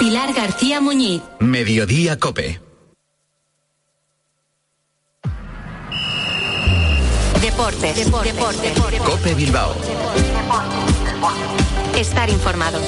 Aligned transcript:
Pilar 0.00 0.32
García 0.32 0.80
Muñiz. 0.80 1.20
Mediodía 1.40 2.18
Cope. 2.18 2.58
Deportes. 7.42 7.96
Deportes. 7.96 8.72
Cope 9.04 9.34
Bilbao. 9.34 9.74
Estar 11.98 12.30
informado. 12.30 12.80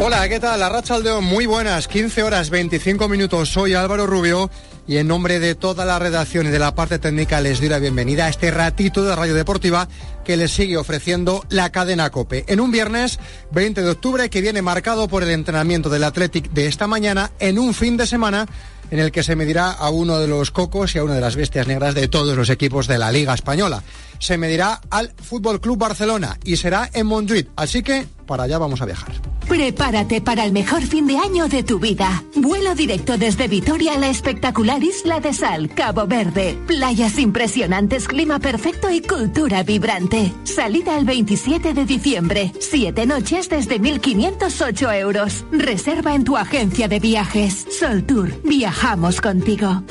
Hola, 0.00 0.28
¿qué 0.28 0.40
tal? 0.40 0.58
La 0.58 0.68
Racha 0.68 0.96
Aldeo, 0.96 1.20
muy 1.22 1.46
buenas. 1.46 1.86
15 1.86 2.24
horas 2.24 2.50
25 2.50 3.08
minutos. 3.08 3.48
Soy 3.48 3.74
Álvaro 3.74 4.08
Rubio 4.08 4.50
y 4.86 4.98
en 4.98 5.08
nombre 5.08 5.40
de 5.40 5.54
toda 5.54 5.84
la 5.84 5.98
redacción 5.98 6.46
y 6.46 6.50
de 6.50 6.58
la 6.58 6.74
parte 6.74 6.98
técnica 6.98 7.40
les 7.40 7.60
doy 7.60 7.68
la 7.68 7.78
bienvenida 7.78 8.26
a 8.26 8.28
este 8.28 8.50
ratito 8.50 9.04
de 9.04 9.16
Radio 9.16 9.34
Deportiva 9.34 9.88
que 10.26 10.36
les 10.36 10.50
sigue 10.50 10.76
ofreciendo 10.76 11.46
la 11.48 11.70
cadena 11.70 12.10
Cope. 12.10 12.44
En 12.48 12.60
un 12.60 12.72
viernes 12.72 13.20
20 13.52 13.80
de 13.80 13.90
octubre 13.90 14.28
que 14.28 14.40
viene 14.40 14.60
marcado 14.60 15.06
por 15.06 15.22
el 15.22 15.30
entrenamiento 15.30 15.88
del 15.88 16.02
Athletic 16.02 16.50
de 16.50 16.66
esta 16.66 16.88
mañana 16.88 17.30
en 17.38 17.60
un 17.60 17.72
fin 17.72 17.96
de 17.96 18.08
semana 18.08 18.46
en 18.90 18.98
el 18.98 19.12
que 19.12 19.22
se 19.22 19.36
medirá 19.36 19.70
a 19.70 19.90
uno 19.90 20.18
de 20.18 20.28
los 20.28 20.50
cocos 20.50 20.94
y 20.94 20.98
a 20.98 21.04
una 21.04 21.14
de 21.14 21.20
las 21.20 21.36
bestias 21.36 21.66
negras 21.66 21.94
de 21.94 22.08
todos 22.08 22.36
los 22.36 22.50
equipos 22.50 22.86
de 22.86 22.98
la 22.98 23.12
Liga 23.12 23.34
Española. 23.34 23.82
Se 24.18 24.38
medirá 24.38 24.80
al 24.90 25.12
Fútbol 25.16 25.60
Club 25.60 25.78
Barcelona 25.78 26.38
y 26.44 26.56
será 26.56 26.90
en 26.92 27.06
Montjuic, 27.06 27.48
así 27.56 27.82
que 27.82 28.06
para 28.26 28.44
allá 28.44 28.58
vamos 28.58 28.80
a 28.80 28.86
viajar. 28.86 29.12
Prepárate 29.48 30.20
para 30.20 30.44
el 30.44 30.52
mejor 30.52 30.82
fin 30.82 31.06
de 31.06 31.18
año 31.18 31.48
de 31.48 31.62
tu 31.62 31.78
vida. 31.78 32.24
Vuelo 32.34 32.74
directo 32.74 33.16
desde 33.16 33.46
Vitoria 33.46 33.94
a 33.94 33.98
la 33.98 34.08
espectacular 34.08 34.82
isla 34.82 35.20
de 35.20 35.32
Sal, 35.32 35.68
Cabo 35.72 36.06
Verde. 36.06 36.58
Playas 36.66 37.18
impresionantes, 37.18 38.08
clima 38.08 38.40
perfecto 38.40 38.90
y 38.90 39.00
cultura 39.02 39.62
vibrante. 39.62 40.15
Salida 40.44 40.96
el 40.96 41.04
27 41.04 41.74
de 41.74 41.84
diciembre. 41.84 42.52
Siete 42.60 43.06
noches 43.06 43.48
desde 43.48 43.80
1.508 43.80 44.98
euros. 45.00 45.44
Reserva 45.52 46.14
en 46.14 46.24
tu 46.24 46.36
agencia 46.36 46.88
de 46.88 47.00
viajes. 47.00 47.66
Sol 47.78 48.04
Tour. 48.04 48.32
Viajamos 48.44 49.20
contigo. 49.20 49.82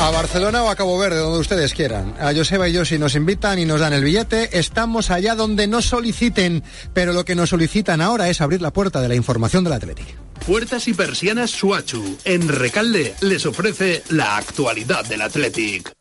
A 0.00 0.10
Barcelona 0.10 0.62
o 0.62 0.70
a 0.70 0.76
Cabo 0.76 0.96
Verde, 0.96 1.18
donde 1.18 1.40
ustedes 1.40 1.74
quieran. 1.74 2.14
A 2.20 2.32
Joseba 2.32 2.68
y 2.68 2.72
yo 2.72 2.84
si 2.84 2.98
nos 2.98 3.16
invitan 3.16 3.58
y 3.58 3.64
nos 3.64 3.80
dan 3.80 3.92
el 3.92 4.04
billete, 4.04 4.58
estamos 4.58 5.10
allá 5.10 5.34
donde 5.34 5.66
nos 5.66 5.86
soliciten, 5.86 6.62
pero 6.94 7.12
lo 7.12 7.24
que 7.24 7.34
nos 7.34 7.50
solicitan 7.50 8.00
ahora 8.00 8.28
es 8.28 8.40
abrir 8.40 8.62
la 8.62 8.72
puerta 8.72 9.00
de 9.00 9.08
la 9.08 9.16
información 9.16 9.64
del 9.64 9.72
Atlético. 9.72 10.10
Puertas 10.46 10.86
y 10.86 10.94
persianas 10.94 11.50
Suachu, 11.50 12.16
en 12.24 12.48
Recalde, 12.48 13.14
les 13.22 13.44
ofrece 13.44 14.04
la 14.08 14.36
actualidad 14.36 15.04
del 15.04 15.22
Athletic. 15.22 15.92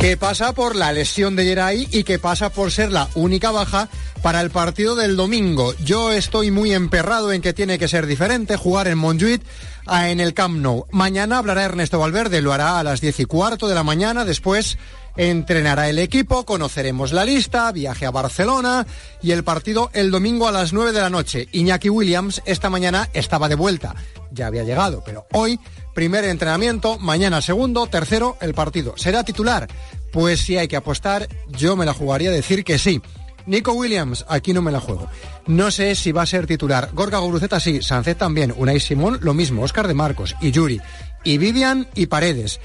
Que 0.00 0.16
pasa 0.16 0.54
por 0.54 0.76
la 0.76 0.92
lesión 0.94 1.36
de 1.36 1.44
Geray 1.44 1.86
y 1.92 2.04
que 2.04 2.18
pasa 2.18 2.48
por 2.48 2.72
ser 2.72 2.90
la 2.90 3.10
única 3.14 3.50
baja 3.50 3.90
para 4.22 4.40
el 4.40 4.50
partido 4.50 4.96
del 4.96 5.14
domingo. 5.14 5.74
Yo 5.84 6.10
estoy 6.10 6.50
muy 6.50 6.72
emperrado 6.72 7.32
en 7.32 7.42
que 7.42 7.52
tiene 7.52 7.78
que 7.78 7.86
ser 7.86 8.06
diferente, 8.06 8.56
jugar 8.56 8.88
en 8.88 8.96
Montjuic 8.96 9.42
en 9.86 10.20
el 10.20 10.32
Camp 10.32 10.58
Nou. 10.58 10.86
Mañana 10.90 11.36
hablará 11.36 11.64
Ernesto 11.64 11.98
Valverde, 11.98 12.40
lo 12.40 12.54
hará 12.54 12.78
a 12.78 12.82
las 12.82 13.02
diez 13.02 13.20
y 13.20 13.26
cuarto 13.26 13.68
de 13.68 13.74
la 13.74 13.82
mañana, 13.82 14.24
después 14.24 14.78
entrenará 15.18 15.90
el 15.90 15.98
equipo, 15.98 16.46
conoceremos 16.46 17.12
la 17.12 17.26
lista, 17.26 17.70
viaje 17.70 18.06
a 18.06 18.10
Barcelona 18.10 18.86
y 19.20 19.32
el 19.32 19.44
partido 19.44 19.90
el 19.92 20.10
domingo 20.10 20.48
a 20.48 20.52
las 20.52 20.72
9 20.72 20.92
de 20.92 21.00
la 21.00 21.10
noche. 21.10 21.46
Iñaki 21.52 21.90
Williams 21.90 22.40
esta 22.46 22.70
mañana 22.70 23.10
estaba 23.12 23.50
de 23.50 23.54
vuelta, 23.54 23.94
ya 24.30 24.46
había 24.46 24.64
llegado, 24.64 25.02
pero 25.04 25.26
hoy 25.32 25.60
primer 25.94 26.24
entrenamiento, 26.24 26.98
mañana 26.98 27.42
segundo, 27.42 27.86
tercero 27.86 28.36
el 28.40 28.54
partido. 28.54 28.94
¿Será 28.96 29.24
titular? 29.24 29.68
Pues 30.12 30.40
si 30.40 30.56
hay 30.56 30.68
que 30.68 30.76
apostar, 30.76 31.28
yo 31.48 31.76
me 31.76 31.86
la 31.86 31.94
jugaría 31.94 32.30
a 32.30 32.32
decir 32.32 32.64
que 32.64 32.78
sí. 32.78 33.02
Nico 33.46 33.72
Williams, 33.72 34.24
aquí 34.28 34.52
no 34.52 34.62
me 34.62 34.72
la 34.72 34.80
juego. 34.80 35.08
No 35.46 35.70
sé 35.70 35.94
si 35.94 36.12
va 36.12 36.22
a 36.22 36.26
ser 36.26 36.46
titular. 36.46 36.90
Gorga 36.92 37.18
Guruceta 37.18 37.58
sí, 37.58 37.82
Sancet 37.82 38.18
también, 38.18 38.54
Unai 38.56 38.80
Simón 38.80 39.18
lo 39.22 39.34
mismo, 39.34 39.62
Oscar 39.62 39.88
de 39.88 39.94
Marcos 39.94 40.36
y 40.40 40.50
Yuri, 40.50 40.80
y 41.24 41.38
Vivian 41.38 41.88
y 41.94 42.06
Paredes. 42.06 42.60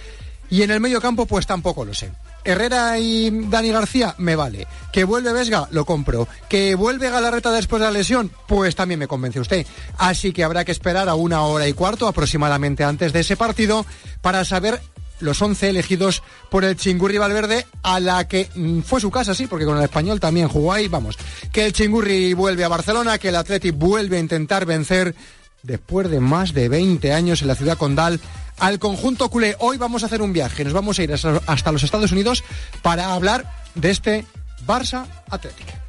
Y 0.50 0.62
en 0.62 0.72
el 0.72 0.80
medio 0.80 1.02
campo 1.02 1.26
pues 1.26 1.48
tampoco 1.48 1.86
lo 1.86 1.94
sé. 1.94 2.12
Herrera 2.46 2.98
y 3.00 3.30
Dani 3.50 3.72
García, 3.72 4.16
me 4.20 4.36
vale. 4.36 4.68
Que 4.94 5.04
vuelve 5.04 5.34
Vesga, 5.34 5.68
lo 5.72 5.84
compro. 5.84 6.28
Que 6.48 6.76
vuelve 6.76 7.10
Galarreta 7.10 7.52
después 7.52 7.82
de 7.82 7.88
la 7.88 7.92
lesión, 7.92 8.32
pues 8.48 8.76
también 8.76 9.00
me 9.00 9.08
convence 9.08 9.40
usted. 9.40 9.66
Así 9.98 10.32
que 10.32 10.44
habrá 10.44 10.64
que 10.64 10.72
esperar 10.72 11.10
a 11.10 11.16
una 11.16 11.42
hora 11.42 11.68
y 11.68 11.74
cuarto 11.74 12.08
aproximadamente 12.08 12.84
antes 12.84 13.12
de 13.12 13.22
ese 13.22 13.36
partido 13.36 13.86
para 14.22 14.46
saber 14.46 14.80
los 15.20 15.42
11 15.42 15.70
elegidos 15.70 16.24
por 16.50 16.64
el 16.64 16.76
Chingurri 16.76 17.18
Valverde, 17.18 17.66
a 17.84 18.00
la 18.00 18.28
que 18.28 18.50
mm, 18.54 18.82
fue 18.82 19.00
su 19.00 19.12
casa, 19.12 19.34
sí, 19.34 19.48
porque 19.48 19.66
con 19.66 19.78
el 19.78 19.84
español 19.84 20.20
también 20.20 20.48
jugó 20.48 20.74
ahí, 20.74 20.88
vamos. 20.88 21.18
Que 21.52 21.66
el 21.66 21.74
Chingurri 21.74 22.34
vuelve 22.34 22.64
a 22.64 22.70
Barcelona, 22.70 23.18
que 23.18 23.30
el 23.30 23.36
Atleti 23.36 23.72
vuelve 23.72 24.18
a 24.18 24.20
intentar 24.20 24.66
vencer 24.66 25.16
después 25.66 26.10
de 26.10 26.20
más 26.20 26.54
de 26.54 26.70
20 26.70 27.14
años 27.14 27.42
en 27.42 27.48
la 27.48 27.56
ciudad 27.56 27.78
condal 27.78 28.20
al 28.58 28.80
conjunto 28.80 29.30
culé. 29.30 29.56
Hoy 29.60 29.78
vamos 29.78 30.04
a 30.04 30.06
hacer 30.06 30.22
un 30.22 30.34
viaje, 30.34 30.64
nos 30.64 30.74
vamos 30.74 31.00
a 31.00 31.04
ir 31.04 31.14
hasta 31.14 31.72
los 31.72 31.84
Estados 31.84 32.12
Unidos 32.12 32.44
para 32.82 33.14
hablar 33.14 33.52
de 33.76 33.92
este 33.92 34.26
Barça 34.66 35.06
Atlético. 35.30 35.86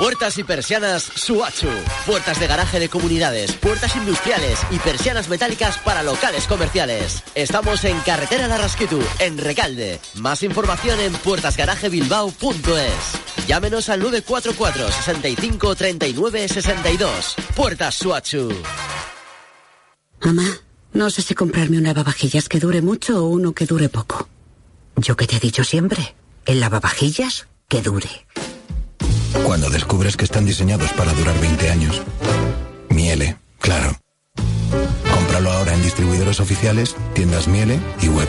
Puertas 0.00 0.38
y 0.38 0.44
persianas 0.44 1.02
Suachu. 1.02 1.68
Puertas 2.06 2.40
de 2.40 2.46
garaje 2.46 2.80
de 2.80 2.88
comunidades, 2.88 3.52
puertas 3.52 3.94
industriales 3.96 4.58
y 4.70 4.78
persianas 4.78 5.28
metálicas 5.28 5.76
para 5.76 6.02
locales 6.02 6.46
comerciales. 6.46 7.22
Estamos 7.34 7.84
en 7.84 8.00
Carretera 8.00 8.48
de 8.48 8.56
Rasquitu, 8.56 8.98
en 9.18 9.36
Recalde. 9.36 10.00
Más 10.14 10.42
información 10.42 10.98
en 11.00 11.12
puertasgarajebilbao.es. 11.12 13.46
Llámenos 13.46 13.90
al 13.90 14.00
944 14.00 14.90
65 14.90 15.74
39 15.74 16.48
62. 16.48 17.34
Puertas 17.54 17.94
Suachu. 17.96 18.48
Mamá, 20.22 20.44
no 20.92 21.08
sé 21.10 21.22
si 21.22 21.34
comprarme 21.34 21.78
un 21.78 21.84
lavavajillas 21.84 22.48
que 22.48 22.60
dure 22.60 22.82
mucho 22.82 23.24
o 23.24 23.28
uno 23.28 23.52
que 23.52 23.66
dure 23.66 23.88
poco. 23.88 24.28
Yo 24.96 25.16
que 25.16 25.26
te 25.26 25.36
he 25.36 25.40
dicho 25.40 25.64
siempre, 25.64 26.14
el 26.44 26.60
lavavajillas 26.60 27.48
que 27.68 27.80
dure. 27.80 28.26
Cuando 29.44 29.70
descubres 29.70 30.16
que 30.16 30.24
están 30.24 30.44
diseñados 30.44 30.92
para 30.92 31.12
durar 31.14 31.40
20 31.40 31.70
años. 31.70 32.02
Miele, 32.90 33.38
claro. 33.58 33.98
Cómpralo 35.14 35.52
ahora 35.52 35.74
en 35.74 35.82
distribuidores 35.82 36.40
oficiales, 36.40 36.96
tiendas 37.14 37.48
Miele 37.48 37.80
y 38.02 38.08
web. 38.08 38.28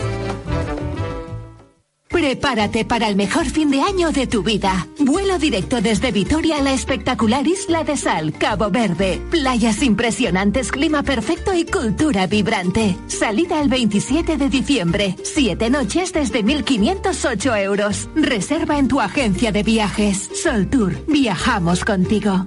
Prepárate 2.12 2.84
para 2.84 3.08
el 3.08 3.16
mejor 3.16 3.46
fin 3.46 3.70
de 3.70 3.80
año 3.80 4.12
de 4.12 4.26
tu 4.26 4.42
vida. 4.42 4.86
Vuelo 4.98 5.38
directo 5.38 5.80
desde 5.80 6.12
Vitoria 6.12 6.58
a 6.58 6.62
la 6.62 6.72
espectacular 6.72 7.46
isla 7.46 7.84
de 7.84 7.96
Sal, 7.96 8.34
Cabo 8.34 8.70
Verde. 8.70 9.20
Playas 9.30 9.82
impresionantes, 9.82 10.70
clima 10.70 11.02
perfecto 11.02 11.54
y 11.54 11.64
cultura 11.64 12.26
vibrante. 12.26 12.96
Salida 13.06 13.60
el 13.60 13.68
27 13.68 14.36
de 14.36 14.48
diciembre. 14.48 15.16
Siete 15.24 15.70
noches 15.70 16.12
desde 16.12 16.44
1.508 16.44 17.62
euros. 17.62 18.08
Reserva 18.14 18.78
en 18.78 18.88
tu 18.88 19.00
agencia 19.00 19.50
de 19.50 19.62
viajes. 19.62 20.30
Sol 20.34 20.68
Tour. 20.68 20.94
Viajamos 21.06 21.84
contigo. 21.84 22.46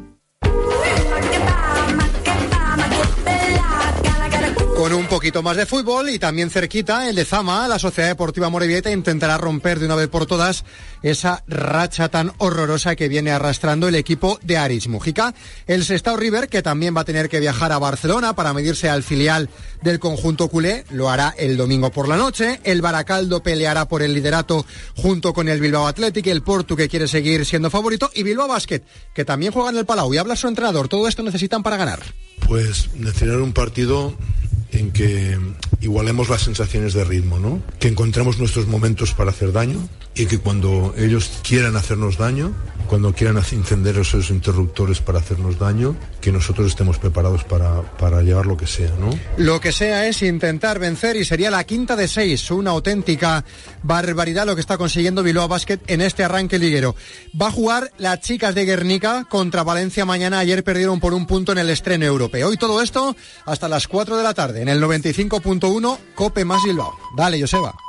Con 4.75 4.91
un 4.91 5.07
poquito 5.07 5.41
más 5.41 5.55
de 5.55 5.65
fútbol 5.65 6.09
y 6.09 6.19
también 6.19 6.49
cerquita 6.49 7.07
el 7.07 7.15
de 7.15 7.23
Zama, 7.23 7.65
la 7.65 7.79
Sociedad 7.79 8.09
Deportiva 8.09 8.49
Morevieta 8.49 8.91
intentará 8.91 9.37
romper 9.37 9.79
de 9.79 9.85
una 9.85 9.95
vez 9.95 10.09
por 10.09 10.25
todas 10.25 10.65
esa 11.01 11.45
racha 11.47 12.09
tan 12.09 12.33
horrorosa 12.39 12.97
que 12.97 13.07
viene 13.07 13.31
arrastrando 13.31 13.87
el 13.87 13.95
equipo 13.95 14.37
de 14.43 14.57
Aris 14.57 14.89
Mujica. 14.89 15.33
El 15.65 15.85
Sestao 15.85 16.17
River, 16.17 16.49
que 16.49 16.61
también 16.61 16.95
va 16.95 17.01
a 17.01 17.05
tener 17.05 17.29
que 17.29 17.39
viajar 17.39 17.71
a 17.71 17.79
Barcelona 17.79 18.35
para 18.35 18.53
medirse 18.53 18.89
al 18.89 19.03
filial 19.03 19.49
del 19.81 19.99
conjunto 19.99 20.49
culé, 20.49 20.83
lo 20.89 21.09
hará 21.09 21.33
el 21.37 21.55
domingo 21.55 21.89
por 21.89 22.09
la 22.09 22.17
noche. 22.17 22.59
El 22.65 22.81
Baracaldo 22.81 23.41
peleará 23.41 23.87
por 23.87 24.01
el 24.01 24.13
liderato 24.13 24.65
junto 24.97 25.33
con 25.33 25.47
el 25.47 25.61
Bilbao 25.61 25.87
Athletic, 25.87 26.27
el 26.27 26.43
Portu 26.43 26.75
que 26.75 26.89
quiere 26.89 27.07
seguir 27.07 27.45
siendo 27.45 27.69
favorito 27.69 28.11
y 28.13 28.23
Bilbao 28.23 28.49
Basket, 28.49 28.81
que 29.13 29.23
también 29.23 29.53
juega 29.53 29.69
en 29.69 29.77
el 29.77 29.85
Palau 29.85 30.13
y 30.13 30.17
habla 30.17 30.35
su 30.35 30.49
entrenador. 30.49 30.89
Todo 30.89 31.07
esto 31.07 31.23
necesitan 31.23 31.63
para 31.63 31.77
ganar. 31.77 32.03
Pues 32.45 32.93
necesitar 32.93 33.39
un 33.39 33.53
partido 33.53 34.13
en 34.71 34.91
que 34.91 35.37
igualemos 35.81 36.29
las 36.29 36.41
sensaciones 36.41 36.93
de 36.93 37.03
ritmo, 37.03 37.39
¿no? 37.39 37.61
Que 37.79 37.87
encontremos 37.87 38.39
nuestros 38.39 38.67
momentos 38.67 39.13
para 39.13 39.31
hacer 39.31 39.51
daño 39.51 39.87
y 40.15 40.25
que 40.25 40.39
cuando 40.39 40.93
ellos 40.97 41.29
quieran 41.43 41.75
hacernos 41.75 42.17
daño, 42.17 42.53
cuando 42.85 43.13
quieran 43.13 43.37
encender 43.37 43.97
esos 43.97 44.29
interruptores 44.29 45.01
para 45.01 45.19
hacernos 45.19 45.59
daño, 45.59 45.95
que 46.21 46.31
nosotros 46.31 46.67
estemos 46.67 46.97
preparados 46.97 47.43
para, 47.43 47.81
para 47.97 48.21
llevar 48.21 48.45
lo 48.45 48.57
que 48.57 48.67
sea, 48.67 48.91
¿no? 48.99 49.09
Lo 49.37 49.59
que 49.59 49.71
sea 49.71 50.07
es 50.07 50.21
intentar 50.21 50.79
vencer 50.79 51.15
y 51.15 51.25
sería 51.25 51.51
la 51.51 51.63
quinta 51.63 51.95
de 51.95 52.07
seis, 52.07 52.49
una 52.51 52.71
auténtica 52.71 53.45
barbaridad 53.83 54.45
lo 54.45 54.55
que 54.55 54.61
está 54.61 54.77
consiguiendo 54.77 55.23
Bilbao 55.23 55.47
Basket 55.47 55.79
en 55.87 56.01
este 56.01 56.23
arranque 56.23 56.57
liguero. 56.57 56.95
Va 57.39 57.47
a 57.47 57.51
jugar 57.51 57.91
las 57.97 58.21
chicas 58.21 58.55
de 58.55 58.65
Guernica 58.65 59.25
contra 59.29 59.63
Valencia 59.63 60.05
mañana, 60.05 60.39
ayer 60.39 60.63
perdieron 60.63 60.99
por 60.99 61.13
un 61.13 61.25
punto 61.27 61.51
en 61.51 61.57
el 61.57 61.69
estreno 61.69 62.05
europeo. 62.05 62.53
Y 62.53 62.57
todo 62.57 62.81
esto 62.81 63.15
hasta 63.45 63.67
las 63.67 63.87
4 63.87 64.17
de 64.17 64.23
la 64.23 64.33
tarde 64.33 64.61
en 64.61 64.69
el 64.69 64.81
95.1 64.81 65.75
1, 65.75 65.99
Cope 66.15 66.45
más 66.45 66.63
Bilbao. 66.63 66.97
Dale, 67.15 67.39
Joseba. 67.39 67.84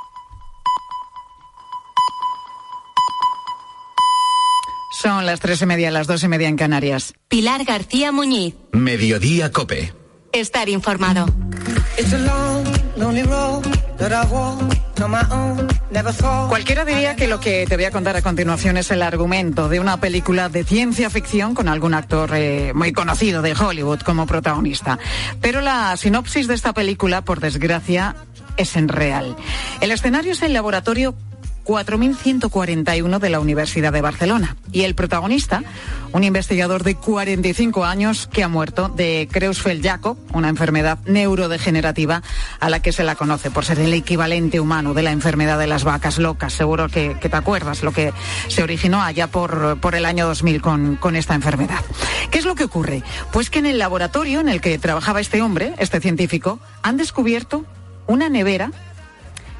Son 4.99 5.27
las 5.27 5.39
tres 5.39 5.61
y 5.61 5.67
media, 5.67 5.91
las 5.91 6.07
dos 6.07 6.23
y 6.23 6.27
media 6.27 6.47
en 6.47 6.55
Canarias. 6.55 7.13
Pilar 7.27 7.63
García 7.65 8.11
Muñiz. 8.11 8.55
Mediodía 8.71 9.51
Cope. 9.51 9.93
Estar 10.31 10.69
informado. 10.69 11.27
Cualquiera 16.49 16.83
diría 16.83 17.15
que 17.15 17.27
lo 17.27 17.39
que 17.39 17.67
te 17.67 17.75
voy 17.75 17.85
a 17.85 17.91
contar 17.91 18.15
a 18.15 18.23
continuación 18.23 18.75
es 18.77 18.89
el 18.89 19.03
argumento 19.03 19.69
de 19.69 19.79
una 19.79 19.99
película 19.99 20.49
de 20.49 20.63
ciencia 20.63 21.11
ficción 21.11 21.53
con 21.53 21.67
algún 21.67 21.93
actor 21.93 22.31
eh, 22.33 22.73
muy 22.73 22.91
conocido 22.91 23.43
de 23.43 23.53
Hollywood 23.53 23.99
como 23.99 24.25
protagonista. 24.25 24.97
Pero 25.41 25.61
la 25.61 25.95
sinopsis 25.95 26.47
de 26.47 26.55
esta 26.55 26.73
película, 26.73 27.21
por 27.21 27.39
desgracia, 27.39 28.15
es 28.57 28.75
en 28.75 28.87
real. 28.87 29.35
El 29.79 29.91
escenario 29.91 30.31
es 30.31 30.41
el 30.41 30.53
laboratorio 30.53 31.13
4141 31.67 33.19
de 33.19 33.29
la 33.29 33.41
Universidad 33.41 33.91
de 33.91 33.99
Barcelona. 33.99 34.55
Y 34.71 34.83
el 34.83 34.95
protagonista, 34.95 35.63
un 36.13 36.23
investigador 36.23 36.83
de 36.83 36.95
45 36.95 37.83
años 37.83 38.29
que 38.31 38.41
ha 38.41 38.47
muerto 38.47 38.87
de 38.87 39.27
Creutzfeldt-Jakob, 39.29 40.15
una 40.31 40.47
enfermedad 40.47 40.97
neurodegenerativa 41.07 42.23
a 42.61 42.69
la 42.69 42.81
que 42.81 42.93
se 42.93 43.03
la 43.03 43.15
conoce 43.15 43.51
por 43.51 43.65
ser 43.65 43.81
el 43.81 43.93
equivalente 43.93 44.61
humano 44.61 44.93
de 44.93 45.03
la 45.03 45.11
enfermedad 45.11 45.59
de 45.59 45.67
las 45.67 45.83
vacas 45.83 46.19
locas. 46.19 46.53
Seguro 46.53 46.87
que, 46.87 47.15
te 47.15 47.35
acuerdas 47.35 47.83
lo 47.83 47.91
que 47.91 48.13
se 48.47 48.63
originó 48.63 49.01
allá 49.01 49.27
por, 49.27 49.77
por 49.81 49.93
el 49.93 50.05
año 50.05 50.25
2000 50.25 50.61
con, 50.61 50.95
con 50.95 51.17
esta 51.17 51.35
enfermedad. 51.35 51.83
¿Qué 52.31 52.37
es 52.37 52.45
lo 52.45 52.55
que 52.55 52.63
ocurre? 52.63 53.03
Pues 53.33 53.49
que 53.49 53.59
en 53.59 53.65
el 53.65 53.77
laboratorio 53.77 54.39
en 54.39 54.47
el 54.47 54.61
que 54.61 54.79
trabajaba 54.79 55.19
este 55.19 55.41
hombre, 55.41 55.73
este 55.79 55.99
científico, 55.99 56.61
han 56.81 56.95
descubierto 56.95 57.65
una 58.07 58.29
nevera 58.29 58.71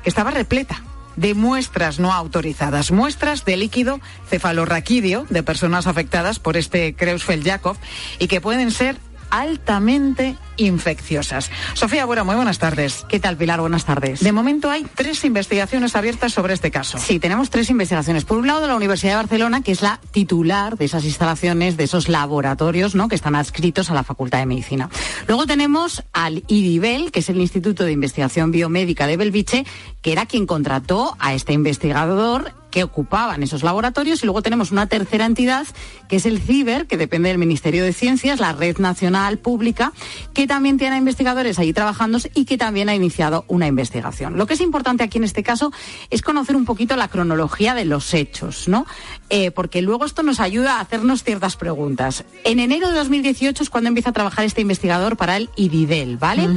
que 0.03 0.10
estaba 0.10 0.31
repleta 0.31 0.87
de 1.17 1.33
muestras 1.33 1.99
no 1.99 2.13
autorizadas, 2.13 2.91
muestras 2.91 3.43
de 3.43 3.57
líquido 3.57 3.99
cefalorraquídeo 4.29 5.25
de 5.29 5.43
personas 5.43 5.87
afectadas 5.87 6.39
por 6.39 6.55
este 6.55 6.95
Creutzfeldt-Jakob 6.95 7.75
y 8.19 8.27
que 8.27 8.39
pueden 8.39 8.71
ser 8.71 8.97
altamente 9.29 10.35
infecciosas. 10.57 11.51
Sofía 11.74 12.06
Buena, 12.06 12.24
muy 12.24 12.35
buenas 12.35 12.59
tardes. 12.59 13.06
¿Qué 13.07 13.19
tal, 13.19 13.38
Pilar? 13.38 13.62
Buenas 13.62 13.85
tardes. 13.85 14.21
De 14.21 14.31
momento 14.31 14.69
hay 14.69 14.85
tres 14.95 15.24
investigaciones 15.24 15.95
abiertas 15.95 16.33
sobre 16.33 16.53
este 16.53 16.71
caso. 16.71 16.97
Sí, 16.97 17.19
tenemos 17.19 17.50
tres 17.50 17.69
investigaciones. 17.69 18.25
Por 18.25 18.38
un 18.38 18.47
lado, 18.47 18.62
de 18.62 18.68
la 18.68 18.75
Universidad 18.75 19.13
de 19.13 19.18
Barcelona, 19.18 19.62
que 19.62 19.71
es 19.71 19.81
la 19.81 20.00
titular 20.12 20.77
de 20.77 20.85
esas 20.85 21.06
instalaciones, 21.06 21.77
de 21.77 21.83
esos 21.83 22.09
laboratorios, 22.09 22.95
¿no? 22.95 23.07
Que 23.07 23.15
están 23.15 23.35
adscritos 23.35 23.89
a 23.89 23.94
la 23.94 24.03
Facultad 24.03 24.39
de 24.39 24.45
Medicina. 24.45 24.89
Luego 25.27 25.45
tenemos 25.45 26.03
al 26.13 26.44
IDIBEL, 26.47 27.12
que 27.12 27.19
es 27.19 27.29
el 27.29 27.39
Instituto 27.39 27.83
de 27.83 27.91
Investigación 27.91 28.51
Biomédica 28.51 29.07
de 29.07 29.18
Belviche, 29.18 29.65
que 30.01 30.12
era 30.12 30.25
quien 30.25 30.45
contrató 30.45 31.15
a 31.19 31.33
este 31.33 31.53
investigador 31.53 32.53
que 32.77 32.83
ocupaban 32.83 33.41
esos 33.41 33.63
laboratorios 33.63 34.21
y 34.21 34.27
luego 34.27 34.44
tenemos 34.44 34.71
una 34.71 34.85
tercera 34.85 35.25
entidad 35.25 35.65
que 36.07 36.18
es 36.18 36.27
el 36.27 36.39
CIBER, 36.39 36.85
que 36.85 36.95
depende 36.95 37.29
del 37.29 37.39
Ministerio 37.39 37.83
de 37.83 37.91
Ciencias, 37.91 38.39
la 38.39 38.53
Red 38.53 38.77
Nacional 38.77 39.39
Pública, 39.39 39.94
que 40.35 40.45
también 40.45 40.77
tiene 40.77 40.95
investigadores 40.95 41.57
allí 41.57 41.74
trabajando 41.74 42.19
y 42.35 42.45
que 42.45 42.56
también 42.56 42.88
ha 42.88 42.94
iniciado 42.94 43.45
una 43.47 43.65
investigación. 43.65 44.38
Lo 44.38 44.45
que 44.45 44.53
es 44.53 44.62
importante 44.62 45.03
aquí 45.03 45.18
en 45.18 45.24
este 45.24 45.41
caso 45.41 45.71
es 46.12 46.21
conocer 46.21 46.56
un 46.56 46.65
poquito 46.65 46.95
la 46.95 47.07
cronología 47.07 47.74
de 47.74 47.85
los 47.85 48.13
hechos, 48.13 48.68
¿no? 48.68 48.85
Eh, 49.31 49.50
porque 49.50 49.81
luego 49.81 50.06
esto 50.06 50.21
nos 50.21 50.39
ayuda 50.39 50.75
a 50.75 50.81
hacernos 50.81 51.24
ciertas 51.24 51.57
preguntas. 51.57 52.25
En 52.44 52.59
enero 52.59 52.89
de 52.89 52.94
2018 52.94 53.63
es 53.63 53.69
cuando 53.71 53.88
empieza 53.88 54.12
a 54.12 54.13
trabajar 54.13 54.45
este 54.45 54.62
investigador 54.62 55.18
para 55.18 55.35
el 55.35 55.50
IDIDEL, 55.56 56.18
¿vale? 56.18 56.47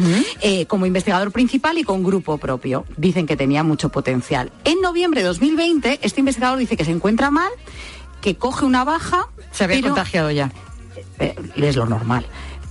Eh, 0.42 0.66
como 0.66 0.84
investigador 0.84 1.32
principal 1.32 1.78
y 1.78 1.82
con 1.82 2.04
grupo 2.04 2.36
propio. 2.36 2.84
Dicen 2.98 3.26
que 3.26 3.38
tenía 3.38 3.64
mucho 3.64 3.88
potencial. 3.88 4.52
En 4.64 4.82
noviembre 4.82 5.22
de 5.22 5.28
2020, 5.28 6.00
este 6.10 6.20
investigador 6.20 6.58
dice 6.58 6.76
que 6.76 6.84
se 6.84 6.90
encuentra 6.90 7.30
mal, 7.30 7.50
que 8.20 8.36
coge 8.36 8.64
una 8.64 8.84
baja. 8.84 9.28
Se 9.52 9.64
había 9.64 9.80
contagiado 9.80 10.30
ya. 10.30 10.52
Eh, 11.18 11.34
es 11.56 11.76
lo 11.76 11.86
normal. 11.86 12.26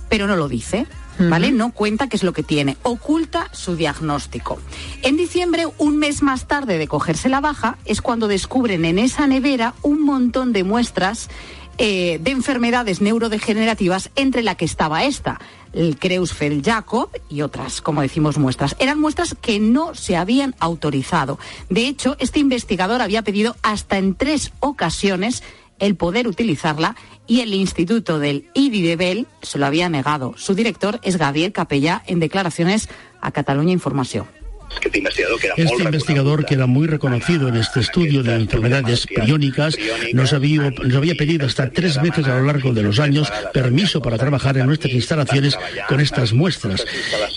Pero 0.08 0.26
no 0.26 0.36
lo 0.36 0.48
dice. 0.48 0.86
¿vale? 1.28 1.52
No 1.52 1.72
cuenta 1.72 2.08
qué 2.08 2.16
es 2.16 2.22
lo 2.22 2.32
que 2.32 2.42
tiene, 2.42 2.78
oculta 2.82 3.48
su 3.52 3.76
diagnóstico. 3.76 4.58
En 5.02 5.18
diciembre, 5.18 5.66
un 5.76 5.98
mes 5.98 6.22
más 6.22 6.46
tarde 6.46 6.78
de 6.78 6.88
cogerse 6.88 7.28
la 7.28 7.42
baja, 7.42 7.76
es 7.84 8.00
cuando 8.00 8.26
descubren 8.26 8.86
en 8.86 8.98
esa 8.98 9.26
nevera 9.26 9.74
un 9.82 10.02
montón 10.02 10.54
de 10.54 10.64
muestras 10.64 11.28
eh, 11.82 12.18
de 12.20 12.30
enfermedades 12.30 13.00
neurodegenerativas, 13.00 14.10
entre 14.14 14.42
la 14.42 14.54
que 14.54 14.66
estaba 14.66 15.04
esta, 15.04 15.40
el 15.72 15.98
Creutzfeldt-Jakob 15.98 17.08
y 17.30 17.40
otras, 17.40 17.80
como 17.80 18.02
decimos, 18.02 18.36
muestras. 18.36 18.76
Eran 18.78 19.00
muestras 19.00 19.34
que 19.40 19.58
no 19.60 19.94
se 19.94 20.14
habían 20.14 20.54
autorizado. 20.58 21.38
De 21.70 21.86
hecho, 21.86 22.16
este 22.18 22.38
investigador 22.38 23.00
había 23.00 23.22
pedido 23.22 23.56
hasta 23.62 23.96
en 23.96 24.14
tres 24.14 24.52
ocasiones 24.60 25.42
el 25.78 25.96
poder 25.96 26.28
utilizarla 26.28 26.96
y 27.26 27.40
el 27.40 27.54
Instituto 27.54 28.18
del 28.18 28.50
IDI 28.52 28.82
de 28.82 28.96
Bell 28.96 29.26
se 29.40 29.58
lo 29.58 29.64
había 29.64 29.88
negado. 29.88 30.34
Su 30.36 30.54
director 30.54 31.00
es 31.02 31.16
Gabriel 31.16 31.54
Capellà 31.54 32.02
en 32.06 32.20
declaraciones 32.20 32.90
a 33.22 33.30
Cataluña 33.30 33.72
Información. 33.72 34.39
Este 35.56 35.82
investigador, 35.82 36.44
que 36.44 36.54
era 36.54 36.66
muy 36.66 36.86
reconocido. 36.86 37.48
en 37.48 37.56
este 37.56 37.80
estudio 37.80 38.22
de 38.22 38.34
enfermedades 38.34 39.06
priónicas, 39.06 39.76
nos 40.12 40.32
había, 40.32 40.70
nos 40.70 40.94
había 40.94 41.14
pedido 41.14 41.46
hasta 41.46 41.70
tres 41.70 42.00
veces 42.00 42.26
a 42.26 42.38
lo 42.38 42.46
largo 42.46 42.72
de 42.72 42.82
los 42.82 42.98
años 42.98 43.32
permiso 43.52 44.00
para 44.00 44.18
trabajar 44.18 44.56
en 44.58 44.66
nuestras 44.66 44.92
instalaciones 44.92 45.58
con 45.88 46.00
estas 46.00 46.32
muestras. 46.32 46.84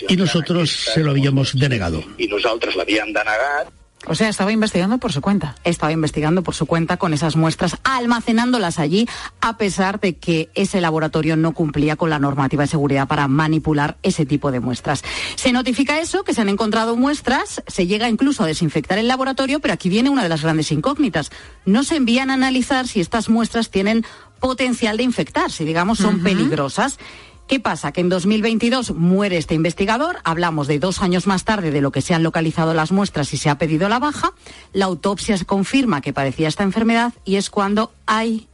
y 0.08 0.16
nosotros 0.16 0.70
se 0.70 1.00
lo 1.00 1.10
habíamos 1.10 1.58
denegado. 1.58 2.04
Y 2.18 2.26
nosotros 2.28 2.76
lo 2.76 2.82
habían 2.82 3.12
denegado 3.12 3.83
o 4.06 4.14
sea, 4.14 4.28
estaba 4.28 4.52
investigando 4.52 4.98
por 4.98 5.12
su 5.12 5.20
cuenta. 5.20 5.56
Estaba 5.64 5.92
investigando 5.92 6.42
por 6.42 6.54
su 6.54 6.66
cuenta 6.66 6.96
con 6.96 7.14
esas 7.14 7.36
muestras, 7.36 7.76
almacenándolas 7.84 8.78
allí, 8.78 9.08
a 9.40 9.56
pesar 9.56 10.00
de 10.00 10.16
que 10.16 10.50
ese 10.54 10.80
laboratorio 10.80 11.36
no 11.36 11.52
cumplía 11.52 11.96
con 11.96 12.10
la 12.10 12.18
normativa 12.18 12.64
de 12.64 12.68
seguridad 12.68 13.08
para 13.08 13.28
manipular 13.28 13.96
ese 14.02 14.26
tipo 14.26 14.50
de 14.50 14.60
muestras. 14.60 15.02
Se 15.36 15.52
notifica 15.52 16.00
eso, 16.00 16.24
que 16.24 16.34
se 16.34 16.40
han 16.40 16.48
encontrado 16.48 16.96
muestras, 16.96 17.62
se 17.66 17.86
llega 17.86 18.08
incluso 18.08 18.44
a 18.44 18.46
desinfectar 18.46 18.98
el 18.98 19.08
laboratorio, 19.08 19.60
pero 19.60 19.74
aquí 19.74 19.88
viene 19.88 20.10
una 20.10 20.22
de 20.22 20.28
las 20.28 20.42
grandes 20.42 20.70
incógnitas. 20.72 21.30
No 21.64 21.84
se 21.84 21.96
envían 21.96 22.30
a 22.30 22.34
analizar 22.34 22.86
si 22.86 23.00
estas 23.00 23.28
muestras 23.28 23.70
tienen 23.70 24.04
potencial 24.40 24.96
de 24.96 25.04
infectar, 25.04 25.50
si 25.50 25.64
digamos 25.64 25.98
son 25.98 26.22
peligrosas. 26.22 26.98
¿Qué 27.46 27.60
pasa? 27.60 27.92
Que 27.92 28.00
en 28.00 28.08
2022 28.08 28.94
muere 28.94 29.36
este 29.36 29.54
investigador, 29.54 30.16
hablamos 30.24 30.66
de 30.66 30.78
dos 30.78 31.02
años 31.02 31.26
más 31.26 31.44
tarde 31.44 31.70
de 31.70 31.82
lo 31.82 31.92
que 31.92 32.00
se 32.00 32.14
han 32.14 32.22
localizado 32.22 32.72
las 32.72 32.90
muestras 32.90 33.34
y 33.34 33.36
se 33.36 33.50
ha 33.50 33.58
pedido 33.58 33.88
la 33.90 33.98
baja, 33.98 34.32
la 34.72 34.86
autopsia 34.86 35.36
se 35.36 35.44
confirma 35.44 36.00
que 36.00 36.14
padecía 36.14 36.48
esta 36.48 36.62
enfermedad 36.62 37.12
y 37.24 37.36
es 37.36 37.50
cuando 37.50 37.92
hay 38.06 38.48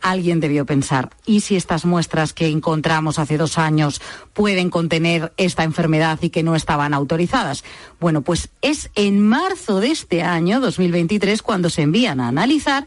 alguien 0.00 0.40
debió 0.40 0.64
pensar, 0.64 1.10
¿y 1.26 1.40
si 1.40 1.56
estas 1.56 1.84
muestras 1.84 2.32
que 2.32 2.46
encontramos 2.46 3.18
hace 3.18 3.36
dos 3.36 3.58
años 3.58 4.00
pueden 4.32 4.70
contener 4.70 5.32
esta 5.36 5.64
enfermedad 5.64 6.18
y 6.22 6.30
que 6.30 6.42
no 6.42 6.54
estaban 6.54 6.94
autorizadas? 6.94 7.64
Bueno, 7.98 8.22
pues 8.22 8.50
es 8.62 8.90
en 8.94 9.20
marzo 9.20 9.80
de 9.80 9.90
este 9.90 10.22
año, 10.22 10.60
2023, 10.60 11.42
cuando 11.42 11.68
se 11.68 11.82
envían 11.82 12.20
a 12.20 12.28
analizar 12.28 12.86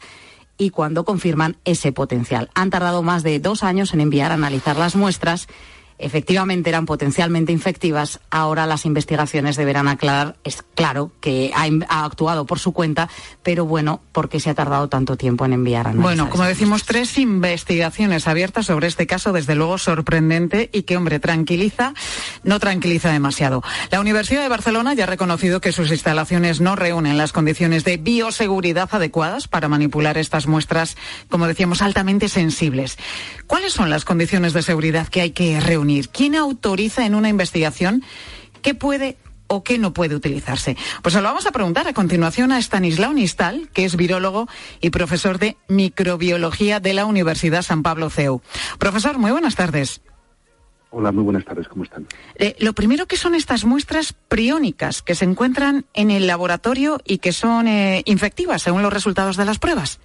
y 0.57 0.69
cuando 0.69 1.03
confirman 1.03 1.57
ese 1.65 1.91
potencial. 1.91 2.50
Han 2.53 2.69
tardado 2.69 3.03
más 3.03 3.24
de 3.24 3.39
dos 3.39 3.63
años 3.63 3.93
en 3.93 4.01
enviar 4.01 4.31
a 4.31 4.36
analizar 4.36 4.77
las 4.77 4.95
muestras 4.95 5.48
efectivamente 5.97 6.69
eran 6.69 6.85
potencialmente 6.85 7.51
infectivas, 7.51 8.19
ahora 8.29 8.65
las 8.65 8.85
investigaciones 8.85 9.55
deberán 9.55 9.88
aclarar, 9.88 10.35
es 10.43 10.63
claro 10.75 11.12
que 11.21 11.51
ha, 11.55 12.03
actuado 12.03 12.45
por 12.45 12.59
su 12.59 12.73
cuenta, 12.73 13.09
pero 13.43 13.65
bueno, 13.65 14.01
¿por 14.12 14.29
qué 14.29 14.39
se 14.39 14.50
ha 14.50 14.53
tardado 14.53 14.89
tanto 14.89 15.17
tiempo 15.17 15.45
en 15.45 15.53
enviar 15.53 15.88
a 15.88 15.91
Bueno, 15.93 16.29
como 16.29 16.43
decimos, 16.43 16.83
tres 16.83 17.17
investigaciones 17.17 18.27
abiertas 18.27 18.65
sobre 18.65 18.88
este 18.88 19.07
caso, 19.07 19.31
desde 19.31 19.55
luego 19.55 19.77
sorprendente 19.77 20.69
y 20.73 20.83
que, 20.83 20.97
hombre, 20.97 21.19
tranquiliza, 21.19 21.93
no 22.43 22.59
tranquiliza 22.59 23.12
demasiado. 23.12 23.63
La 23.91 24.00
Universidad 24.00 24.41
de 24.41 24.50
Barcelona 24.50 24.93
ya 24.93 25.03
ha 25.03 25.07
reconocido 25.07 25.62
que 25.62 25.71
sus 25.71 25.91
instalaciones 25.91 26.62
no 26.62 26.75
reúnen 26.75 27.17
las 27.17 27.31
condiciones 27.31 27.83
de 27.83 27.97
bioseguridad 27.97 28.89
adecuadas 28.91 29.47
para 29.47 29.67
manipular 29.67 30.17
estas 30.17 30.47
muestras, 30.47 30.97
como 31.29 31.47
decíamos, 31.47 31.81
altamente 31.81 32.29
sensibles. 32.29 32.97
¿Cuáles 33.47 33.73
son 33.73 33.89
las 33.89 34.05
condiciones 34.05 34.53
de 34.53 34.62
seguridad 34.62 35.07
que 35.07 35.21
hay 35.21 35.31
que 35.31 35.59
reunir? 35.59 35.83
¿Quién 36.08 36.36
autoriza 36.36 37.06
en 37.06 37.16
una 37.16 37.30
investigación 37.30 38.04
qué 38.62 38.74
puede 38.74 39.18
o 39.48 39.63
qué 39.63 39.78
no 39.78 39.94
puede 39.94 40.16
utilizarse? 40.16 40.78
Pues 41.02 41.13
se 41.13 41.22
lo 41.22 41.28
vamos 41.28 41.46
a 41.46 41.52
preguntar 41.52 41.88
a 41.88 41.94
continuación 41.94 42.52
a 42.52 42.60
Stanislao 42.60 43.13
Nistal, 43.13 43.70
que 43.74 43.86
es 43.86 43.96
virólogo 43.96 44.48
y 44.82 44.90
profesor 44.90 45.40
de 45.40 45.58
microbiología 45.68 46.80
de 46.80 46.94
la 46.94 47.06
Universidad 47.06 47.62
San 47.62 47.84
Pablo 47.84 48.10
CEU. 48.10 48.42
Profesor, 48.80 49.18
muy 49.18 49.32
buenas 49.32 49.56
tardes. 49.56 50.02
Hola, 50.96 51.12
muy 51.12 51.24
buenas 51.24 51.44
tardes, 51.44 51.68
¿cómo 51.68 51.84
están? 51.84 52.08
Eh, 52.36 52.56
lo 52.60 52.74
primero 52.74 53.08
que 53.08 53.18
son 53.18 53.34
estas 53.34 53.66
muestras 53.66 54.13
priónicas 54.13 55.02
que 55.02 55.16
se 55.16 55.25
encuentran 55.25 55.86
en 55.96 56.12
el 56.12 56.28
laboratorio 56.28 57.00
y 57.04 57.18
que 57.18 57.34
son 57.34 57.68
eh, 57.68 58.04
infectivas 58.06 58.62
según 58.62 58.84
los 58.84 58.94
resultados 58.94 59.36
de 59.36 59.46
las 59.46 59.58
pruebas. 59.58 60.00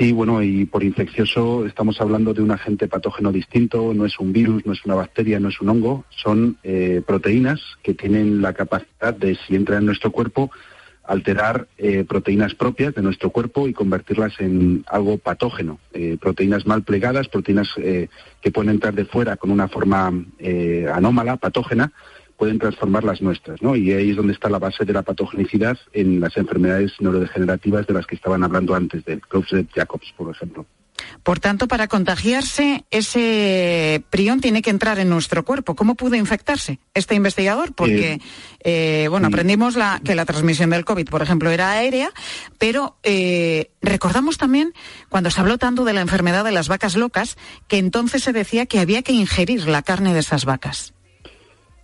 Sí, 0.00 0.12
bueno, 0.12 0.42
y 0.42 0.64
por 0.64 0.82
infeccioso 0.82 1.66
estamos 1.66 2.00
hablando 2.00 2.32
de 2.32 2.40
un 2.40 2.50
agente 2.50 2.88
patógeno 2.88 3.30
distinto, 3.30 3.92
no 3.92 4.06
es 4.06 4.18
un 4.18 4.32
virus, 4.32 4.64
no 4.64 4.72
es 4.72 4.82
una 4.86 4.94
bacteria, 4.94 5.38
no 5.38 5.50
es 5.50 5.60
un 5.60 5.68
hongo, 5.68 6.06
son 6.08 6.56
eh, 6.62 7.02
proteínas 7.06 7.60
que 7.82 7.92
tienen 7.92 8.40
la 8.40 8.54
capacidad 8.54 9.12
de, 9.12 9.34
si 9.34 9.56
entran 9.56 9.80
en 9.80 9.84
nuestro 9.84 10.10
cuerpo, 10.10 10.50
alterar 11.04 11.68
eh, 11.76 12.06
proteínas 12.08 12.54
propias 12.54 12.94
de 12.94 13.02
nuestro 13.02 13.28
cuerpo 13.28 13.68
y 13.68 13.74
convertirlas 13.74 14.40
en 14.40 14.86
algo 14.88 15.18
patógeno. 15.18 15.80
Eh, 15.92 16.16
proteínas 16.18 16.64
mal 16.64 16.82
plegadas, 16.82 17.28
proteínas 17.28 17.68
que 17.74 18.50
pueden 18.54 18.70
entrar 18.70 18.94
de 18.94 19.04
fuera 19.04 19.36
con 19.36 19.50
una 19.50 19.68
forma 19.68 20.10
anómala, 20.94 21.36
patógena, 21.36 21.92
pueden 22.40 22.58
transformar 22.58 23.04
las 23.04 23.20
nuestras, 23.20 23.60
¿no? 23.60 23.76
Y 23.76 23.92
ahí 23.92 24.10
es 24.10 24.16
donde 24.16 24.32
está 24.32 24.48
la 24.48 24.58
base 24.58 24.86
de 24.86 24.94
la 24.94 25.02
patogenicidad 25.02 25.76
en 25.92 26.20
las 26.20 26.34
enfermedades 26.38 26.92
neurodegenerativas 26.98 27.86
de 27.86 27.92
las 27.92 28.06
que 28.06 28.14
estaban 28.14 28.42
hablando 28.42 28.74
antes, 28.74 29.04
del 29.04 29.20
Creutzfeldt-Jacobs, 29.20 30.14
por 30.16 30.34
ejemplo. 30.34 30.64
Por 31.22 31.38
tanto, 31.38 31.68
para 31.68 31.86
contagiarse, 31.86 32.86
ese 32.90 34.02
prión 34.08 34.40
tiene 34.40 34.62
que 34.62 34.70
entrar 34.70 34.98
en 34.98 35.10
nuestro 35.10 35.44
cuerpo. 35.44 35.74
¿Cómo 35.74 35.96
pudo 35.96 36.14
infectarse 36.14 36.78
este 36.94 37.14
investigador? 37.14 37.74
Porque, 37.74 38.14
eh, 38.14 38.20
eh, 39.04 39.08
bueno, 39.10 39.26
aprendimos 39.26 39.76
la, 39.76 40.00
que 40.02 40.14
la 40.14 40.24
transmisión 40.24 40.70
del 40.70 40.86
COVID, 40.86 41.10
por 41.10 41.20
ejemplo, 41.20 41.50
era 41.50 41.72
aérea, 41.72 42.10
pero 42.56 42.96
eh, 43.02 43.70
recordamos 43.82 44.38
también, 44.38 44.72
cuando 45.10 45.30
se 45.30 45.42
habló 45.42 45.58
tanto 45.58 45.84
de 45.84 45.92
la 45.92 46.00
enfermedad 46.00 46.42
de 46.42 46.52
las 46.52 46.68
vacas 46.68 46.96
locas, 46.96 47.36
que 47.68 47.76
entonces 47.76 48.22
se 48.22 48.32
decía 48.32 48.64
que 48.64 48.78
había 48.78 49.02
que 49.02 49.12
ingerir 49.12 49.68
la 49.68 49.82
carne 49.82 50.14
de 50.14 50.20
esas 50.20 50.46
vacas. 50.46 50.94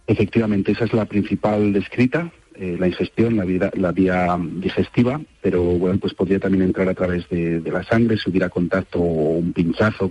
Efectivamente, 0.06 0.72
esa 0.72 0.84
es 0.84 0.92
la 0.92 1.04
principal 1.06 1.72
descrita, 1.72 2.30
eh, 2.54 2.76
la 2.78 2.86
ingestión, 2.86 3.36
la, 3.36 3.92
vía 3.92 4.38
digestiva, 4.40 5.20
pero 5.42 5.62
bueno, 5.62 5.98
pues 5.98 6.14
podría 6.14 6.38
también 6.38 6.62
entrar 6.62 6.88
a 6.88 6.94
través 6.94 7.28
de, 7.28 7.60
la 7.60 7.82
sangre 7.82 8.16
si 8.16 8.30
hubiera 8.30 8.48
contacto 8.48 8.98
o 9.00 9.36
un 9.36 9.52
pinchazo 9.52 10.08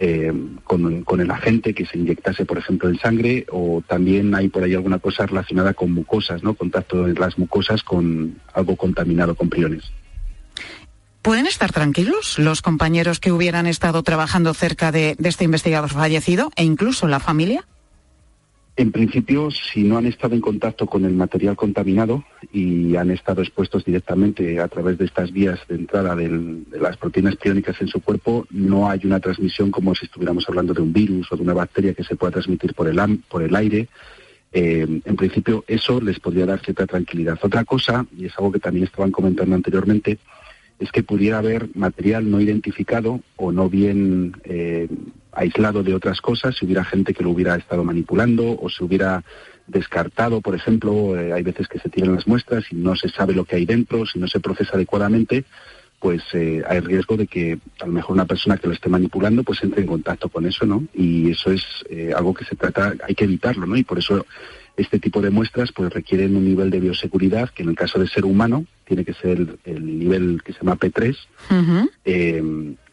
eh, 0.00 0.32
con, 0.64 1.02
con, 1.04 1.20
el 1.20 1.30
agente 1.30 1.72
que 1.72 1.86
se 1.86 1.98
inyectase, 1.98 2.44
por 2.44 2.58
ejemplo, 2.58 2.88
en 2.88 2.98
sangre, 2.98 3.46
o 3.50 3.82
también 3.86 4.34
hay 4.34 4.48
por 4.48 4.64
ahí 4.64 4.74
alguna 4.74 4.98
cosa 4.98 5.24
relacionada 5.24 5.72
con 5.72 5.92
mucosas, 5.92 6.42
¿no? 6.42 6.54
Contacto 6.54 7.04
de 7.04 7.14
las 7.14 7.38
mucosas 7.38 7.82
con 7.84 8.40
algo 8.52 8.76
contaminado 8.76 9.34
con 9.36 9.48
priones. 9.48 9.84
¿Pueden 11.22 11.46
estar 11.46 11.70
tranquilos 11.70 12.38
los 12.38 12.60
compañeros 12.60 13.20
que 13.20 13.30
hubieran 13.30 13.66
estado 13.66 14.02
trabajando 14.02 14.52
cerca 14.52 14.90
de 14.90 15.16
este 15.22 15.44
investigador 15.44 15.90
fallecido 15.90 16.50
e 16.56 16.64
incluso 16.64 17.08
la 17.08 17.20
familia? 17.20 17.64
En 18.80 18.92
principio, 18.92 19.50
si 19.50 19.82
no 19.82 19.98
han 19.98 20.06
estado 20.06 20.34
en 20.34 20.40
contacto 20.40 20.86
con 20.86 21.04
el 21.04 21.12
material 21.12 21.54
contaminado 21.54 22.24
y 22.50 22.96
han 22.96 23.10
estado 23.10 23.42
expuestos 23.42 23.84
directamente 23.84 24.58
a 24.58 24.68
través 24.68 24.96
de 24.96 25.04
estas 25.04 25.32
vías 25.32 25.60
de 25.68 25.74
entrada 25.74 26.16
de 26.16 26.30
las 26.80 26.96
proteínas 26.96 27.36
priónicas 27.36 27.78
en 27.82 27.88
su 27.88 28.00
cuerpo, 28.00 28.46
no 28.48 28.88
hay 28.88 29.00
una 29.04 29.20
transmisión 29.20 29.70
como 29.70 29.94
si 29.94 30.06
estuviéramos 30.06 30.48
hablando 30.48 30.72
de 30.72 30.80
un 30.80 30.94
virus 30.94 31.30
o 31.30 31.36
de 31.36 31.42
una 31.42 31.52
bacteria 31.52 31.92
que 31.92 32.04
se 32.04 32.16
pueda 32.16 32.32
transmitir 32.32 32.72
por 32.72 32.88
el, 32.88 33.54
aire. 33.54 33.86
Eh, 34.50 35.00
en 35.04 35.16
principio, 35.16 35.62
eso 35.68 36.00
les 36.00 36.18
podría 36.18 36.46
dar 36.46 36.64
cierta 36.64 36.86
tranquilidad. 36.86 37.38
Otra 37.42 37.66
cosa, 37.66 38.06
y 38.16 38.24
es 38.24 38.38
algo 38.38 38.50
que 38.50 38.60
también 38.60 38.86
estaban 38.86 39.10
comentando 39.10 39.56
anteriormente, 39.56 40.16
es 40.80 40.90
que 40.90 41.02
pudiera 41.02 41.38
haber 41.38 41.68
material 41.74 42.30
no 42.30 42.40
identificado 42.40 43.20
o 43.36 43.52
no 43.52 43.68
bien 43.68 44.34
eh, 44.44 44.88
aislado 45.30 45.82
de 45.82 45.94
otras 45.94 46.20
cosas, 46.22 46.56
si 46.56 46.64
hubiera 46.64 46.84
gente 46.84 47.12
que 47.12 47.22
lo 47.22 47.30
hubiera 47.30 47.54
estado 47.54 47.84
manipulando 47.84 48.58
o 48.60 48.68
se 48.70 48.82
hubiera 48.82 49.22
descartado, 49.66 50.40
por 50.40 50.54
ejemplo, 50.56 51.20
eh, 51.20 51.34
hay 51.34 51.42
veces 51.42 51.68
que 51.68 51.78
se 51.78 51.90
tiran 51.90 52.14
las 52.14 52.26
muestras 52.26 52.64
y 52.72 52.76
no 52.76 52.96
se 52.96 53.10
sabe 53.10 53.34
lo 53.34 53.44
que 53.44 53.56
hay 53.56 53.66
dentro, 53.66 54.06
si 54.06 54.18
no 54.18 54.26
se 54.26 54.40
procesa 54.40 54.74
adecuadamente, 54.74 55.44
pues 56.00 56.22
eh, 56.32 56.62
hay 56.66 56.80
riesgo 56.80 57.18
de 57.18 57.26
que 57.26 57.58
a 57.78 57.86
lo 57.86 57.92
mejor 57.92 58.14
una 58.14 58.24
persona 58.24 58.56
que 58.56 58.66
lo 58.66 58.72
esté 58.72 58.88
manipulando 58.88 59.44
pues 59.44 59.62
entre 59.62 59.82
en 59.82 59.86
contacto 59.86 60.30
con 60.30 60.46
eso, 60.46 60.64
¿no? 60.64 60.82
Y 60.94 61.30
eso 61.30 61.52
es 61.52 61.62
algo 62.16 62.32
que 62.32 62.46
se 62.46 62.56
trata, 62.56 62.94
hay 63.06 63.14
que 63.14 63.24
evitarlo, 63.24 63.66
¿no? 63.66 63.76
Y 63.76 63.84
por 63.84 63.98
eso 63.98 64.24
este 64.76 64.98
tipo 64.98 65.20
de 65.20 65.30
muestras 65.30 65.72
pues 65.72 65.92
requieren 65.92 66.36
un 66.36 66.44
nivel 66.44 66.70
de 66.70 66.80
bioseguridad 66.80 67.50
que 67.50 67.62
en 67.62 67.70
el 67.70 67.76
caso 67.76 67.98
de 67.98 68.08
ser 68.08 68.24
humano 68.24 68.64
tiene 68.84 69.04
que 69.04 69.14
ser 69.14 69.58
el, 69.64 69.98
nivel 69.98 70.42
que 70.44 70.52
se 70.52 70.60
llama 70.60 70.76
P3 70.76 71.16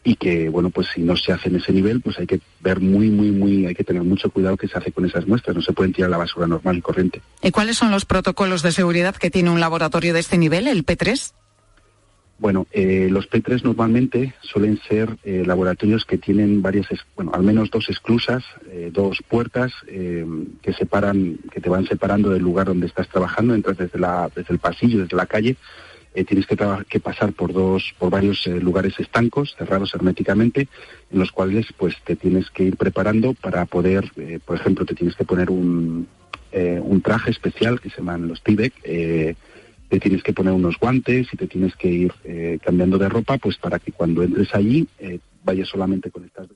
y 0.08 0.16
que, 0.16 0.48
bueno, 0.48 0.70
pues 0.70 0.88
si 0.94 1.02
no 1.02 1.16
se 1.16 1.32
hace 1.32 1.50
en 1.50 1.56
ese 1.56 1.70
nivel, 1.70 2.00
pues 2.00 2.18
hay 2.18 2.26
que 2.26 2.40
ver 2.60 2.80
muy, 2.80 3.10
muy, 3.10 3.30
muy, 3.30 3.66
hay 3.66 3.74
que 3.74 3.84
tener 3.84 4.02
mucho 4.02 4.30
cuidado 4.30 4.56
qué 4.56 4.66
se 4.66 4.78
hace 4.78 4.90
con 4.90 5.04
esas 5.04 5.26
muestras, 5.26 5.54
no 5.54 5.60
se 5.60 5.74
pueden 5.74 5.92
tirar 5.92 6.10
la 6.10 6.16
basura 6.16 6.46
normal 6.46 6.78
y 6.78 6.80
corriente. 6.80 7.20
¿Y 7.42 7.50
cuáles 7.50 7.76
son 7.76 7.90
los 7.90 8.06
protocolos 8.06 8.62
de 8.62 8.72
seguridad 8.72 9.16
que 9.16 9.30
tiene 9.30 9.50
un 9.50 9.60
laboratorio 9.60 10.14
de 10.14 10.20
este 10.20 10.38
nivel, 10.38 10.66
el 10.66 10.86
P3? 10.86 11.32
Bueno, 12.38 12.68
eh, 12.70 13.08
los 13.10 13.28
P3 13.28 13.64
normalmente 13.64 14.34
suelen 14.42 14.78
ser 14.88 15.16
eh, 15.24 15.42
laboratorios 15.44 16.04
que 16.04 16.18
tienen 16.18 16.62
varias, 16.62 16.86
bueno, 17.16 17.32
al 17.34 17.42
menos 17.42 17.70
dos 17.70 17.88
esclusas, 17.88 18.44
eh, 18.70 18.90
dos 18.92 19.18
puertas 19.28 19.72
que 19.86 20.72
separan, 20.72 21.38
que 21.52 21.60
te 21.60 21.68
van 21.68 21.86
separando 21.86 22.30
del 22.30 22.42
lugar 22.42 22.66
donde 22.66 22.86
estás 22.86 23.08
trabajando, 23.08 23.54
entras 23.54 23.78
desde 23.78 23.98
la, 23.98 24.30
desde 24.34 24.54
el 24.54 24.60
pasillo, 24.60 25.00
desde 25.00 25.16
la 25.16 25.26
calle, 25.26 25.56
eh, 26.14 26.24
tienes 26.24 26.46
que, 26.46 27.00
pasar 27.00 27.32
por 27.32 27.52
dos, 27.52 27.94
por 27.96 28.10
varios 28.10 28.44
eh, 28.46 28.58
lugares 28.58 28.98
estancos, 28.98 29.54
cerrados 29.56 29.94
herméticamente, 29.94 30.66
en 31.12 31.18
los 31.18 31.30
cuales 31.30 31.66
pues 31.76 31.94
te 32.04 32.16
tienes 32.16 32.50
que 32.50 32.64
ir 32.64 32.76
preparando 32.76 33.34
para 33.34 33.66
poder, 33.66 34.10
eh, 34.16 34.40
por 34.44 34.56
ejemplo, 34.56 34.84
te 34.84 34.96
tienes 34.96 35.14
que 35.14 35.24
poner 35.24 35.50
un, 35.50 36.08
un 36.50 37.02
traje 37.02 37.30
especial 37.30 37.80
que 37.80 37.90
se 37.90 37.98
llaman 37.98 38.26
los 38.26 38.42
TIBEC, 38.42 39.36
te 39.88 40.00
tienes 40.00 40.22
que 40.22 40.32
poner 40.32 40.52
unos 40.52 40.78
guantes 40.78 41.28
y 41.32 41.36
te 41.36 41.46
tienes 41.46 41.74
que 41.76 41.88
ir 41.88 42.12
cambiando 42.62 42.98
de 42.98 43.08
ropa, 43.08 43.38
pues 43.38 43.56
para 43.56 43.78
que 43.78 43.92
cuando 43.92 44.22
entres 44.22 44.54
allí 44.54 44.86
vayas 45.42 45.68
solamente 45.68 46.10
con 46.10 46.24
estas 46.24 46.46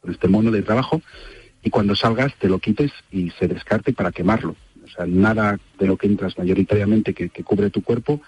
con 0.00 0.12
este 0.12 0.28
mono 0.28 0.50
de 0.50 0.62
trabajo 0.62 1.02
y 1.62 1.70
cuando 1.70 1.96
salgas 1.96 2.32
te 2.38 2.48
lo 2.48 2.58
quites 2.58 2.92
y 3.10 3.30
se 3.30 3.48
descarte 3.48 3.92
para 3.92 4.12
quemarlo. 4.12 4.54
O 4.84 4.88
sea, 4.88 5.06
nada 5.06 5.58
de 5.78 5.86
lo 5.86 5.96
que 5.96 6.06
entras 6.06 6.38
mayoritariamente 6.38 7.12
que, 7.12 7.28
que 7.28 7.44
cubre 7.44 7.70
tu 7.70 7.82
cuerpo 7.82 8.20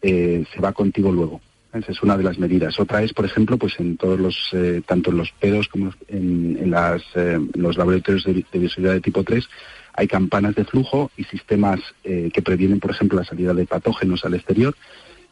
eh, 0.00 0.44
se 0.52 0.60
va 0.60 0.72
contigo 0.72 1.12
luego. 1.12 1.40
Esa 1.72 1.92
es 1.92 2.02
una 2.02 2.16
de 2.16 2.24
las 2.24 2.38
medidas. 2.38 2.80
Otra 2.80 3.02
es, 3.02 3.12
por 3.12 3.26
ejemplo, 3.26 3.58
pues 3.58 3.78
en 3.78 3.96
todos 3.98 4.18
los, 4.18 4.50
eh, 4.52 4.80
tanto 4.86 5.10
en 5.10 5.18
los 5.18 5.32
pedos 5.32 5.68
como 5.68 5.92
en, 6.08 6.70
las, 6.70 7.02
eh, 7.14 7.38
los 7.54 7.76
laboratorios 7.76 8.24
de, 8.24 8.44
de, 8.50 8.58
bioseguridad 8.58 8.94
de 8.94 9.00
tipo 9.02 9.22
3, 9.22 9.46
hay 9.92 10.08
campanas 10.08 10.54
de 10.54 10.64
flujo 10.64 11.10
y 11.16 11.24
sistemas 11.24 11.80
que 12.04 12.42
previenen, 12.42 12.78
por 12.78 12.92
ejemplo, 12.92 13.18
la 13.18 13.24
salida 13.24 13.52
de 13.52 13.66
patógenos 13.66 14.24
al 14.24 14.34
exterior 14.34 14.76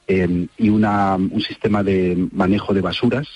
y 0.09 0.69
una, 0.69 1.14
un 1.14 1.40
sistema 1.40 1.85
de 1.85 2.28
manejo 2.33 2.75
de 2.75 2.81
basuras 2.81 3.28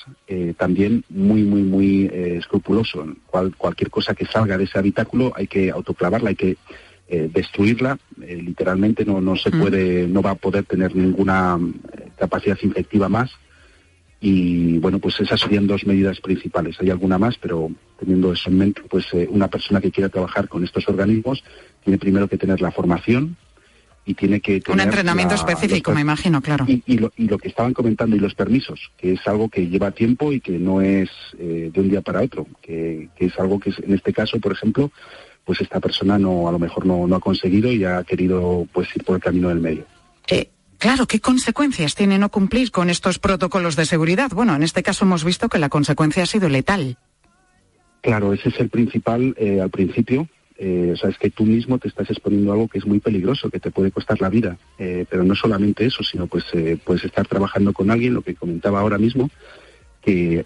también 0.56 1.04
muy, 1.08 1.42
muy, 1.42 1.62
muy 1.62 2.06
escrupuloso. 2.12 3.06
Cual, 3.26 3.54
cualquier 3.56 3.90
cosa 3.90 4.12
que 4.12 4.26
salga 4.26 4.58
de 4.58 4.64
ese 4.64 4.80
habitáculo 4.80 5.32
hay 5.36 5.46
que 5.46 5.70
autoclavarla, 5.70 6.30
hay 6.30 6.36
que 6.36 6.56
eh, 7.12 7.28
destruirla, 7.28 7.98
eh, 8.22 8.36
literalmente 8.36 9.04
no, 9.04 9.20
no 9.20 9.34
se 9.34 9.50
puede, 9.50 10.06
no 10.06 10.22
va 10.22 10.30
a 10.30 10.34
poder 10.36 10.62
tener 10.62 10.94
ninguna 10.94 11.58
eh, 11.58 12.08
capacidad 12.16 12.56
infectiva 12.62 13.08
más. 13.08 13.32
Y 14.20 14.78
bueno, 14.78 15.00
pues 15.00 15.18
esas 15.18 15.40
serían 15.40 15.66
dos 15.66 15.84
medidas 15.84 16.20
principales. 16.20 16.76
Hay 16.78 16.88
alguna 16.88 17.18
más, 17.18 17.36
pero 17.36 17.68
teniendo 17.98 18.32
eso 18.32 18.48
en 18.48 18.58
mente, 18.58 18.82
pues 18.88 19.06
una 19.28 19.48
persona 19.48 19.80
que 19.80 19.90
quiera 19.90 20.08
trabajar 20.08 20.46
con 20.46 20.62
estos 20.62 20.88
organismos 20.88 21.42
tiene 21.82 21.98
primero 21.98 22.28
que 22.28 22.38
tener 22.38 22.60
la 22.60 22.70
formación 22.70 23.36
y 24.04 24.14
tiene 24.14 24.40
que 24.40 24.60
tener 24.60 24.76
un 24.76 24.80
entrenamiento 24.80 25.34
específico, 25.34 25.92
me 25.92 26.02
imagino, 26.02 26.40
claro. 26.40 26.64
Y, 26.68 26.98
lo, 26.98 27.12
y, 27.16 27.26
lo, 27.26 27.38
que 27.38 27.48
estaban 27.48 27.74
comentando 27.74 28.14
y 28.14 28.20
los 28.20 28.34
permisos, 28.34 28.92
que 28.96 29.14
es 29.14 29.26
algo 29.26 29.48
que 29.48 29.66
lleva 29.66 29.90
tiempo 29.90 30.32
y 30.32 30.40
que 30.40 30.60
no 30.60 30.80
es 30.80 31.10
de 31.36 31.72
un 31.74 31.88
día 31.88 32.02
para 32.02 32.20
otro, 32.20 32.46
que, 32.62 33.08
que 33.16 33.26
es 33.26 33.38
algo 33.38 33.58
que 33.58 33.70
es, 33.70 33.78
en 33.80 33.94
este 33.94 34.12
caso, 34.12 34.38
por 34.38 34.52
ejemplo, 34.52 34.92
pues 35.44 35.60
esta 35.60 35.80
persona 35.80 36.18
no 36.18 36.48
a 36.48 36.52
lo 36.52 36.58
mejor 36.58 36.86
no, 36.86 37.06
no 37.06 37.16
ha 37.16 37.20
conseguido 37.20 37.72
y 37.72 37.84
ha 37.84 38.04
querido 38.04 38.66
pues 38.72 38.88
ir 38.94 39.04
por 39.04 39.16
el 39.16 39.22
camino 39.22 39.48
del 39.48 39.60
medio. 39.60 39.84
Eh, 40.28 40.48
claro, 40.78 41.06
¿qué 41.06 41.20
consecuencias 41.20 41.94
tiene 41.94 42.18
no 42.18 42.30
cumplir 42.30 42.70
con 42.70 42.90
estos 42.90 43.18
protocolos 43.18 43.76
de 43.76 43.84
seguridad? 43.84 44.30
Bueno, 44.32 44.54
en 44.54 44.62
este 44.62 44.82
caso 44.82 45.04
hemos 45.04 45.24
visto 45.24 45.48
que 45.48 45.58
la 45.58 45.68
consecuencia 45.68 46.22
ha 46.22 46.26
sido 46.26 46.48
letal. 46.48 46.98
Claro, 48.00 48.32
ese 48.32 48.48
es 48.48 48.60
el 48.60 48.70
principal 48.70 49.34
eh, 49.38 49.60
al 49.60 49.70
principio. 49.70 50.28
Eh, 50.56 50.90
o 50.92 50.96
sea, 50.96 51.08
es 51.08 51.16
que 51.16 51.30
tú 51.30 51.44
mismo 51.44 51.78
te 51.78 51.88
estás 51.88 52.10
exponiendo 52.10 52.50
a 52.50 52.54
algo 52.54 52.68
que 52.68 52.78
es 52.78 52.86
muy 52.86 53.00
peligroso, 53.00 53.50
que 53.50 53.60
te 53.60 53.70
puede 53.70 53.90
costar 53.90 54.20
la 54.20 54.28
vida. 54.28 54.58
pero 54.76 55.24
no 55.24 55.34
solamente 55.34 55.86
eso, 55.86 56.02
sino 56.02 56.26
pues 56.26 56.44
puedes 56.84 57.04
estar 57.04 57.26
trabajando 57.26 57.72
con 57.72 57.90
alguien, 57.90 58.12
lo 58.12 58.22
que 58.22 58.34
comentaba 58.34 58.80
ahora 58.80 58.98
mismo, 58.98 59.30
que 60.02 60.44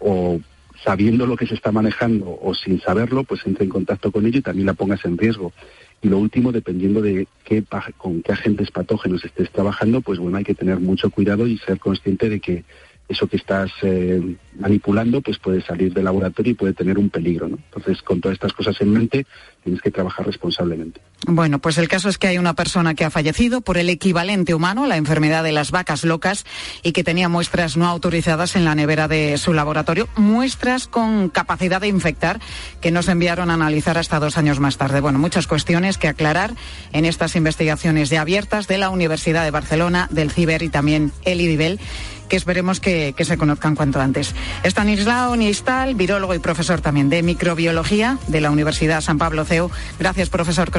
o 0.00 0.38
sabiendo 0.84 1.26
lo 1.26 1.36
que 1.36 1.46
se 1.46 1.54
está 1.54 1.72
manejando 1.72 2.38
o 2.40 2.54
sin 2.54 2.80
saberlo, 2.80 3.24
pues 3.24 3.46
entre 3.46 3.64
en 3.64 3.70
contacto 3.70 4.12
con 4.12 4.26
ello 4.26 4.38
y 4.38 4.42
también 4.42 4.66
la 4.66 4.74
pongas 4.74 5.04
en 5.04 5.18
riesgo. 5.18 5.52
Y 6.00 6.08
lo 6.08 6.18
último, 6.18 6.52
dependiendo 6.52 7.02
de 7.02 7.26
qué, 7.44 7.64
con 7.96 8.22
qué 8.22 8.32
agentes 8.32 8.70
patógenos 8.70 9.24
estés 9.24 9.50
trabajando, 9.50 10.00
pues 10.00 10.18
bueno, 10.18 10.36
hay 10.36 10.44
que 10.44 10.54
tener 10.54 10.78
mucho 10.78 11.10
cuidado 11.10 11.46
y 11.46 11.58
ser 11.58 11.80
consciente 11.80 12.28
de 12.28 12.38
que 12.38 12.64
eso 13.08 13.26
que 13.26 13.36
estás 13.36 13.70
eh, 13.82 14.36
manipulando 14.58 15.22
pues 15.22 15.38
puede 15.38 15.62
salir 15.62 15.94
del 15.94 16.04
laboratorio 16.04 16.52
y 16.52 16.54
puede 16.54 16.74
tener 16.74 16.98
un 16.98 17.08
peligro. 17.08 17.48
¿no? 17.48 17.56
Entonces, 17.56 18.02
con 18.02 18.20
todas 18.20 18.34
estas 18.34 18.52
cosas 18.52 18.78
en 18.80 18.92
mente, 18.92 19.26
tienes 19.64 19.80
que 19.80 19.90
trabajar 19.90 20.26
responsablemente. 20.26 21.00
Bueno, 21.26 21.58
pues 21.58 21.78
el 21.78 21.88
caso 21.88 22.08
es 22.08 22.18
que 22.18 22.28
hay 22.28 22.38
una 22.38 22.54
persona 22.54 22.94
que 22.94 23.04
ha 23.04 23.10
fallecido 23.10 23.60
por 23.60 23.76
el 23.76 23.90
equivalente 23.90 24.54
humano 24.54 24.84
a 24.84 24.88
la 24.88 24.96
enfermedad 24.96 25.42
de 25.42 25.52
las 25.52 25.70
vacas 25.70 26.04
locas 26.04 26.44
y 26.82 26.92
que 26.92 27.02
tenía 27.02 27.28
muestras 27.28 27.76
no 27.76 27.86
autorizadas 27.86 28.56
en 28.56 28.64
la 28.64 28.74
nevera 28.74 29.08
de 29.08 29.36
su 29.38 29.52
laboratorio, 29.52 30.08
muestras 30.16 30.86
con 30.86 31.28
capacidad 31.28 31.80
de 31.80 31.88
infectar 31.88 32.40
que 32.80 32.90
nos 32.90 33.08
enviaron 33.08 33.50
a 33.50 33.54
analizar 33.54 33.98
hasta 33.98 34.20
dos 34.20 34.38
años 34.38 34.60
más 34.60 34.76
tarde. 34.76 35.00
Bueno, 35.00 35.18
muchas 35.18 35.46
cuestiones 35.46 35.98
que 35.98 36.08
aclarar 36.08 36.54
en 36.92 37.04
estas 37.04 37.36
investigaciones 37.36 38.10
ya 38.10 38.20
abiertas 38.20 38.68
de 38.68 38.78
la 38.78 38.90
Universidad 38.90 39.44
de 39.44 39.50
Barcelona, 39.50 40.08
del 40.10 40.30
CIBER 40.30 40.62
y 40.62 40.68
también 40.68 41.12
el 41.24 41.40
IDIBEL 41.40 41.80
que 42.28 42.36
esperemos 42.36 42.80
que, 42.80 43.14
que, 43.16 43.24
se 43.24 43.36
conozcan 43.36 43.74
cuanto 43.74 44.00
antes. 44.00 44.34
Stanislao 44.64 45.36
Nistal, 45.36 45.94
virólogo 45.94 46.34
y 46.34 46.38
profesor 46.38 46.80
también 46.80 47.08
de 47.08 47.22
microbiología 47.22 48.18
de 48.28 48.40
la 48.40 48.50
Universidad 48.50 49.00
San 49.00 49.18
Pablo 49.18 49.44
CEU. 49.44 49.70
Gracias, 49.98 50.28
profesor, 50.28 50.70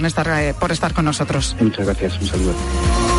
por 0.59 0.71
estar 0.71 0.93
con 0.93 1.05
nosotros. 1.05 1.55
Muchas 1.59 1.85
gracias. 1.85 2.19
Un 2.21 2.27
saludo. 2.27 3.18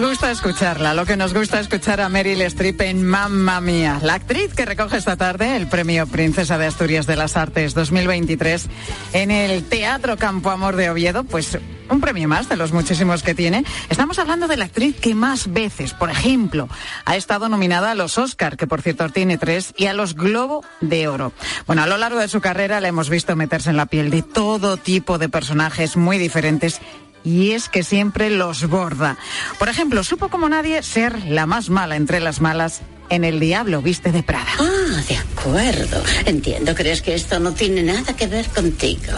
Nos 0.00 0.08
gusta 0.08 0.32
escucharla, 0.32 0.92
lo 0.92 1.06
que 1.06 1.16
nos 1.16 1.32
gusta 1.32 1.60
escuchar 1.60 2.00
a 2.00 2.08
Meryl 2.08 2.40
Streep 2.42 2.80
en 2.80 3.06
Mamma 3.06 3.60
Mía, 3.60 4.00
la 4.02 4.14
actriz 4.14 4.52
que 4.52 4.64
recoge 4.64 4.96
esta 4.96 5.16
tarde 5.16 5.54
el 5.54 5.68
premio 5.68 6.08
Princesa 6.08 6.58
de 6.58 6.66
Asturias 6.66 7.06
de 7.06 7.14
las 7.14 7.36
Artes 7.36 7.74
2023 7.74 8.66
en 9.12 9.30
el 9.30 9.62
Teatro 9.62 10.16
Campo 10.16 10.50
Amor 10.50 10.74
de 10.74 10.90
Oviedo, 10.90 11.22
pues 11.22 11.60
un 11.88 12.00
premio 12.00 12.26
más 12.26 12.48
de 12.48 12.56
los 12.56 12.72
muchísimos 12.72 13.22
que 13.22 13.36
tiene. 13.36 13.64
Estamos 13.88 14.18
hablando 14.18 14.48
de 14.48 14.56
la 14.56 14.64
actriz 14.64 14.98
que 14.98 15.14
más 15.14 15.52
veces, 15.52 15.94
por 15.94 16.10
ejemplo, 16.10 16.68
ha 17.04 17.14
estado 17.14 17.48
nominada 17.48 17.92
a 17.92 17.94
los 17.94 18.18
Oscar, 18.18 18.56
que 18.56 18.66
por 18.66 18.82
cierto 18.82 19.08
tiene 19.10 19.38
tres, 19.38 19.74
y 19.76 19.86
a 19.86 19.92
los 19.92 20.16
Globo 20.16 20.64
de 20.80 21.06
Oro. 21.06 21.32
Bueno, 21.68 21.84
a 21.84 21.86
lo 21.86 21.98
largo 21.98 22.18
de 22.18 22.26
su 22.26 22.40
carrera 22.40 22.80
la 22.80 22.88
hemos 22.88 23.10
visto 23.10 23.36
meterse 23.36 23.70
en 23.70 23.76
la 23.76 23.86
piel 23.86 24.10
de 24.10 24.22
todo 24.22 24.76
tipo 24.76 25.18
de 25.18 25.28
personajes 25.28 25.96
muy 25.96 26.18
diferentes 26.18 26.80
y 27.24 27.52
es 27.52 27.68
que 27.68 27.82
siempre 27.82 28.30
los 28.30 28.68
borda. 28.68 29.16
Por 29.58 29.68
ejemplo, 29.68 30.04
supo 30.04 30.28
como 30.28 30.48
nadie 30.48 30.82
ser 30.82 31.24
la 31.24 31.46
más 31.46 31.70
mala 31.70 31.96
entre 31.96 32.20
las 32.20 32.40
malas 32.40 32.82
en 33.08 33.24
El 33.24 33.40
Diablo 33.40 33.82
Viste 33.82 34.12
de 34.12 34.22
Prada. 34.22 34.52
Ah, 34.58 35.02
de 35.08 35.16
acuerdo. 35.16 36.02
Entiendo, 36.26 36.74
crees 36.74 37.02
que 37.02 37.14
esto 37.14 37.40
no 37.40 37.52
tiene 37.52 37.82
nada 37.82 38.14
que 38.14 38.26
ver 38.26 38.46
contigo. 38.48 39.12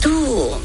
Tú 0.00 0.58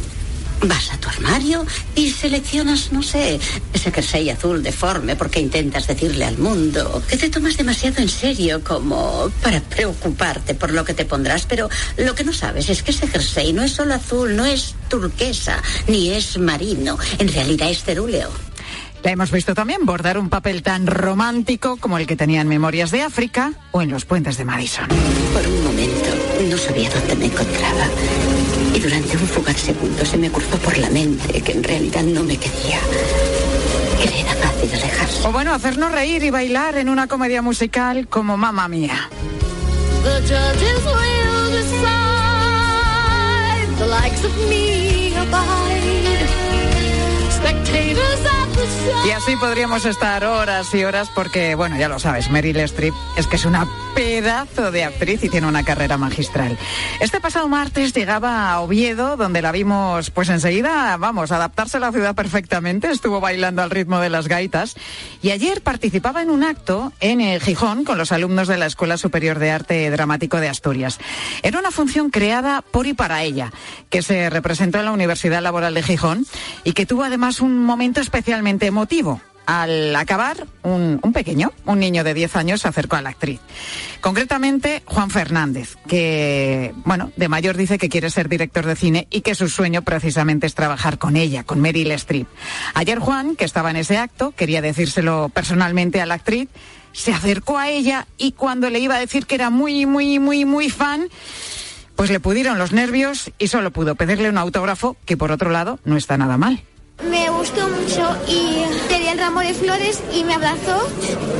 Vas 0.63 0.91
a 0.91 0.98
tu 0.98 1.10
armario 1.10 1.65
y 1.96 2.12
seleccionas, 2.12 2.91
no 2.91 3.01
sé, 3.01 3.39
ese 3.74 3.91
jersey 3.91 4.30
azul 4.30 4.62
deforme 4.62 5.15
porque 5.15 5.39
intentas 5.39 5.88
decirle 5.88 6.25
al 6.25 6.38
mundo 6.38 7.01
que 7.08 7.18
te 7.18 7.30
tomas 7.30 7.58
demasiado 7.58 8.01
en 8.01 8.10
serio 8.10 8.63
como 8.63 9.32
para 9.41 9.60
preocuparte 9.62 10.53
por 10.53 10.72
lo 10.72 10.86
que 10.86 10.94
te 10.94 11.06
pondrás, 11.06 11.46
pero 11.48 11.68
lo 11.98 12.13
que 12.13 12.24
no 12.24 12.34
sabes 12.34 12.70
es 12.70 12.84
que 12.84 12.91
ese 12.91 13.08
jersey 13.08 13.53
no 13.53 13.63
es 13.63 13.72
solo 13.72 13.96
azul, 13.96 14.36
no 14.36 14.46
es 14.46 14.75
turquesa, 14.88 15.62
ni 15.88 16.12
es 16.12 16.38
marino, 16.38 16.98
en 17.18 17.27
realidad 17.27 17.70
es 17.70 17.84
cerúleo. 17.84 18.30
La 19.03 19.12
hemos 19.12 19.32
visto 19.32 19.56
también 19.56 19.84
bordar 19.84 20.20
un 20.20 20.30
papel 20.30 20.62
tan 20.62 20.86
romántico 20.86 21.77
como 21.77 21.98
el 21.98 22.06
que 22.06 22.15
tenía 22.15 22.41
en 22.41 22.48
Memorias 22.48 22.91
de 22.91 23.01
África 23.01 23.53
o 23.72 23.82
en 23.82 23.89
Los 23.89 24.06
Puentes 24.06 24.38
de 24.38 24.46
Madison. 24.46 24.88
Por 25.34 25.48
un 25.48 25.63
momento 25.63 26.09
no 26.48 26.57
sabía 26.57 26.90
dónde 26.92 27.16
me 27.16 27.25
encontraba 27.25 27.88
y 28.74 28.79
durante 28.79 29.18
un 29.18 29.27
fugaz 29.27 29.57
segundo 29.57 30.05
se 30.05 30.18
me 30.18 30.31
cruzó 30.31 30.57
por 30.57 30.77
la 30.77 30.90
mente 30.90 31.42
que 31.42 31.51
en 31.51 31.64
realidad 31.64 32.03
no 32.03 32.24
me 32.24 32.38
quería. 32.38 32.79
Que 34.01 34.22
era 34.22 34.34
fácil 34.36 34.74
alejarse. 34.74 35.27
O 35.27 35.31
bueno, 35.31 35.53
hacernos 35.53 35.92
reír 35.92 36.24
y 36.24 36.29
bailar 36.29 36.77
en 36.77 36.90
una 36.90 37.07
comedia 37.07 37.42
musical 37.42 38.07
como 38.07 38.38
Mamma 38.38 38.68
Mía. 38.68 39.10
Y 49.05 49.11
así 49.11 49.35
podríamos 49.35 49.85
estar 49.85 50.24
horas 50.24 50.74
y 50.74 50.83
horas 50.83 51.09
porque, 51.14 51.55
bueno, 51.55 51.77
ya 51.77 51.87
lo 51.87 52.00
sabes, 52.00 52.29
Meryl 52.29 52.57
Streep 52.57 52.94
es 53.18 53.27
que 53.27 53.35
es 53.35 53.46
una 53.46 53.68
pedazo 53.96 54.72
de 54.72 54.83
actriz 54.83 55.24
y 55.24 55.29
tiene 55.29 55.48
una 55.48 55.64
carrera 55.64 55.98
magistral. 55.98 56.57
Este 57.00 57.20
pasado 57.20 57.48
martes 57.48 57.94
llegaba 57.94 58.51
a 58.51 58.61
Oviedo, 58.61 59.18
donde 59.18 59.42
la 59.42 59.51
vimos, 59.51 60.11
pues 60.11 60.29
enseguida, 60.29 60.96
vamos, 60.98 61.31
adaptarse 61.31 61.77
a 61.77 61.81
la 61.81 61.92
ciudad 61.92 62.16
perfectamente, 62.16 62.90
estuvo 62.90 63.20
bailando 63.20 63.61
al 63.61 63.70
ritmo 63.70 64.00
de 64.00 64.09
las 64.09 64.27
gaitas 64.27 64.75
y 65.22 65.31
ayer 65.31 65.61
participaba 65.61 66.22
en 66.22 66.29
un 66.29 66.44
acto 66.44 66.94
en 67.00 67.22
el 67.22 67.42
Gijón 67.42 67.83
con 67.83 67.98
los 67.98 68.11
alumnos 68.11 68.48
de 68.48 68.57
la 68.57 68.66
Escuela 68.66 68.98
Superior 68.98 69.40
de 69.40 69.51
Arte 69.51 69.90
Dramático 69.90 70.40
de 70.40 70.50
Asturias. 70.50 71.00
Era 71.44 71.59
una 71.59 71.72
función 71.72 72.09
creada 72.11 72.61
por 72.61 72.87
y 72.87 72.94
para 72.94 73.24
ella, 73.24 73.51
que 73.90 74.01
se 74.01 74.29
representó 74.29 74.79
en 74.79 74.85
la 74.85 74.92
Universidad 74.92 75.42
Laboral 75.42 75.74
de 75.74 75.83
Gijón 75.83 76.25
y 76.64 76.74
que 76.74 76.85
tuvo 76.85 77.03
además 77.03 77.42
un 77.42 77.59
momento 77.59 78.00
emotivo 78.48 79.22
al 79.46 79.96
acabar, 79.96 80.48
un, 80.64 81.00
pequeño, 81.14 81.51
un 81.66 81.80
niño 81.80 82.04
de 82.04 82.14
10 82.14 82.36
años, 82.38 82.62
se 82.62 82.68
acercó 82.68 82.96
a 82.96 83.01
la 83.01 83.10
actriz. 83.10 83.40
Concretamente, 84.00 84.82
Juan 84.86 85.10
Fernández, 85.10 85.77
que, 85.88 86.74
bueno, 86.86 87.12
de 87.18 87.27
mayor 87.27 87.58
dice 87.58 87.77
que 87.77 87.90
quiere 87.90 88.10
ser 88.10 88.30
director 88.30 88.66
de 88.66 88.75
cine 88.75 89.08
y 89.10 89.22
que 89.22 89.36
su 89.36 89.50
sueño 89.50 89.82
precisamente 89.82 90.48
es 90.48 90.56
trabajar 90.56 90.98
con 91.00 91.18
ella, 91.18 91.44
con 91.44 91.60
Meryl 91.60 91.92
Streep. 91.92 92.27
Ayer 92.75 93.00
Juan, 93.00 93.36
que 93.36 93.46
estaba 93.46 93.72
en 93.72 93.77
ese 93.77 93.98
acto, 93.98 94.32
quería 94.32 94.62
decírselo 94.62 95.30
personalmente 95.34 96.01
a 96.01 96.06
la 96.06 96.14
actriz, 96.14 96.48
se 96.94 97.14
acercó 97.14 97.58
a 97.58 97.70
ella 97.70 98.08
y 98.18 98.34
cuando 98.34 98.70
le 98.70 98.80
iba 98.80 98.96
a 98.96 99.00
decir 99.00 99.25
que 99.25 99.36
era 99.36 99.50
muy, 99.50 99.86
muy, 99.86 100.20
muy, 100.20 100.46
muy 100.46 100.70
fan, 100.70 101.10
pues 101.96 102.10
le 102.10 102.20
pudieron 102.20 102.58
los 102.58 102.72
nervios 102.72 103.32
y 103.38 103.48
solo 103.48 103.72
pudo 103.72 103.96
pedirle 103.96 104.30
un 104.30 104.38
autógrafo, 104.38 104.98
que 105.06 105.18
por 105.18 105.32
otro 105.32 105.50
lado 105.50 105.80
no 105.84 105.98
está 105.98 106.18
nada 106.18 106.38
mal. 106.38 106.64
Me 107.09 107.29
gustó 107.29 107.68
mucho 107.68 108.16
y 108.27 108.66
te 108.87 109.00
di 109.00 109.07
el 109.07 109.18
ramo 109.18 109.40
de 109.40 109.53
flores 109.53 110.01
y 110.14 110.24
me 110.24 110.35
abrazó 110.35 110.87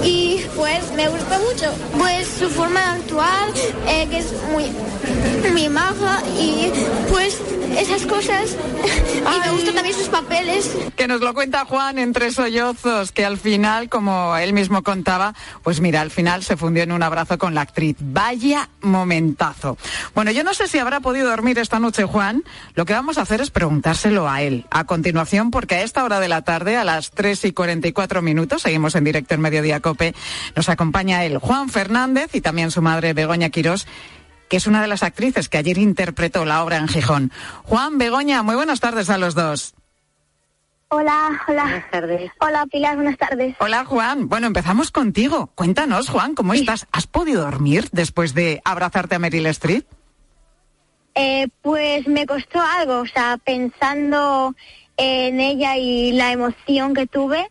y 0.04 0.42
pues 0.56 0.92
me 0.94 1.08
gustó 1.08 1.40
mucho. 1.40 1.72
Pues 1.98 2.28
su 2.28 2.50
forma 2.50 2.80
de 2.80 3.02
actuar, 3.02 3.50
eh, 3.88 4.08
que 4.10 4.18
es 4.18 4.34
muy, 4.52 4.72
muy 5.52 5.70
maja 5.70 6.22
y 6.40 6.72
pues 7.10 7.40
esas 7.78 8.06
cosas. 8.06 8.58
Y 9.22 9.40
me 9.40 9.52
gustan 9.52 9.76
también 9.76 9.96
sus 9.96 10.10
papeles. 10.10 10.76
Que 10.96 11.08
nos 11.08 11.22
lo 11.22 11.34
cuenta 11.34 11.66
Juan 11.66 12.00
entre 12.00 12.32
sollozos, 12.32 13.12
que 13.12 13.24
al 13.24 13.38
final, 13.38 13.88
como 13.88 14.36
él 14.36 14.52
mismo 14.52 14.84
contaba, 14.84 15.36
pues 15.64 15.80
mira, 15.80 16.02
al 16.02 16.10
final 16.12 16.44
se 16.44 16.58
fundió 16.58 16.84
en 16.84 16.92
un 16.92 17.04
abrazo 17.04 17.38
con 17.38 17.54
la 17.54 17.62
actriz. 17.62 17.96
Vaya 18.00 18.70
momentazo. 18.82 19.78
Bueno, 20.16 20.32
yo 20.32 20.44
no 20.44 20.54
sé 20.54 20.68
si 20.68 20.80
habrá 20.80 21.00
podido 21.00 21.30
dormir 21.30 21.60
esta 21.60 21.80
noche 21.80 22.04
Juan. 22.04 22.44
Lo 22.74 22.86
que 22.86 22.94
vamos 22.94 23.18
a 23.18 23.22
hacer 23.22 23.42
es 23.42 23.52
preguntárselo 23.52 24.28
a 24.28 24.42
él. 24.42 24.66
A 24.72 24.86
continuación, 24.86 25.51
porque 25.52 25.76
a 25.76 25.82
esta 25.84 26.04
hora 26.04 26.20
de 26.20 26.28
la 26.28 26.42
tarde, 26.42 26.78
a 26.78 26.84
las 26.84 27.12
3 27.12 27.46
y 27.46 27.52
44 27.52 28.22
minutos, 28.22 28.64
seguimos 28.64 28.96
en 28.96 29.04
directo 29.04 29.36
en 29.36 29.42
Mediodía 29.42 29.80
Cope, 29.80 30.16
nos 30.56 30.70
acompaña 30.70 31.24
él, 31.26 31.38
Juan 31.38 31.70
Fernández, 31.70 32.34
y 32.34 32.42
también 32.42 32.72
su 32.72 32.82
madre, 32.82 33.14
Begoña 33.14 33.50
Quirós, 33.50 33.88
que 34.50 34.58
es 34.58 34.68
una 34.68 34.82
de 34.82 34.88
las 34.88 35.04
actrices 35.04 35.48
que 35.48 35.58
ayer 35.58 35.78
interpretó 35.78 36.44
la 36.46 36.64
obra 36.64 36.78
en 36.78 36.88
Gijón. 36.88 37.32
Juan, 37.64 37.98
Begoña, 37.98 38.44
muy 38.44 38.56
buenas 38.56 38.80
tardes 38.80 39.10
a 39.10 39.18
los 39.18 39.36
dos. 39.36 39.76
Hola, 40.94 41.42
hola. 41.48 41.64
Buenas 41.64 41.90
tardes. 41.90 42.32
Hola, 42.40 42.66
Pilar, 42.66 42.96
buenas 42.96 43.18
tardes. 43.18 43.56
Hola, 43.60 43.86
Juan. 43.86 44.28
Bueno, 44.28 44.48
empezamos 44.48 44.92
contigo. 44.92 45.48
Cuéntanos, 45.56 46.10
Juan, 46.10 46.36
¿cómo 46.36 46.54
estás? 46.54 46.86
¿Has 46.92 47.08
podido 47.08 47.44
dormir 47.44 47.88
después 47.94 48.34
de 48.34 48.62
abrazarte 48.66 49.16
a 49.16 49.20
Meryl 49.20 49.46
Streep? 49.46 49.88
Eh, 51.16 51.48
pues 51.62 52.06
me 52.08 52.26
costó 52.26 52.62
algo, 52.62 53.00
o 53.00 53.06
sea, 53.06 53.38
pensando 53.38 54.54
en 55.02 55.40
ella 55.40 55.78
y 55.78 56.12
la 56.12 56.32
emoción 56.32 56.94
que 56.94 57.08
tuve, 57.08 57.50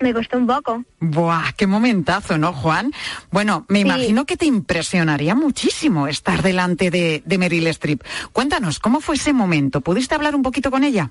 Me 0.00 0.12
costó 0.12 0.38
un 0.38 0.46
poco. 0.46 0.82
Buah, 1.00 1.52
qué 1.56 1.66
momentazo, 1.66 2.36
¿no, 2.36 2.52
Juan? 2.52 2.92
Bueno, 3.30 3.64
me 3.68 3.80
imagino 3.80 4.24
que 4.26 4.36
te 4.36 4.44
impresionaría 4.44 5.34
muchísimo 5.34 6.08
estar 6.08 6.42
delante 6.42 6.90
de, 6.90 7.22
de 7.24 7.38
Meryl 7.38 7.66
Streep. 7.68 8.02
Cuéntanos, 8.32 8.80
¿cómo 8.80 9.00
fue 9.00 9.14
ese 9.14 9.32
momento? 9.32 9.82
¿Pudiste 9.82 10.14
hablar 10.14 10.34
un 10.34 10.42
poquito 10.42 10.70
con 10.70 10.84
ella? 10.84 11.10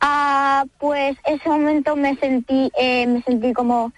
Ah, 0.00 0.64
pues 0.78 1.16
ese 1.26 1.48
momento 1.48 1.96
me 1.96 2.16
sentí, 2.16 2.70
eh, 2.78 3.06
me 3.06 3.22
sentí 3.22 3.52
como 3.52 3.92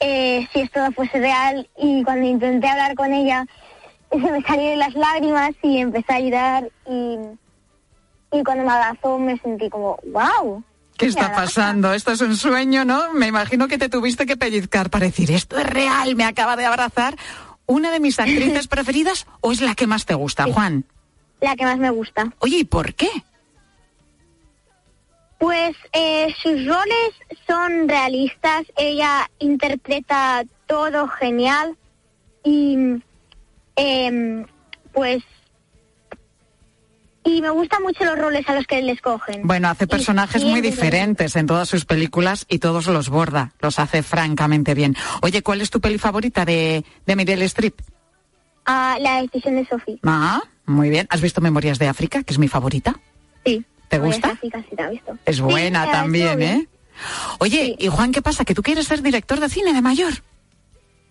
eh, 0.00 0.46
si 0.52 0.60
esto 0.60 0.82
no 0.82 0.92
fuese 0.92 1.18
real 1.18 1.68
y 1.78 2.02
cuando 2.02 2.26
intenté 2.26 2.68
hablar 2.68 2.94
con 2.94 3.12
ella 3.12 3.46
se 4.10 4.18
me 4.18 4.42
salieron 4.42 4.78
las 4.78 4.94
lágrimas 4.94 5.52
y 5.62 5.78
empecé 5.78 6.12
a 6.12 6.20
llorar 6.20 6.70
y, 6.88 7.18
y 8.34 8.42
cuando 8.42 8.64
me 8.64 8.72
abrazó 8.72 9.18
me 9.18 9.38
sentí 9.38 9.70
como, 9.70 9.98
wow. 10.12 10.62
¿Qué 10.96 11.06
está 11.06 11.32
pasando? 11.34 11.92
Esto 11.92 12.12
es 12.12 12.20
un 12.20 12.36
sueño, 12.36 12.84
¿no? 12.84 13.12
Me 13.12 13.26
imagino 13.26 13.66
que 13.66 13.78
te 13.78 13.88
tuviste 13.88 14.26
que 14.26 14.36
pellizcar 14.36 14.90
para 14.90 15.06
decir, 15.06 15.30
esto 15.30 15.58
es 15.58 15.66
real, 15.66 16.14
me 16.14 16.24
acaba 16.24 16.56
de 16.56 16.66
abrazar. 16.66 17.16
¿Una 17.66 17.90
de 17.90 18.00
mis 18.00 18.18
actrices 18.20 18.68
preferidas 18.68 19.26
o 19.40 19.52
es 19.52 19.60
la 19.60 19.74
que 19.74 19.86
más 19.86 20.06
te 20.06 20.14
gusta, 20.14 20.44
Juan? 20.44 20.84
La 21.40 21.56
que 21.56 21.64
más 21.64 21.78
me 21.78 21.90
gusta. 21.90 22.32
Oye, 22.38 22.58
¿y 22.58 22.64
por 22.64 22.94
qué? 22.94 23.10
Pues 25.38 25.76
eh, 25.92 26.34
sus 26.42 26.64
roles 26.66 27.10
son 27.46 27.88
realistas, 27.88 28.64
ella 28.76 29.28
interpreta 29.40 30.44
todo 30.66 31.08
genial 31.08 31.76
y 32.44 32.76
em, 33.76 34.46
pues 34.92 35.22
y 37.24 37.40
me 37.40 37.50
gustan 37.50 37.82
mucho 37.82 38.04
los 38.04 38.18
roles 38.18 38.48
a 38.48 38.54
los 38.54 38.66
que 38.66 38.82
les 38.82 39.00
cogen. 39.00 39.46
Bueno, 39.46 39.68
hace 39.68 39.86
personajes 39.86 40.44
muy 40.44 40.60
diferentes 40.60 41.34
en 41.36 41.46
todas 41.46 41.68
sus 41.68 41.84
películas 41.84 42.44
y 42.48 42.58
todos 42.58 42.86
los 42.86 43.08
borda, 43.08 43.52
los 43.60 43.78
hace 43.78 44.02
francamente 44.02 44.74
bien. 44.74 44.94
Oye, 45.22 45.42
¿cuál 45.42 45.60
es 45.62 45.70
tu 45.70 45.80
peli 45.80 45.98
favorita 45.98 46.44
de, 46.44 46.84
de 47.06 47.16
Meryl 47.16 47.42
Streep? 47.42 47.80
Ah, 48.66 48.96
la 49.00 49.22
decisión 49.22 49.56
de 49.56 49.66
Sophie. 49.66 49.98
Ah, 50.04 50.42
muy 50.66 50.90
bien. 50.90 51.06
¿Has 51.10 51.20
visto 51.20 51.40
Memorias 51.40 51.78
de 51.78 51.88
África, 51.88 52.22
que 52.22 52.32
es 52.32 52.38
mi 52.38 52.48
favorita? 52.48 52.98
Sí. 53.44 53.64
¿Te 53.88 53.98
gusta? 53.98 54.38
Es 55.24 55.40
buena 55.40 55.90
también, 55.90 56.42
¿eh? 56.42 56.68
Oye, 57.38 57.76
y 57.78 57.88
Juan, 57.88 58.12
¿qué 58.12 58.22
pasa? 58.22 58.44
¿Que 58.44 58.54
tú 58.54 58.62
quieres 58.62 58.86
ser 58.86 59.02
director 59.02 59.40
de 59.40 59.48
cine 59.48 59.72
de 59.72 59.82
mayor? 59.82 60.12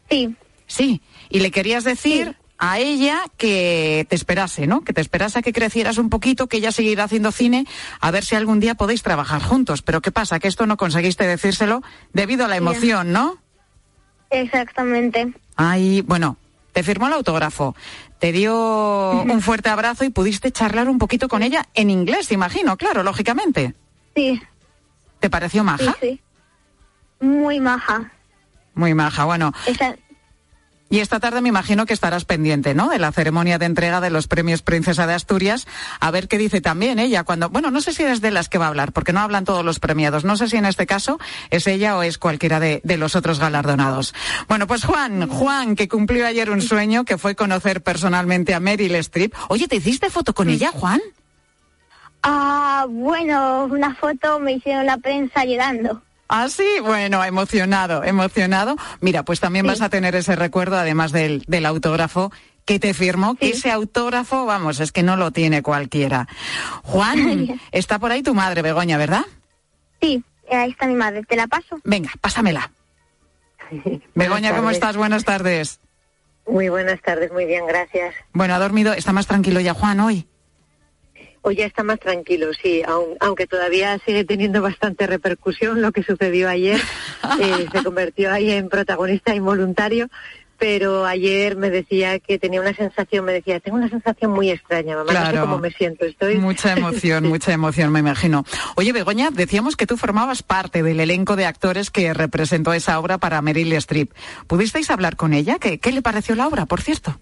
Sí. 0.09 0.35
Sí. 0.67 1.01
Y 1.29 1.39
le 1.39 1.51
querías 1.51 1.83
decir 1.83 2.35
a 2.57 2.79
ella 2.79 3.21
que 3.37 4.05
te 4.09 4.15
esperase, 4.15 4.67
¿no? 4.67 4.81
Que 4.81 4.93
te 4.93 5.01
esperase 5.01 5.39
a 5.39 5.41
que 5.41 5.51
crecieras 5.53 5.97
un 5.97 6.09
poquito, 6.09 6.47
que 6.47 6.57
ella 6.57 6.71
seguirá 6.71 7.03
haciendo 7.05 7.31
cine, 7.31 7.65
a 7.99 8.11
ver 8.11 8.23
si 8.23 8.35
algún 8.35 8.59
día 8.59 8.75
podéis 8.75 9.03
trabajar 9.03 9.41
juntos. 9.41 9.81
Pero 9.81 10.01
¿qué 10.01 10.11
pasa? 10.11 10.39
Que 10.39 10.47
esto 10.47 10.65
no 10.65 10.77
conseguiste 10.77 11.25
decírselo 11.27 11.81
debido 12.13 12.45
a 12.45 12.47
la 12.47 12.55
emoción, 12.57 13.11
¿no? 13.11 13.37
Exactamente. 14.29 15.33
Ay, 15.55 16.01
bueno, 16.01 16.37
te 16.71 16.83
firmó 16.83 17.07
el 17.07 17.13
autógrafo, 17.13 17.75
te 18.19 18.31
dio 18.31 19.11
un 19.21 19.41
fuerte 19.41 19.69
abrazo 19.69 20.03
y 20.05 20.09
pudiste 20.09 20.51
charlar 20.51 20.89
un 20.89 20.97
poquito 20.97 21.27
con 21.27 21.43
ella 21.43 21.67
en 21.73 21.89
inglés, 21.89 22.31
imagino, 22.31 22.77
claro, 22.77 23.03
lógicamente. 23.03 23.73
Sí. 24.15 24.41
¿Te 25.19 25.29
pareció 25.29 25.63
maja? 25.63 25.95
Sí, 26.01 26.07
sí. 27.19 27.25
Muy 27.25 27.59
maja. 27.59 28.11
Muy 28.75 28.93
maja, 28.93 29.25
bueno. 29.25 29.53
Esa- 29.67 29.95
Y 30.93 30.99
esta 30.99 31.19
tarde 31.19 31.41
me 31.41 31.49
imagino 31.49 31.87
que 31.87 31.93
estarás 31.93 32.23
pendiente, 32.23 32.75
¿no? 32.75 32.87
De 32.87 32.99
la 32.99 33.11
ceremonia 33.11 33.57
de 33.57 33.65
entrega 33.65 33.99
de 33.99 34.11
los 34.11 34.27
premios 34.27 34.61
Princesa 34.61 35.07
de 35.07 35.15
Asturias, 35.15 35.65
a 35.99 36.11
ver 36.11 36.27
qué 36.27 36.37
dice 36.37 36.61
también 36.61 36.99
ella 36.99 37.23
cuando, 37.23 37.49
bueno, 37.49 37.71
no 37.71 37.81
sé 37.81 37.93
si 37.93 38.03
eres 38.03 38.21
de 38.21 38.29
las 38.29 38.47
que 38.47 38.59
va 38.59 38.65
a 38.65 38.67
hablar, 38.67 38.91
porque 38.91 39.11
no 39.11 39.19
hablan 39.19 39.43
todos 39.43 39.65
los 39.65 39.79
premiados. 39.79 40.23
No 40.23 40.37
sé 40.37 40.49
si 40.49 40.57
en 40.57 40.65
este 40.65 40.85
caso 40.85 41.17
es 41.49 41.65
ella 41.65 41.97
o 41.97 42.03
es 42.03 42.19
cualquiera 42.19 42.59
de, 42.59 42.79
los 42.95 43.15
otros 43.15 43.39
galardonados. 43.39 44.13
Bueno, 44.47 44.67
pues 44.67 44.85
Juan, 44.85 45.27
Juan, 45.29 45.75
que 45.75 45.87
cumplió 45.87 46.27
ayer 46.27 46.51
un 46.51 46.61
sueño, 46.61 47.05
que 47.05 47.17
fue 47.17 47.33
conocer 47.33 47.81
personalmente 47.81 48.53
a 48.53 48.59
Meryl 48.59 48.93
Streep. 48.93 49.33
Oye, 49.47 49.67
¿te 49.67 49.77
hiciste 49.77 50.11
foto 50.11 50.35
con 50.35 50.47
ella, 50.47 50.69
Juan? 50.75 51.01
Ah, 52.21 52.85
bueno, 52.87 53.63
una 53.63 53.95
foto 53.95 54.39
me 54.39 54.51
hicieron 54.51 54.85
la 54.85 54.97
prensa 54.97 55.43
llorando. 55.43 56.03
Ah, 56.29 56.49
sí, 56.49 56.67
bueno, 56.81 57.23
emocionado, 57.23 58.03
emocionado. 58.03 58.75
Mira, 59.01 59.23
pues 59.23 59.39
también 59.39 59.67
vas 59.67 59.81
a 59.81 59.89
tener 59.89 60.15
ese 60.15 60.35
recuerdo, 60.35 60.77
además 60.77 61.11
del, 61.11 61.43
del 61.47 61.65
autógrafo 61.65 62.31
que 62.65 62.79
te 62.79 62.93
firmó, 62.93 63.35
que 63.35 63.49
ese 63.49 63.71
autógrafo, 63.71 64.45
vamos, 64.45 64.79
es 64.79 64.91
que 64.91 65.03
no 65.03 65.17
lo 65.17 65.31
tiene 65.31 65.61
cualquiera. 65.61 66.27
Juan, 66.83 67.59
está 67.71 67.99
por 67.99 68.11
ahí 68.11 68.23
tu 68.23 68.33
madre, 68.33 68.61
Begoña, 68.61 68.97
¿verdad? 68.97 69.25
Sí, 70.01 70.23
ahí 70.49 70.71
está 70.71 70.87
mi 70.87 70.95
madre. 70.95 71.23
¿Te 71.23 71.35
la 71.35 71.47
paso? 71.47 71.79
Venga, 71.83 72.11
pásamela. 72.21 72.71
Begoña, 74.15 74.55
¿cómo 74.55 74.69
estás? 74.69 74.95
Buenas 74.97 75.25
tardes. 75.25 75.79
Muy 76.47 76.69
buenas 76.69 77.01
tardes, 77.01 77.31
muy 77.31 77.45
bien, 77.45 77.65
gracias. 77.67 78.13
Bueno, 78.33 78.53
ha 78.53 78.59
dormido, 78.59 78.93
está 78.93 79.13
más 79.13 79.27
tranquilo 79.27 79.61
ya 79.61 79.73
Juan 79.73 79.99
hoy. 80.01 80.27
Hoy 81.45 81.57
ya 81.57 81.65
está 81.65 81.83
más 81.83 81.99
tranquilo, 81.99 82.47
sí, 82.61 82.81
aun- 82.87 83.17
aunque 83.19 83.45
todavía 83.47 83.99
sigue 84.05 84.23
teniendo 84.23 84.61
bastante 84.61 85.05
repercusión 85.07 85.81
lo 85.81 85.91
que 85.91 86.01
sucedió 86.03 86.49
ayer. 86.49 86.79
Eh, 87.39 87.67
se 87.71 87.83
convirtió 87.83 88.31
ahí 88.33 88.51
en 88.51 88.67
protagonista 88.67 89.33
involuntario, 89.33 90.09
pero 90.57 91.05
ayer 91.05 91.55
me 91.55 91.69
decía 91.69 92.19
que 92.19 92.37
tenía 92.37 92.59
una 92.59 92.73
sensación, 92.75 93.23
me 93.25 93.31
decía, 93.31 93.59
tengo 93.61 93.77
una 93.77 93.89
sensación 93.89 94.31
muy 94.31 94.49
extraña, 94.51 94.95
mamá, 94.97 95.13
no 95.13 95.31
sé 95.31 95.37
cómo 95.39 95.57
me 95.57 95.71
siento, 95.71 96.05
estoy... 96.05 96.35
Mucha 96.37 96.73
emoción, 96.77 97.25
mucha 97.27 97.53
emoción, 97.53 97.91
me 97.93 97.99
imagino. 97.99 98.43
Oye, 98.75 98.91
Begoña, 98.91 99.29
decíamos 99.31 99.77
que 99.77 99.87
tú 99.87 99.95
formabas 99.97 100.43
parte 100.43 100.83
del 100.83 100.99
elenco 100.99 101.35
de 101.37 101.45
actores 101.45 101.89
que 101.89 102.13
representó 102.13 102.73
esa 102.73 102.99
obra 102.99 103.17
para 103.17 103.41
Meryl 103.41 103.71
Streep. 103.73 104.11
¿Pudisteis 104.47 104.89
hablar 104.91 105.15
con 105.15 105.33
ella? 105.33 105.57
¿Qué, 105.59 105.79
qué 105.79 105.91
le 105.93 106.01
pareció 106.01 106.35
la 106.35 106.45
obra, 106.47 106.65
por 106.65 106.81
cierto? 106.81 107.19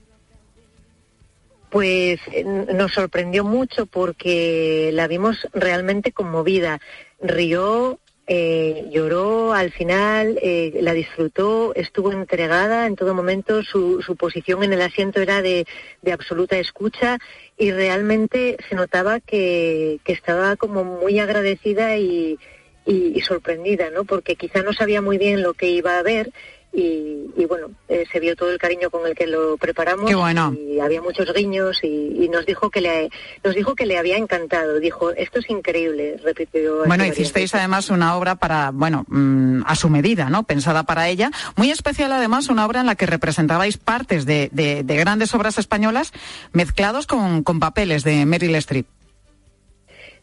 Pues 1.71 2.19
eh, 2.33 2.43
nos 2.43 2.91
sorprendió 2.91 3.43
mucho 3.45 3.85
porque 3.85 4.91
la 4.93 5.07
vimos 5.07 5.47
realmente 5.53 6.11
conmovida. 6.11 6.81
Rió, 7.21 7.97
eh, 8.27 8.87
lloró 8.91 9.53
al 9.53 9.71
final, 9.71 10.37
eh, 10.41 10.73
la 10.81 10.91
disfrutó, 10.93 11.73
estuvo 11.73 12.11
entregada 12.11 12.87
en 12.87 12.97
todo 12.97 13.13
momento, 13.15 13.63
su, 13.63 14.01
su 14.01 14.17
posición 14.17 14.63
en 14.63 14.73
el 14.73 14.81
asiento 14.81 15.21
era 15.21 15.41
de, 15.41 15.65
de 16.01 16.11
absoluta 16.11 16.57
escucha 16.57 17.19
y 17.57 17.71
realmente 17.71 18.57
se 18.67 18.75
notaba 18.75 19.21
que, 19.21 19.99
que 20.03 20.11
estaba 20.11 20.57
como 20.57 20.83
muy 20.83 21.19
agradecida 21.19 21.95
y, 21.97 22.37
y- 22.85 23.21
sorprendida, 23.21 23.89
¿no? 23.91 24.03
Porque 24.03 24.35
quizá 24.35 24.61
no 24.61 24.73
sabía 24.73 25.01
muy 25.01 25.17
bien 25.17 25.41
lo 25.41 25.53
que 25.53 25.69
iba 25.69 25.97
a 25.97 26.03
ver 26.03 26.31
y, 26.73 27.25
y 27.35 27.45
bueno, 27.45 27.67
eh, 27.89 28.05
se 28.11 28.19
vio 28.19 28.35
todo 28.35 28.49
el 28.51 28.57
cariño 28.57 28.89
con 28.89 29.05
el 29.05 29.13
que 29.15 29.27
lo 29.27 29.57
preparamos 29.57 30.05
Qué 30.09 30.15
bueno. 30.15 30.53
y 30.57 30.79
había 30.79 31.01
muchos 31.01 31.33
guiños 31.33 31.79
y, 31.83 32.23
y 32.23 32.29
nos 32.29 32.45
dijo 32.45 32.69
que 32.69 32.79
le 32.81 33.09
nos 33.43 33.55
dijo 33.55 33.75
que 33.75 33.85
le 33.85 33.97
había 33.97 34.17
encantado. 34.17 34.79
Dijo, 34.79 35.11
esto 35.11 35.39
es 35.39 35.49
increíble, 35.49 36.17
repitió. 36.23 36.85
Bueno, 36.85 37.05
hicisteis 37.05 37.53
además 37.55 37.89
una 37.89 38.15
obra 38.15 38.35
para, 38.35 38.71
bueno, 38.71 39.03
mm, 39.07 39.63
a 39.65 39.75
su 39.75 39.89
medida, 39.89 40.29
¿no? 40.29 40.43
Pensada 40.43 40.83
para 40.83 41.09
ella. 41.09 41.29
Muy 41.57 41.71
especial 41.71 42.11
además, 42.13 42.47
una 42.49 42.65
obra 42.65 42.79
en 42.79 42.85
la 42.87 42.95
que 42.95 43.05
representabais 43.05 43.77
partes 43.77 44.25
de, 44.25 44.49
de- 44.53 44.83
de 44.83 44.95
grandes 44.97 45.33
obras 45.35 45.57
españolas 45.57 46.13
mezclados 46.53 47.05
con, 47.07 47.43
con 47.43 47.59
papeles 47.59 48.03
de 48.03 48.25
Meryl 48.25 48.55
Streep. 48.55 48.87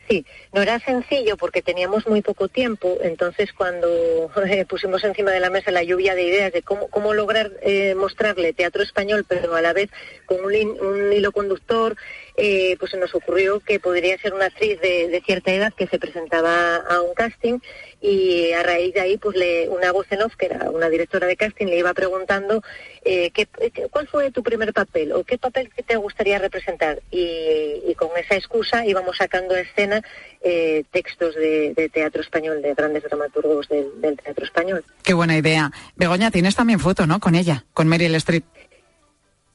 Sí, 0.08 0.24
no 0.54 0.62
era 0.62 0.78
sencillo 0.80 1.36
porque 1.36 1.60
teníamos 1.60 2.06
muy 2.06 2.22
poco 2.22 2.48
tiempo, 2.48 2.96
entonces 3.02 3.52
cuando 3.52 4.30
eh, 4.48 4.64
pusimos 4.64 5.04
encima 5.04 5.32
de 5.32 5.40
la 5.40 5.50
mesa 5.50 5.70
la 5.70 5.82
lluvia 5.82 6.14
de 6.14 6.22
ideas 6.22 6.52
de 6.52 6.62
cómo, 6.62 7.12
lograr 7.12 7.52
eh, 7.62 7.94
mostrarle 7.94 8.54
teatro 8.54 8.82
español, 8.82 9.26
pero 9.28 9.54
a 9.54 9.60
la 9.60 9.72
vez 9.72 9.90
con 10.24 10.38
un, 10.44 10.54
un 10.54 11.12
hilo 11.12 11.32
conductor, 11.32 11.96
eh, 12.40 12.76
pues 12.78 12.92
se 12.92 12.98
nos 12.98 13.12
ocurrió 13.16 13.58
que 13.58 13.80
podría 13.80 14.16
ser 14.18 14.32
una 14.32 14.44
actriz 14.44 14.80
de, 14.80 15.20
cierta 15.26 15.52
edad 15.52 15.74
que 15.74 15.88
se 15.88 15.98
presentaba 15.98 16.76
a 16.76 17.02
un 17.02 17.12
casting 17.12 17.58
y 18.00 18.52
a 18.52 18.62
raíz 18.62 18.94
de 18.94 19.00
ahí, 19.00 19.18
pues 19.18 19.36
le, 19.36 19.68
una 19.68 19.90
voz 19.90 20.06
en 20.10 20.22
off, 20.22 20.36
que 20.36 20.46
era 20.46 20.70
una 20.70 20.88
directora 20.88 21.26
de 21.26 21.36
casting, 21.36 21.66
le 21.66 21.78
iba 21.78 21.92
preguntando 21.94 22.62
eh, 23.04 23.32
¿qué, 23.32 23.48
cuál 23.90 24.06
fue 24.06 24.30
tu 24.30 24.44
primer 24.44 24.72
papel 24.72 25.10
o 25.12 25.24
qué 25.24 25.36
papel 25.36 25.70
te 25.84 25.96
gustaría 25.96 26.38
representar 26.38 27.02
y, 27.10 27.92
con 27.96 28.10
esa 28.16 28.36
excusa 28.36 28.86
íbamos 28.86 29.16
sacando 29.16 29.56
a 29.56 29.60
escena 29.60 30.00
eh, 30.40 30.84
textos 30.92 31.34
de, 31.34 31.74
de 31.74 31.88
teatro 31.88 32.22
español, 32.22 32.62
de 32.62 32.74
grandes 32.74 33.02
dramaturgos 33.02 33.68
del, 33.68 34.00
del 34.00 34.16
teatro 34.16 34.44
español. 34.44 34.84
Qué 35.02 35.14
buena 35.14 35.36
idea. 35.36 35.72
Begoña, 35.96 36.30
tienes 36.30 36.54
también 36.54 36.78
foto, 36.78 37.08
¿no? 37.08 37.18
Con 37.18 37.34
ella, 37.34 37.64
con 37.74 37.88
Meryl 37.88 38.14
Streep. 38.14 38.44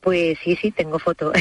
Pues 0.03 0.37
sí, 0.43 0.57
sí, 0.61 0.71
tengo 0.71 0.99
foto. 0.99 1.31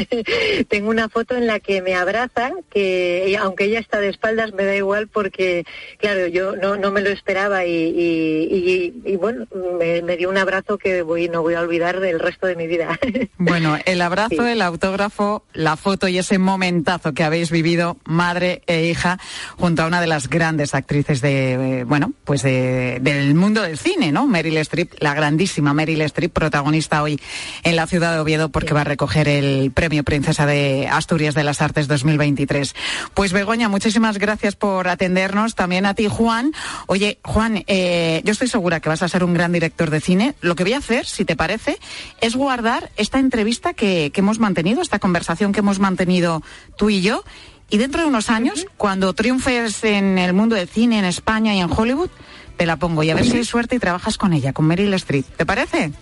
tengo 0.68 0.90
una 0.90 1.08
foto 1.08 1.36
en 1.36 1.46
la 1.46 1.60
que 1.60 1.82
me 1.82 1.94
abraza, 1.94 2.50
que 2.68 3.36
aunque 3.40 3.64
ella 3.64 3.78
está 3.78 4.00
de 4.00 4.08
espaldas 4.08 4.52
me 4.52 4.64
da 4.64 4.74
igual 4.74 5.06
porque, 5.06 5.64
claro, 5.98 6.26
yo 6.26 6.56
no, 6.56 6.76
no 6.76 6.90
me 6.90 7.00
lo 7.00 7.10
esperaba 7.10 7.64
y, 7.64 8.92
y, 9.04 9.16
bueno, 9.16 9.46
me, 9.78 10.16
dio 10.16 10.30
un 10.30 10.36
abrazo 10.36 10.78
que 10.78 11.02
voy, 11.02 11.28
no 11.28 11.42
voy 11.42 11.54
a 11.54 11.60
olvidar 11.60 12.00
del 12.00 12.18
resto 12.18 12.48
de 12.48 12.56
mi 12.56 12.66
vida. 12.66 12.98
bueno, 13.38 13.78
el 13.84 14.02
abrazo, 14.02 14.46
el 14.48 14.62
autógrafo, 14.62 15.44
la 15.52 15.76
foto 15.76 16.08
y 16.08 16.18
ese 16.18 16.38
momentazo 16.38 17.14
que 17.14 17.22
habéis 17.22 17.52
vivido, 17.52 17.98
madre 18.04 18.62
e 18.66 18.86
hija, 18.86 19.20
junto 19.58 19.82
a 19.82 19.86
una 19.86 20.00
de 20.00 20.08
las 20.08 20.28
grandes 20.28 20.74
actrices 20.74 21.20
de, 21.20 21.52
eh, 21.80 21.84
bueno, 21.84 22.12
pues 22.24 22.42
de, 22.42 22.98
del 23.00 23.36
mundo 23.36 23.62
del 23.62 23.78
cine, 23.78 24.10
¿no? 24.10 24.26
Meryl 24.26 24.56
Streep, 24.58 24.94
la 24.98 25.14
grandísima 25.14 25.72
Meryl 25.72 26.00
Streep, 26.02 26.32
protagonista 26.32 27.02
hoy 27.02 27.20
en 27.62 27.76
la 27.76 27.86
ciudad 27.92 28.14
de 28.14 28.20
Oviedo 28.20 28.48
porque 28.48 28.72
va 28.72 28.80
a 28.80 28.84
recoger 28.84 29.28
el 29.28 29.70
premio 29.70 30.02
Princesa 30.02 30.46
de 30.46 30.88
Asturias 30.88 31.34
de 31.34 31.44
las 31.44 31.60
Artes 31.60 31.88
2023. 31.88 32.74
Pues 33.12 33.34
Begoña, 33.34 33.68
muchísimas 33.68 34.16
gracias 34.16 34.56
por 34.56 34.88
atendernos. 34.88 35.54
También 35.54 35.84
a 35.84 35.92
ti, 35.92 36.08
Juan. 36.08 36.52
Oye, 36.86 37.18
Juan, 37.22 37.64
eh, 37.66 38.22
yo 38.24 38.32
estoy 38.32 38.48
segura 38.48 38.80
que 38.80 38.88
vas 38.88 39.02
a 39.02 39.10
ser 39.10 39.24
un 39.24 39.34
gran 39.34 39.52
director 39.52 39.90
de 39.90 40.00
cine. 40.00 40.34
Lo 40.40 40.54
que 40.54 40.62
voy 40.62 40.72
a 40.72 40.78
hacer, 40.78 41.04
si 41.04 41.26
te 41.26 41.36
parece, 41.36 41.78
es 42.22 42.34
guardar 42.34 42.90
esta 42.96 43.18
entrevista 43.18 43.74
que, 43.74 44.10
hemos 44.14 44.38
mantenido, 44.38 44.80
esta 44.80 44.98
conversación 44.98 45.52
que 45.52 45.60
hemos 45.60 45.78
mantenido 45.78 46.42
tú 46.78 46.88
y 46.88 47.02
yo. 47.02 47.24
Y 47.68 47.76
dentro 47.76 48.00
de 48.00 48.08
unos 48.08 48.30
años, 48.30 48.66
cuando 48.78 49.12
triunfes 49.12 49.84
en 49.84 50.16
el 50.16 50.32
mundo 50.32 50.56
del 50.56 50.66
cine, 50.66 50.98
en 50.98 51.04
España 51.04 51.54
y 51.54 51.60
en 51.60 51.70
Hollywood, 51.70 52.08
te 52.56 52.64
la 52.64 52.76
pongo 52.76 53.02
y 53.02 53.10
a 53.10 53.14
ver 53.14 53.26
si 53.26 53.36
hay 53.36 53.44
suerte 53.44 53.76
y 53.76 53.78
trabajas 53.78 54.16
con 54.16 54.32
ella, 54.32 54.54
con 54.54 54.64
Meryl 54.64 54.94
Streep. 54.94 55.26
¿Te 55.36 55.44
parece? 55.44 55.92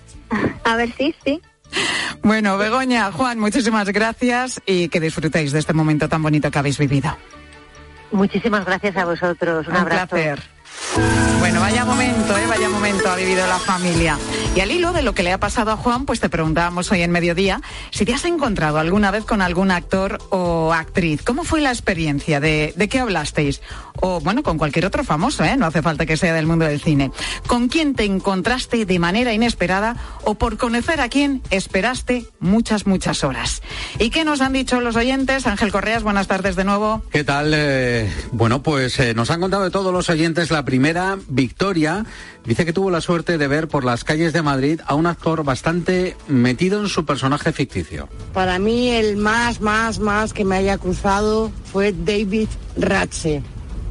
A 0.63 0.77
ver, 0.77 0.93
sí, 0.97 1.13
sí. 1.25 1.41
Bueno, 2.23 2.59
Begoña, 2.59 3.11
Juan, 3.13 3.39
muchísimas 3.39 3.89
gracias 3.89 4.61
y 4.67 4.89
que 4.89 5.01
disfrutéis 5.01 5.53
de 5.53 5.59
este 5.59 5.73
momento 5.73 6.09
tan 6.09 6.23
bonito 6.23 6.51
que 6.51 6.59
habéis 6.59 6.79
vivido. 6.79 7.17
Muchísimas 8.13 8.65
gracias 8.65 8.97
a 8.97 9.05
vosotros. 9.05 9.67
Un, 9.69 9.77
Un 9.77 9.85
placer. 9.85 10.41
Bueno, 11.39 11.61
vaya 11.61 11.85
momento, 11.85 12.37
¿eh? 12.37 12.47
vaya 12.47 12.69
momento 12.69 13.11
ha 13.11 13.17
vivido 13.17 13.47
la 13.47 13.59
familia. 13.59 14.19
Y 14.55 14.61
al 14.61 14.71
hilo 14.71 14.93
de 14.93 15.03
lo 15.03 15.15
que 15.15 15.23
le 15.23 15.33
ha 15.33 15.39
pasado 15.39 15.71
a 15.71 15.77
Juan, 15.77 16.05
pues 16.05 16.21
te 16.21 16.29
preguntábamos 16.29 16.91
hoy 16.91 17.03
en 17.03 17.11
mediodía 17.11 17.61
si 17.91 18.05
te 18.05 18.13
has 18.13 18.25
encontrado 18.25 18.79
alguna 18.79 19.11
vez 19.11 19.25
con 19.25 19.41
algún 19.41 19.71
actor 19.71 20.19
o 20.31 20.73
actriz. 20.73 21.23
¿Cómo 21.23 21.45
fue 21.45 21.61
la 21.61 21.71
experiencia? 21.71 22.41
¿De, 22.41 22.75
de 22.77 22.89
qué 22.89 22.99
hablasteis? 22.99 23.63
O 24.01 24.21
bueno, 24.21 24.43
con 24.43 24.59
cualquier 24.59 24.87
otro 24.87 25.05
famoso, 25.05 25.45
¿eh? 25.45 25.57
no 25.57 25.67
hace 25.67 25.83
falta 25.83 26.07
que 26.07 26.17
sea 26.17 26.35
del 26.35 26.47
mundo 26.47 26.65
del 26.65 26.81
cine. 26.81 27.11
¿Con 27.47 27.69
quién 27.69 27.95
te 27.95 28.05
encontraste 28.05 28.85
de 28.87 28.99
manera 28.99 29.33
inesperada 29.33 29.97
o 30.25 30.35
por 30.35 30.57
conocer 30.57 31.01
a 31.01 31.09
quién 31.09 31.43
esperaste 31.51 32.27
muchas, 32.39 32.87
muchas 32.87 33.25
horas? 33.25 33.63
¿Y 33.99 34.11
qué 34.11 34.25
nos 34.25 34.41
han 34.41 34.53
dicho 34.53 34.81
los 34.81 34.97
oyentes? 34.97 35.47
Ángel 35.47 35.73
Correas, 35.73 36.03
buenas 36.03 36.27
tardes 36.27 36.57
de 36.57 36.65
nuevo. 36.65 37.03
¿Qué 37.11 37.25
tal? 37.25 37.53
Eh, 37.55 38.11
bueno, 38.33 38.63
pues 38.63 38.99
eh, 38.99 39.15
nos 39.15 39.31
han 39.31 39.41
contado 39.41 39.65
de 39.65 39.71
todos 39.71 39.93
los 39.93 40.09
oyentes 40.09 40.51
la 40.51 40.65
primera 40.65 41.19
victoria. 41.29 42.07
Dice 42.45 42.65
que 42.65 42.73
tuvo 42.73 42.91
la 42.91 43.01
suerte 43.01 43.37
de 43.37 43.49
ver 43.49 43.69
por 43.69 43.85
las 43.85 44.05
calles 44.05 44.33
de 44.33 44.43
Madrid 44.43 44.81
a 44.87 44.95
un 44.95 45.07
actor 45.07 45.45
bastante 45.45 46.17
metido 46.27 46.81
en 46.81 46.89
su 46.89 47.05
personaje 47.05 47.53
ficticio. 47.53 48.09
Para 48.33 48.59
mí 48.59 48.89
el 48.89 49.17
más, 49.17 49.61
más, 49.61 49.99
más 49.99 50.33
que 50.33 50.45
me 50.45 50.57
haya 50.57 50.79
cruzado 50.79 51.51
fue 51.71 51.93
David 51.93 52.49
Ratche 52.77 53.43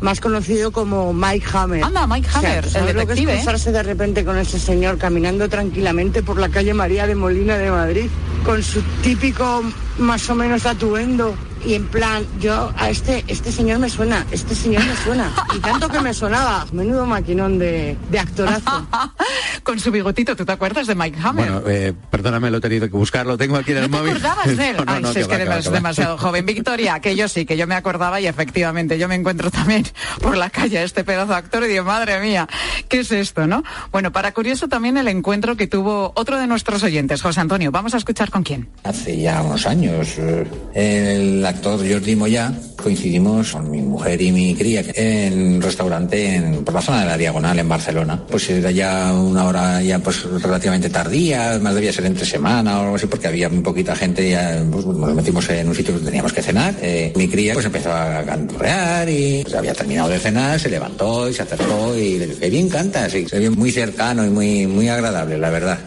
más 0.01 0.19
conocido 0.19 0.71
como 0.71 1.13
Mike 1.13 1.45
Hammer. 1.53 1.83
Anda, 1.83 2.07
Mike 2.07 2.29
Hammer, 2.33 2.65
o 2.65 2.69
sea, 2.69 2.87
el 2.87 2.95
lo 2.95 3.07
que 3.07 3.13
es 3.13 3.67
¿eh? 3.67 3.71
de 3.71 3.83
repente 3.83 4.25
con 4.25 4.37
ese 4.37 4.59
señor 4.59 4.97
caminando 4.97 5.49
tranquilamente 5.49 6.23
por 6.23 6.39
la 6.39 6.49
calle 6.49 6.73
María 6.73 7.07
de 7.07 7.15
Molina 7.15 7.57
de 7.57 7.71
Madrid, 7.71 8.09
con 8.45 8.63
su 8.63 8.81
típico 9.03 9.63
más 9.97 10.29
o 10.29 10.35
menos 10.35 10.65
atuendo 10.65 11.35
y 11.65 11.73
en 11.73 11.87
plan, 11.87 12.25
yo 12.39 12.73
a 12.77 12.89
este, 12.89 13.23
este 13.27 13.51
señor 13.51 13.79
me 13.79 13.89
suena, 13.89 14.25
este 14.31 14.55
señor 14.55 14.85
me 14.85 14.95
suena. 14.95 15.31
Y 15.55 15.59
tanto 15.59 15.89
que 15.89 15.99
me 15.99 16.13
sonaba, 16.13 16.65
menudo 16.71 17.05
maquinón 17.05 17.59
de, 17.59 17.97
de 18.09 18.19
actorazo. 18.19 18.87
Con 19.63 19.79
su 19.79 19.91
bigotito, 19.91 20.35
¿tú 20.35 20.45
te 20.45 20.51
acuerdas 20.51 20.87
de 20.87 20.95
Mike 20.95 21.19
Hammer? 21.21 21.51
Bueno, 21.51 21.69
eh, 21.69 21.93
perdóname, 22.09 22.49
lo 22.49 22.57
he 22.57 22.61
tenido 22.61 22.87
que 22.87 22.95
buscar, 22.95 23.25
lo 23.25 23.37
tengo 23.37 23.57
aquí 23.57 23.71
en 23.71 23.77
el 23.77 23.91
¿No 23.91 23.97
móvil. 23.97 24.13
¿Te 24.13 24.27
acordabas 24.27 24.57
de 24.57 24.69
él? 24.69 24.77
no, 24.85 24.85
Ay, 24.87 25.01
no, 25.01 25.13
si 25.13 25.19
es 25.19 25.27
que, 25.27 25.35
eres 25.35 25.71
demasiado 25.71 26.17
joven. 26.19 26.45
Victoria, 26.45 26.99
que 26.99 27.15
yo 27.15 27.27
sí, 27.27 27.45
que 27.45 27.57
yo 27.57 27.67
me 27.67 27.75
acordaba 27.75 28.19
y 28.21 28.27
efectivamente 28.27 28.97
yo 28.97 29.07
me 29.07 29.15
encuentro 29.15 29.51
también 29.51 29.85
por 30.21 30.37
la 30.37 30.49
calle 30.49 30.79
a 30.79 30.83
este 30.83 31.03
pedazo 31.03 31.31
de 31.31 31.37
actor 31.37 31.63
y 31.63 31.67
digo, 31.67 31.83
madre 31.83 32.19
mía, 32.19 32.47
¿qué 32.87 33.01
es 33.01 33.11
esto, 33.11 33.47
no? 33.47 33.63
Bueno, 33.91 34.11
para 34.11 34.31
curioso 34.33 34.67
también 34.67 34.97
el 34.97 35.07
encuentro 35.07 35.55
que 35.55 35.67
tuvo 35.67 36.11
otro 36.15 36.39
de 36.39 36.47
nuestros 36.47 36.83
oyentes, 36.83 37.21
José 37.21 37.41
Antonio. 37.41 37.71
Vamos 37.71 37.93
a 37.93 37.97
escuchar 37.97 38.29
con 38.31 38.43
quién. 38.43 38.69
Hace 38.83 39.19
ya 39.19 39.41
unos 39.41 39.65
años, 39.65 40.15
eh, 40.17 40.47
el 40.73 41.45
actor 41.49 41.79
Jordi 41.79 42.17
ya 42.29 42.53
coincidimos 42.81 43.51
con 43.51 43.69
mi 43.69 43.81
mujer 43.81 44.21
y 44.21 44.31
mi 44.31 44.55
cría 44.55 44.83
en 44.93 45.55
un 45.55 45.61
restaurante 45.61 46.35
en, 46.35 46.63
por 46.63 46.73
la 46.73 46.81
zona 46.81 47.01
de 47.01 47.05
la 47.07 47.17
Diagonal 47.17 47.59
en 47.59 47.67
Barcelona. 47.67 48.23
Pues 48.29 48.49
era 48.49 48.71
ya 48.71 49.13
una 49.13 49.45
hora 49.45 49.81
ya 49.81 49.99
pues 49.99 50.23
relativamente 50.23 50.89
tardía, 50.89 51.59
más 51.61 51.75
debía 51.75 51.91
ser 51.91 52.05
entre 52.05 52.25
semana 52.25 52.79
o 52.79 52.83
algo 52.83 52.95
así, 52.95 53.07
porque 53.07 53.27
había 53.27 53.49
muy 53.49 53.61
poquita 53.61 53.95
gente, 53.95 54.29
ya 54.29 54.63
pues, 54.71 54.85
nos 54.85 55.13
metimos 55.13 55.49
en 55.49 55.67
un 55.67 55.75
sitio 55.75 55.93
donde 55.93 56.07
teníamos 56.07 56.33
que 56.33 56.41
cenar. 56.41 56.75
Eh, 56.81 57.13
mi 57.15 57.27
cría 57.27 57.53
pues 57.53 57.65
empezó 57.65 57.91
a 57.91 58.23
canturrear 58.23 59.09
y 59.09 59.41
pues, 59.43 59.55
había 59.55 59.73
terminado 59.73 60.09
de 60.09 60.19
cenar, 60.19 60.59
se 60.59 60.69
levantó 60.69 61.29
y 61.29 61.33
se 61.33 61.43
acercó 61.43 61.95
y 61.95 62.17
le 62.17 62.27
dije, 62.27 62.49
bien 62.49 62.69
canta, 62.69 63.09
sí, 63.09 63.25
se 63.27 63.39
vio 63.39 63.51
muy 63.51 63.71
cercano 63.71 64.25
y 64.25 64.29
muy, 64.29 64.67
muy 64.67 64.89
agradable, 64.89 65.37
la 65.37 65.49
verdad. 65.49 65.79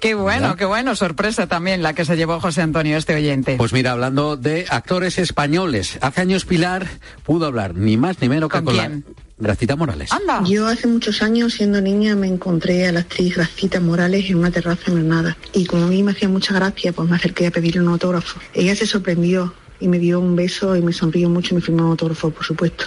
Qué 0.00 0.14
bueno, 0.14 0.56
qué 0.56 0.64
bueno, 0.64 0.94
sorpresa 0.96 1.46
también 1.46 1.82
la 1.82 1.94
que 1.94 2.04
se 2.04 2.16
llevó 2.16 2.40
José 2.40 2.62
Antonio, 2.62 2.96
este 2.96 3.14
oyente. 3.14 3.56
Pues 3.56 3.72
mira, 3.72 3.92
hablando 3.92 4.36
de 4.36 4.66
actores 4.68 5.18
españoles, 5.18 5.98
hace 6.00 6.20
años 6.20 6.44
Pilar 6.44 6.86
pudo 7.22 7.46
hablar 7.46 7.74
ni 7.74 7.96
más 7.96 8.20
ni 8.20 8.28
menos 8.28 8.50
que 8.50 8.62
con, 8.62 8.76
la 8.76 8.90
Gracita 9.38 9.76
Morales. 9.76 10.12
Anda. 10.12 10.42
Yo 10.44 10.66
hace 10.66 10.86
muchos 10.86 11.22
años, 11.22 11.54
siendo 11.54 11.80
niña, 11.80 12.14
me 12.14 12.28
encontré 12.28 12.86
a 12.86 12.92
la 12.92 13.00
actriz 13.00 13.34
Gracita 13.34 13.80
Morales 13.80 14.28
en 14.30 14.36
una 14.36 14.50
terraza 14.50 14.82
en 14.88 14.96
Granada. 14.96 15.36
Y 15.52 15.64
como 15.66 15.84
a 15.84 15.88
mí 15.88 16.02
me 16.02 16.12
hacía 16.12 16.28
mucha 16.28 16.54
gracia, 16.54 16.92
pues 16.92 17.08
me 17.08 17.16
acerqué 17.16 17.48
a 17.48 17.50
pedirle 17.50 17.82
un 17.82 17.88
autógrafo. 17.88 18.38
Ella 18.52 18.76
se 18.76 18.86
sorprendió 18.86 19.54
y 19.80 19.88
me 19.88 19.98
dio 19.98 20.20
un 20.20 20.36
beso 20.36 20.76
y 20.76 20.82
me 20.82 20.92
sonrió 20.92 21.28
mucho 21.28 21.54
y 21.54 21.56
me 21.56 21.60
firmó 21.60 21.84
un 21.84 21.90
autógrafo, 21.90 22.30
por 22.30 22.44
supuesto. 22.44 22.86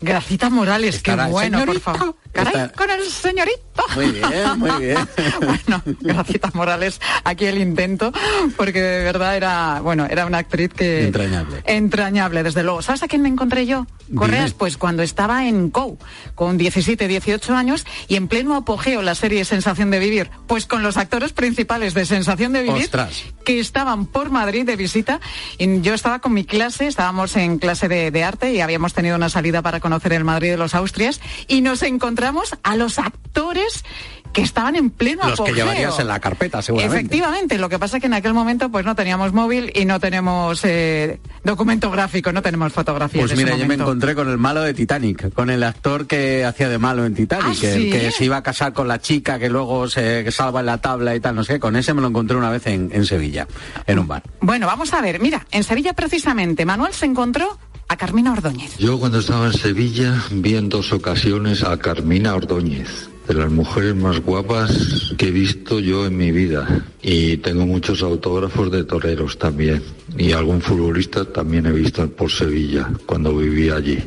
Gracita 0.00 0.50
Morales, 0.50 1.02
qué 1.02 1.14
bueno, 1.14 1.64
por 1.64 1.80
favor. 1.80 2.16
Caray, 2.32 2.70
con 2.70 2.90
el 2.90 3.02
señorito. 3.04 3.60
Muy 3.94 4.10
bien, 4.10 4.58
muy 4.58 4.70
bien. 4.80 4.98
bueno, 5.40 5.82
gracias 6.00 6.54
Morales, 6.54 7.00
aquí 7.24 7.44
el 7.44 7.58
intento, 7.58 8.10
porque 8.56 8.80
de 8.80 9.04
verdad 9.04 9.36
era, 9.36 9.80
bueno, 9.82 10.06
era 10.08 10.24
una 10.24 10.38
actriz 10.38 10.72
que... 10.72 11.06
Entrañable. 11.06 11.62
Entrañable, 11.64 12.42
desde 12.42 12.62
luego. 12.62 12.80
¿Sabes 12.80 13.02
a 13.02 13.08
quién 13.08 13.22
me 13.22 13.28
encontré 13.28 13.66
yo? 13.66 13.86
Correas, 14.14 14.52
pues 14.54 14.76
cuando 14.76 15.02
estaba 15.02 15.46
en 15.46 15.70
COU, 15.70 15.98
con 16.34 16.58
17, 16.58 17.06
18 17.06 17.54
años, 17.54 17.86
y 18.08 18.16
en 18.16 18.28
pleno 18.28 18.56
apogeo 18.56 19.02
la 19.02 19.14
serie 19.14 19.44
Sensación 19.44 19.90
de 19.90 19.98
Vivir, 19.98 20.30
pues 20.46 20.66
con 20.66 20.82
los 20.82 20.96
actores 20.96 21.32
principales 21.32 21.94
de 21.94 22.06
Sensación 22.06 22.52
de 22.52 22.62
Vivir, 22.62 22.90
que 23.44 23.60
estaban 23.60 24.06
por 24.06 24.30
Madrid 24.30 24.64
de 24.64 24.76
visita, 24.76 25.20
y 25.58 25.80
yo 25.80 25.94
estaba 25.94 26.20
con 26.20 26.32
mi 26.32 26.44
clase, 26.44 26.86
estábamos 26.86 27.36
en 27.36 27.58
clase 27.58 27.88
de, 27.88 28.10
de 28.10 28.24
arte 28.24 28.52
y 28.52 28.60
habíamos 28.60 28.94
tenido 28.94 29.16
una 29.16 29.28
salida 29.28 29.62
para 29.62 29.80
conocer 29.80 30.12
el 30.12 30.24
Madrid 30.24 30.50
de 30.50 30.56
los 30.56 30.74
Austrias, 30.74 31.20
y 31.48 31.60
nos 31.60 31.82
encontramos 31.82 32.21
a 32.62 32.76
los 32.76 32.98
actores 32.98 33.84
que 34.32 34.40
estaban 34.40 34.76
en 34.76 34.90
pleno 34.90 35.28
Los 35.28 35.40
que 35.40 35.52
llevarías 35.52 35.98
en 35.98 36.08
la 36.08 36.18
carpeta, 36.18 36.62
seguramente. 36.62 36.96
Efectivamente, 36.96 37.58
lo 37.58 37.68
que 37.68 37.78
pasa 37.78 37.98
es 37.98 38.00
que 38.00 38.06
en 38.06 38.14
aquel 38.14 38.32
momento 38.32 38.70
pues 38.70 38.84
no 38.84 38.94
teníamos 38.94 39.32
móvil 39.32 39.70
y 39.74 39.84
no 39.84 40.00
tenemos 40.00 40.64
eh, 40.64 41.20
documento 41.44 41.90
gráfico, 41.90 42.32
no 42.32 42.42
tenemos 42.42 42.72
fotografías. 42.72 43.26
Pues 43.26 43.36
mira, 43.36 43.56
yo 43.56 43.66
me 43.66 43.74
encontré 43.74 44.14
con 44.14 44.28
el 44.30 44.38
malo 44.38 44.62
de 44.62 44.74
Titanic, 44.74 45.32
con 45.34 45.50
el 45.50 45.62
actor 45.62 46.06
que 46.06 46.44
hacía 46.44 46.68
de 46.68 46.78
malo 46.78 47.04
en 47.04 47.14
Titanic, 47.14 47.56
¿Ah, 47.56 47.60
que, 47.60 48.10
se 48.10 48.24
iba 48.24 48.38
a 48.38 48.42
casar 48.42 48.72
con 48.72 48.88
la 48.88 49.00
chica 49.00 49.38
que 49.38 49.50
luego 49.50 49.88
se 49.88 50.30
salva 50.32 50.60
en 50.60 50.66
la 50.66 50.78
tabla 50.78 51.14
y 51.14 51.20
tal, 51.20 51.34
no 51.34 51.44
sé, 51.44 51.60
con 51.60 51.76
ese 51.76 51.92
me 51.92 52.00
lo 52.00 52.08
encontré 52.08 52.36
una 52.36 52.50
vez 52.50 52.66
en, 52.66 52.90
en 52.92 53.04
Sevilla, 53.04 53.46
en 53.86 53.98
un 53.98 54.08
bar. 54.08 54.22
Bueno, 54.40 54.66
vamos 54.66 54.92
a 54.94 55.00
ver, 55.02 55.20
mira, 55.20 55.46
en 55.50 55.62
Sevilla 55.62 55.92
precisamente 55.92 56.64
Manuel 56.64 56.94
se 56.94 57.06
encontró 57.06 57.58
a 57.92 57.96
Carmina 57.96 58.32
Ordóñez. 58.32 58.78
Yo 58.78 58.98
cuando 58.98 59.18
estaba 59.18 59.48
en 59.48 59.52
Sevilla 59.52 60.24
vi 60.30 60.56
en 60.56 60.70
dos 60.70 60.94
ocasiones 60.94 61.62
a 61.62 61.76
Carmina 61.76 62.34
Ordóñez 62.34 63.10
de 63.28 63.34
las 63.34 63.50
mujeres 63.50 63.94
más 63.94 64.18
guapas 64.20 65.12
que 65.18 65.28
he 65.28 65.30
visto 65.30 65.78
yo 65.78 66.06
en 66.06 66.16
mi 66.16 66.30
vida. 66.32 66.86
Y 67.02 67.36
tengo 67.36 67.66
muchos 67.66 68.02
autógrafos 68.02 68.70
de 68.70 68.84
toreros 68.84 69.38
también. 69.38 69.82
Y 70.16 70.32
algún 70.32 70.62
futbolista 70.62 71.26
también 71.26 71.66
he 71.66 71.72
visto 71.72 72.08
por 72.10 72.30
Sevilla 72.30 72.88
cuando 73.04 73.36
vivía 73.36 73.76
allí. 73.76 73.98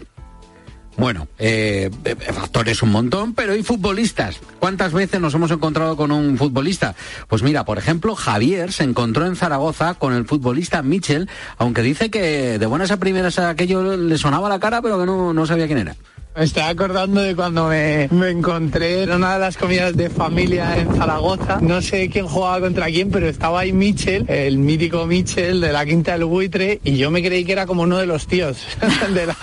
Bueno, 0.98 1.28
eh, 1.40 1.90
factores 2.34 2.82
un 2.82 2.92
montón, 2.92 3.34
pero 3.34 3.54
¿y 3.56 3.64
futbolistas? 3.64 4.40
¿Cuántas 4.60 4.94
veces 4.94 5.20
nos 5.20 5.34
hemos 5.34 5.52
encontrado 5.52 5.98
con 5.98 6.12
un 6.12 6.38
futbolista? 6.38 6.96
Pues 7.28 7.44
mira, 7.44 7.66
por 7.66 7.78
ejemplo, 7.78 8.16
Javier 8.16 8.72
se 8.72 8.84
encontró 8.84 9.26
en 9.26 9.36
Zaragoza 9.36 9.96
con 9.96 10.14
el 10.14 10.26
futbolista 10.26 10.82
Mitchell, 10.84 11.30
aunque 11.58 11.82
dice 11.82 12.10
que 12.10 12.58
de 12.58 12.66
buenas 12.66 12.92
a 12.92 12.98
primeras 12.98 13.40
aquello 13.40 13.98
le 13.98 14.18
sonaba 14.18 14.48
la 14.48 14.60
cara, 14.60 14.82
pero 14.82 14.98
que 14.98 15.06
no, 15.06 15.34
no 15.34 15.46
sabía 15.46 15.68
quién 15.68 15.80
era. 15.80 15.96
Me 16.38 16.44
estoy 16.44 16.64
acordando 16.64 17.22
de 17.22 17.34
cuando 17.34 17.70
me, 17.70 18.10
me, 18.12 18.30
encontré 18.30 19.04
en 19.04 19.12
una 19.12 19.36
de 19.36 19.40
las 19.40 19.56
comidas 19.56 19.96
de 19.96 20.10
familia 20.10 20.78
en 20.78 20.94
Zaragoza. 20.94 21.60
No 21.62 21.82
sé 21.82 22.10
quién 22.10 22.28
jugaba 22.28 22.60
contra 22.60 22.88
quién, 22.88 23.10
pero 23.10 23.30
estaba 23.30 23.62
ahí 23.62 23.72
Michel, 23.72 24.26
el 24.28 24.58
mítico 24.58 25.06
Michel 25.06 25.62
de 25.62 25.72
la 25.72 25.86
Quinta 25.86 26.12
del 26.12 26.26
Buitre, 26.26 26.82
y 26.84 26.98
yo 26.98 27.10
me 27.10 27.24
creí 27.24 27.46
que 27.46 27.54
era 27.54 27.66
como 27.66 27.84
uno 27.84 27.98
de 28.00 28.06
los 28.06 28.28
tíos 28.28 28.58
de 29.14 29.28
la, 29.28 29.38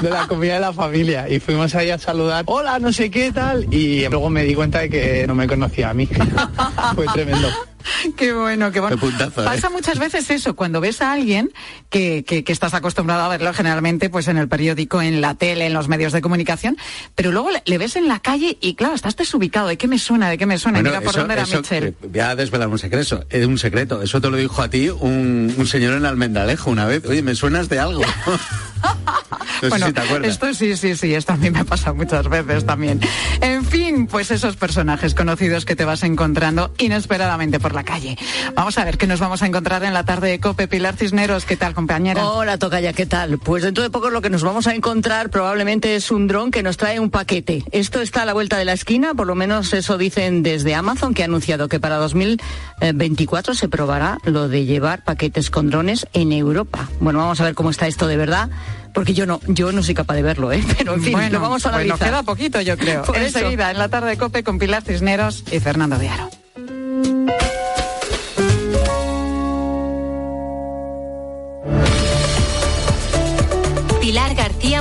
de 0.00 0.08
la 0.08 0.26
comida 0.26 0.54
de 0.54 0.60
la 0.60 0.72
familia. 0.72 1.28
Y 1.28 1.38
fuimos 1.38 1.74
ahí 1.74 1.90
a 1.90 1.98
saludar, 1.98 2.44
hola, 2.46 2.78
no 2.78 2.94
sé 2.94 3.10
qué 3.10 3.30
tal, 3.30 3.66
y 3.70 4.08
luego 4.08 4.30
me 4.30 4.44
di 4.44 4.54
cuenta 4.54 4.78
de 4.78 4.88
que 4.88 5.26
no 5.26 5.34
me 5.34 5.46
conocía 5.46 5.90
a 5.90 5.94
mí. 5.94 6.08
Fue 6.94 7.04
tremendo. 7.12 7.48
Qué 8.16 8.32
bueno, 8.32 8.70
qué 8.72 8.80
bueno. 8.80 8.96
¿eh? 8.96 9.30
Pasa 9.34 9.70
muchas 9.70 9.98
veces 9.98 10.28
eso, 10.30 10.54
cuando 10.56 10.80
ves 10.80 11.00
a 11.02 11.12
alguien 11.12 11.50
que, 11.90 12.24
que, 12.26 12.44
que, 12.44 12.52
estás 12.52 12.74
acostumbrado 12.74 13.22
a 13.22 13.28
verlo 13.28 13.52
generalmente 13.54 14.10
pues 14.10 14.28
en 14.28 14.36
el 14.38 14.48
periódico, 14.48 15.00
en 15.02 15.20
la 15.20 15.34
tele, 15.34 15.66
en 15.66 15.72
los 15.72 15.88
medios 15.88 16.12
de 16.12 16.20
comunicación, 16.20 16.76
pero 17.14 17.32
luego 17.32 17.50
le, 17.50 17.62
le 17.66 17.78
ves 17.78 17.96
en 17.96 18.08
la 18.08 18.20
calle 18.20 18.58
y 18.60 18.74
claro, 18.74 18.94
estás 18.94 19.16
desubicado. 19.16 19.68
¿De 19.68 19.76
qué 19.78 19.88
me 19.88 19.98
suena? 19.98 20.28
¿De 20.30 20.38
qué 20.38 20.46
me 20.46 20.58
suena? 20.58 20.78
Bueno, 20.80 20.90
Mira 20.90 21.00
por 21.00 21.10
eso- 21.10 21.18
dónde 21.20 21.34
era 21.34 21.42
eso, 21.44 21.58
Michel. 21.58 21.84
eh, 21.84 21.94
Voy 22.08 22.20
a 22.20 22.34
desvelar 22.36 22.68
un 22.68 22.78
secreto, 22.78 23.24
es 23.30 23.46
un 23.46 23.58
secreto. 23.58 24.02
Eso 24.02 24.20
te 24.20 24.30
lo 24.30 24.36
dijo 24.36 24.62
a 24.62 24.68
ti 24.70 24.88
un, 24.88 25.54
un 25.56 25.66
señor 25.66 25.94
en 25.94 26.04
Almendalejo 26.06 26.70
una 26.70 26.86
vez. 26.86 27.04
Oye, 27.06 27.22
me 27.22 27.34
suenas 27.34 27.68
de 27.68 27.78
algo. 27.78 28.02
no 28.82 29.60
sé 29.60 29.68
bueno, 29.68 29.86
si 29.88 29.92
te 29.92 30.00
acuerdas. 30.00 30.30
esto 30.30 30.54
sí, 30.54 30.76
sí, 30.76 30.96
sí, 30.96 31.14
esto 31.14 31.32
a 31.32 31.36
mí 31.36 31.50
me 31.50 31.60
ha 31.60 31.64
pasado 31.64 31.94
muchas 31.96 32.28
veces 32.28 32.64
también. 32.64 33.00
En 33.40 33.64
fin, 33.64 34.06
pues 34.06 34.30
esos 34.30 34.56
personajes 34.56 35.14
conocidos 35.14 35.64
que 35.64 35.74
te 35.76 35.84
vas 35.84 36.02
encontrando 36.02 36.72
inesperadamente 36.78 37.58
por 37.58 37.74
la 37.74 37.77
calle. 37.84 38.16
Vamos 38.54 38.78
a 38.78 38.84
ver 38.84 38.98
qué 38.98 39.06
nos 39.06 39.20
vamos 39.20 39.42
a 39.42 39.46
encontrar 39.46 39.84
en 39.84 39.94
la 39.94 40.04
tarde 40.04 40.28
de 40.28 40.40
Cope. 40.40 40.68
Pilar 40.68 40.96
Cisneros, 40.96 41.44
¿qué 41.44 41.56
tal, 41.56 41.74
compañera? 41.74 42.26
Hola, 42.28 42.58
Tocaya, 42.58 42.92
¿qué 42.92 43.06
tal? 43.06 43.38
Pues 43.38 43.62
dentro 43.62 43.82
de 43.82 43.90
poco 43.90 44.10
lo 44.10 44.20
que 44.20 44.30
nos 44.30 44.42
vamos 44.42 44.66
a 44.66 44.74
encontrar 44.74 45.30
probablemente 45.30 45.96
es 45.96 46.10
un 46.10 46.26
dron 46.26 46.50
que 46.50 46.62
nos 46.62 46.76
trae 46.76 47.00
un 47.00 47.10
paquete. 47.10 47.64
Esto 47.72 48.00
está 48.00 48.22
a 48.22 48.26
la 48.26 48.32
vuelta 48.32 48.58
de 48.58 48.64
la 48.64 48.72
esquina, 48.72 49.14
por 49.14 49.26
lo 49.26 49.34
menos 49.34 49.72
eso 49.72 49.98
dicen 49.98 50.42
desde 50.42 50.74
Amazon, 50.74 51.14
que 51.14 51.22
ha 51.22 51.26
anunciado 51.26 51.68
que 51.68 51.80
para 51.80 51.96
2024 51.96 53.54
se 53.54 53.68
probará 53.68 54.18
lo 54.24 54.48
de 54.48 54.64
llevar 54.64 55.04
paquetes 55.04 55.50
con 55.50 55.70
drones 55.70 56.06
en 56.12 56.32
Europa. 56.32 56.88
Bueno, 57.00 57.18
vamos 57.18 57.40
a 57.40 57.44
ver 57.44 57.54
cómo 57.54 57.70
está 57.70 57.86
esto 57.86 58.06
de 58.06 58.16
verdad, 58.16 58.50
porque 58.94 59.14
yo 59.14 59.26
no, 59.26 59.40
yo 59.46 59.72
no 59.72 59.82
soy 59.82 59.94
capaz 59.94 60.14
de 60.14 60.22
verlo, 60.22 60.52
¿eh? 60.52 60.62
Pero 60.78 60.94
en 60.94 61.02
fin, 61.02 61.12
bueno, 61.12 61.38
lo 61.38 61.40
vamos 61.40 61.64
a 61.66 61.70
analizar. 61.70 61.98
queda 61.98 62.22
poquito, 62.22 62.60
yo 62.60 62.76
creo. 62.76 63.04
Enseguida, 63.14 63.70
en 63.70 63.78
la 63.78 63.88
tarde 63.88 64.10
de 64.10 64.18
Cope 64.18 64.42
con 64.42 64.58
Pilar 64.58 64.82
Cisneros 64.82 65.44
y 65.50 65.60
Fernando 65.60 65.98
de 65.98 66.08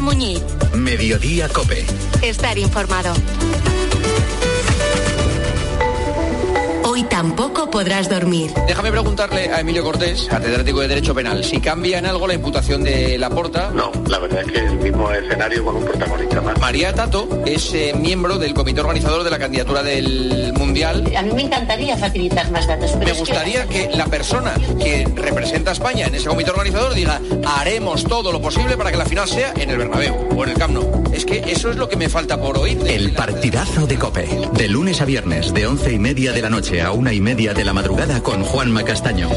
Muñiz. 0.07 0.41
Mediodía 0.73 1.49
Cope. 1.49 1.85
Estar 2.21 2.57
informado. 2.57 3.13
Hoy 6.97 7.03
tampoco 7.03 7.69
podrás 7.69 8.09
dormir. 8.09 8.51
Déjame 8.67 8.89
preguntarle 8.89 9.49
a 9.53 9.59
Emilio 9.59 9.83
Cortés, 9.83 10.25
catedrático 10.27 10.79
de 10.79 10.87
Derecho 10.87 11.13
Penal, 11.13 11.43
si 11.43 11.59
cambia 11.61 11.99
en 11.99 12.07
algo 12.07 12.25
la 12.25 12.33
imputación 12.33 12.83
de 12.83 13.19
Laporta. 13.19 13.69
No, 13.71 13.91
la 14.07 14.17
verdad 14.17 14.41
es 14.41 14.51
que 14.51 14.57
es 14.65 14.71
el 14.71 14.79
mismo 14.79 15.11
escenario 15.11 15.63
con 15.63 15.75
un 15.75 15.83
protagonista 15.85 16.41
más. 16.41 16.59
María 16.59 16.93
Tato 16.93 17.43
es 17.45 17.71
eh, 17.75 17.93
miembro 17.95 18.39
del 18.39 18.55
comité 18.55 18.79
organizador 18.81 19.23
de 19.23 19.29
la 19.29 19.37
candidatura 19.37 19.83
del 19.83 20.53
Mundial. 20.57 21.03
A 21.15 21.21
mí 21.21 21.33
me 21.35 21.43
encantaría 21.43 21.95
facilitar 21.97 22.49
más 22.49 22.65
datos. 22.65 22.89
pero 22.93 23.05
Me 23.05 23.11
que- 23.11 23.19
gustaría 23.19 23.67
que 23.67 23.91
la 23.93 24.07
persona 24.07 24.55
que 24.83 25.07
representa 25.13 25.69
a 25.69 25.73
España 25.73 26.07
en 26.07 26.15
ese 26.15 26.27
comité 26.27 26.49
organizador 26.49 26.95
diga 26.95 27.21
haremos 27.45 28.05
todo 28.05 28.31
lo 28.31 28.41
posible 28.41 28.75
para 28.75 28.89
que 28.89 28.97
la 28.97 29.05
final 29.05 29.27
sea 29.29 29.53
en 29.55 29.69
el 29.69 29.77
Bernabéu 29.77 30.29
o 30.35 30.43
en 30.45 30.49
el 30.49 30.57
Camp 30.57 30.73
Nou. 30.73 31.03
Es 31.13 31.25
que 31.25 31.43
eso 31.51 31.69
es 31.69 31.75
lo 31.75 31.87
que 31.87 31.95
me 31.95 32.09
falta 32.09 32.41
por 32.41 32.57
oír. 32.57 32.79
El 32.87 33.11
partidazo 33.13 33.85
de 33.85 33.97
Cope. 33.99 34.27
De 34.53 34.67
lunes 34.67 34.99
a 34.99 35.05
viernes, 35.05 35.53
de 35.53 35.67
once 35.67 35.91
y 35.93 35.99
media 35.99 36.31
de 36.31 36.41
la 36.41 36.49
noche 36.49 36.81
a 36.81 36.86
una 36.91 37.13
y 37.13 37.21
media 37.21 37.53
de 37.53 37.63
la 37.63 37.73
madrugada 37.73 38.21
con 38.21 38.43
Juanma 38.43 38.83
Castaño. 38.83 39.29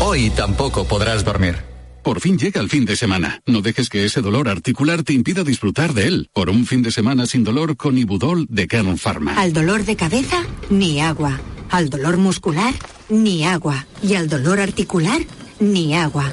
Hoy 0.00 0.30
tampoco 0.30 0.84
podrás 0.84 1.24
dormir. 1.24 1.56
Por 2.02 2.20
fin 2.20 2.38
llega 2.38 2.60
el 2.60 2.70
fin 2.70 2.84
de 2.84 2.96
semana. 2.96 3.42
No 3.46 3.60
dejes 3.60 3.88
que 3.88 4.04
ese 4.04 4.22
dolor 4.22 4.48
articular 4.48 5.02
te 5.02 5.12
impida 5.12 5.44
disfrutar 5.44 5.92
de 5.92 6.06
él. 6.06 6.30
Por 6.32 6.48
un 6.48 6.64
fin 6.64 6.82
de 6.82 6.90
semana 6.90 7.26
sin 7.26 7.44
dolor 7.44 7.76
con 7.76 7.98
Ibudol 7.98 8.46
de 8.48 8.66
Kern 8.66 8.96
Pharma. 8.98 9.34
Al 9.34 9.52
dolor 9.52 9.84
de 9.84 9.96
cabeza, 9.96 10.42
ni 10.70 11.00
agua. 11.00 11.38
Al 11.70 11.90
dolor 11.90 12.16
muscular, 12.16 12.72
ni 13.08 13.44
agua. 13.44 13.86
Y 14.02 14.14
al 14.14 14.28
dolor 14.28 14.60
articular, 14.60 15.20
ni 15.60 15.94
agua. 15.94 16.32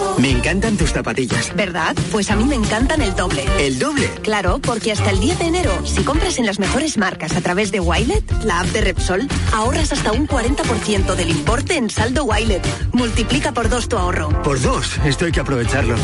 Me 0.17 0.29
encantan 0.31 0.77
tus 0.77 0.91
zapatillas. 0.91 1.55
¿Verdad? 1.55 1.95
Pues 2.11 2.29
a 2.31 2.35
mí 2.35 2.43
me 2.45 2.55
encantan 2.55 3.01
el 3.01 3.15
doble. 3.15 3.45
¿El 3.59 3.79
doble? 3.79 4.07
Claro, 4.21 4.59
porque 4.59 4.91
hasta 4.91 5.09
el 5.09 5.19
10 5.19 5.39
de 5.39 5.45
enero, 5.45 5.85
si 5.85 6.03
compras 6.03 6.37
en 6.37 6.45
las 6.45 6.59
mejores 6.59 6.97
marcas 6.97 7.35
a 7.35 7.41
través 7.41 7.71
de 7.71 7.79
Wilet, 7.79 8.23
la 8.43 8.59
app 8.61 8.67
de 8.67 8.81
Repsol, 8.81 9.27
ahorras 9.53 9.91
hasta 9.91 10.11
un 10.11 10.27
40% 10.27 11.15
del 11.15 11.29
importe 11.29 11.77
en 11.77 11.89
saldo 11.89 12.25
Wilet. 12.25 12.65
Multiplica 12.93 13.51
por 13.51 13.69
dos 13.69 13.89
tu 13.89 13.97
ahorro. 13.97 14.29
Por 14.43 14.61
dos, 14.61 14.97
esto 15.05 15.25
hay 15.25 15.31
que 15.31 15.39
aprovecharlo. 15.39 15.95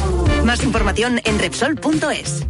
Más 0.43 0.63
información 0.63 1.21
en 1.23 1.39
Repsol.es. 1.39 2.45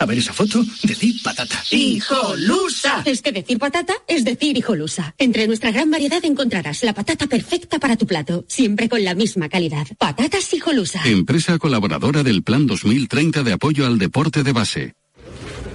A 0.00 0.06
ver 0.06 0.18
esa 0.18 0.32
foto, 0.32 0.64
decir 0.84 1.16
patata. 1.24 1.60
¡Hijolusa! 1.70 3.02
Es 3.04 3.20
que 3.20 3.32
decir 3.32 3.58
patata 3.58 3.94
es 4.06 4.24
decir 4.24 4.56
hijolusa. 4.56 5.14
Entre 5.18 5.48
nuestra 5.48 5.72
gran 5.72 5.90
variedad 5.90 6.24
encontrarás 6.24 6.84
la 6.84 6.94
patata 6.94 7.26
perfecta 7.26 7.80
para 7.80 7.96
tu 7.96 8.06
plato, 8.06 8.44
siempre 8.46 8.88
con 8.88 9.02
la 9.02 9.14
misma 9.14 9.48
calidad. 9.48 9.88
Patatas 9.98 10.52
hijolusa. 10.54 11.02
Empresa 11.04 11.58
colaboradora 11.58 12.22
del 12.22 12.44
Plan 12.44 12.66
2030 12.68 13.42
de 13.42 13.52
apoyo 13.52 13.86
al 13.86 13.98
deporte 13.98 14.44
de 14.44 14.52
base. 14.52 14.94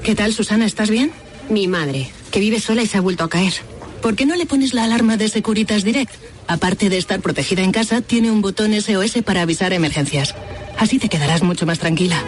¿Qué 0.03 0.15
tal, 0.15 0.33
Susana? 0.33 0.65
¿Estás 0.65 0.89
bien? 0.89 1.11
Mi 1.49 1.67
madre, 1.67 2.09
que 2.31 2.39
vive 2.39 2.61
sola 2.61 2.81
y 2.81 2.87
se 2.87 2.97
ha 2.97 3.01
vuelto 3.01 3.25
a 3.25 3.29
caer. 3.29 3.53
¿Por 4.01 4.15
qué 4.15 4.25
no 4.25 4.35
le 4.35 4.45
pones 4.45 4.73
la 4.73 4.85
alarma 4.85 5.17
de 5.17 5.27
Securitas 5.27 5.83
Direct? 5.83 6.13
Aparte 6.47 6.89
de 6.89 6.97
estar 6.97 7.21
protegida 7.21 7.61
en 7.61 7.71
casa, 7.71 8.01
tiene 8.01 8.31
un 8.31 8.41
botón 8.41 8.73
SOS 8.73 9.21
para 9.25 9.41
avisar 9.41 9.73
emergencias. 9.73 10.33
Así 10.77 10.99
te 10.99 11.09
quedarás 11.09 11.43
mucho 11.43 11.65
más 11.65 11.79
tranquila. 11.79 12.21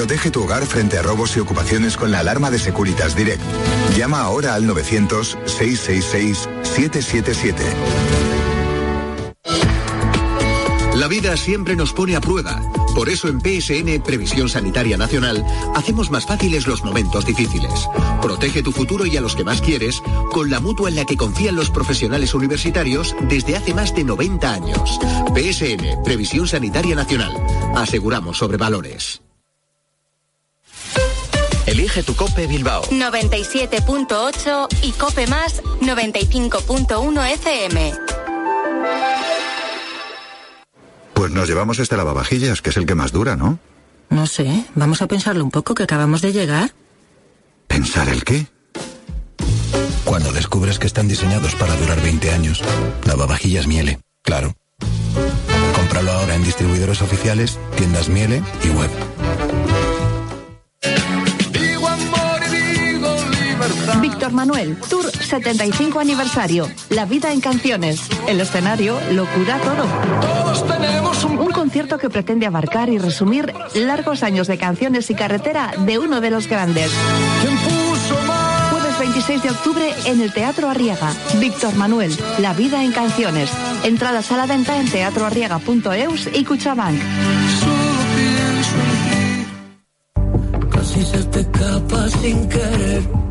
Protege 0.00 0.30
tu 0.30 0.44
hogar 0.44 0.64
frente 0.64 0.96
a 0.96 1.02
robos 1.02 1.36
y 1.36 1.40
ocupaciones 1.40 1.98
con 1.98 2.10
la 2.10 2.20
alarma 2.20 2.50
de 2.50 2.58
Securitas 2.58 3.14
Direct. 3.14 3.42
Llama 3.98 4.22
ahora 4.22 4.54
al 4.54 4.66
900-666-777. 4.66 7.54
La 10.94 11.06
vida 11.06 11.36
siempre 11.36 11.76
nos 11.76 11.92
pone 11.92 12.16
a 12.16 12.22
prueba. 12.22 12.62
Por 12.94 13.10
eso 13.10 13.28
en 13.28 13.42
PSN 13.42 14.02
Previsión 14.02 14.48
Sanitaria 14.48 14.96
Nacional 14.96 15.44
hacemos 15.74 16.10
más 16.10 16.24
fáciles 16.24 16.66
los 16.66 16.82
momentos 16.82 17.26
difíciles. 17.26 17.86
Protege 18.22 18.62
tu 18.62 18.72
futuro 18.72 19.04
y 19.04 19.18
a 19.18 19.20
los 19.20 19.36
que 19.36 19.44
más 19.44 19.60
quieres 19.60 20.02
con 20.32 20.48
la 20.48 20.60
mutua 20.60 20.88
en 20.88 20.96
la 20.96 21.04
que 21.04 21.18
confían 21.18 21.56
los 21.56 21.68
profesionales 21.68 22.32
universitarios 22.32 23.14
desde 23.28 23.54
hace 23.54 23.74
más 23.74 23.94
de 23.94 24.04
90 24.04 24.50
años. 24.50 24.98
PSN 25.34 26.02
Previsión 26.02 26.48
Sanitaria 26.48 26.96
Nacional. 26.96 27.34
Aseguramos 27.76 28.38
sobre 28.38 28.56
valores. 28.56 29.20
Elige 31.90 32.04
tu 32.04 32.14
Cope 32.14 32.46
Bilbao. 32.46 32.82
97.8 32.84 34.68
y 34.82 34.92
Cope 34.92 35.26
Más 35.26 35.60
95.1 35.80 37.32
FM. 37.32 37.94
Pues 41.14 41.32
nos 41.32 41.48
llevamos 41.48 41.80
este 41.80 41.96
lavavajillas, 41.96 42.62
que 42.62 42.70
es 42.70 42.76
el 42.76 42.86
que 42.86 42.94
más 42.94 43.10
dura, 43.10 43.34
¿no? 43.34 43.58
No 44.08 44.28
sé, 44.28 44.66
vamos 44.76 45.02
a 45.02 45.08
pensarlo 45.08 45.42
un 45.42 45.50
poco 45.50 45.74
que 45.74 45.82
acabamos 45.82 46.20
de 46.20 46.32
llegar. 46.32 46.72
¿Pensar 47.66 48.08
el 48.08 48.22
qué? 48.22 48.46
Cuando 50.04 50.30
descubres 50.32 50.78
que 50.78 50.86
están 50.86 51.08
diseñados 51.08 51.56
para 51.56 51.74
durar 51.74 52.00
20 52.00 52.30
años, 52.30 52.62
lavavajillas 53.04 53.66
Miele, 53.66 53.98
claro. 54.22 54.54
Cómpralo 55.74 56.12
ahora 56.12 56.36
en 56.36 56.44
distribuidores 56.44 57.02
oficiales, 57.02 57.58
tiendas 57.76 58.08
Miele 58.08 58.44
y 58.62 58.68
web. 58.68 58.90
Víctor 64.30 64.46
Manuel, 64.46 64.76
Tour 64.88 65.10
75 65.10 65.98
aniversario. 65.98 66.68
La 66.90 67.04
vida 67.04 67.32
en 67.32 67.40
canciones. 67.40 68.08
El 68.28 68.40
escenario 68.40 68.96
lo 69.10 69.26
cura 69.26 69.58
todo. 69.58 69.86
Todos 70.20 70.66
tenemos 70.68 71.24
un... 71.24 71.38
Un 71.38 71.50
concierto 71.50 71.98
que 71.98 72.10
pretende 72.10 72.46
abarcar 72.46 72.90
y 72.90 72.98
resumir 72.98 73.52
largos 73.74 74.22
años 74.22 74.46
de 74.46 74.56
canciones 74.56 75.10
y 75.10 75.16
carretera 75.16 75.72
de 75.78 75.98
uno 75.98 76.20
de 76.20 76.30
los 76.30 76.46
grandes. 76.46 76.92
Jueves 78.70 78.98
26 79.00 79.42
de 79.42 79.50
octubre 79.50 79.94
en 80.04 80.20
el 80.20 80.32
Teatro 80.32 80.68
Arriaga. 80.68 81.12
Víctor 81.40 81.74
Manuel, 81.74 82.16
La 82.38 82.52
vida 82.52 82.84
en 82.84 82.92
canciones. 82.92 83.50
Entradas 83.82 84.30
a 84.30 84.36
la 84.36 84.46
venta 84.46 84.76
en 84.78 84.88
teatroarriaga.eus 84.88 86.28
y 86.32 86.44
Cuchabank. 86.44 87.00
Solo 87.58 88.00
pienso 88.14 88.76
en 90.76 90.84
si 90.84 91.04
se 91.04 91.24
te 91.24 91.40
escapa 91.40 92.08
sin 92.08 92.48
querer. 92.48 93.29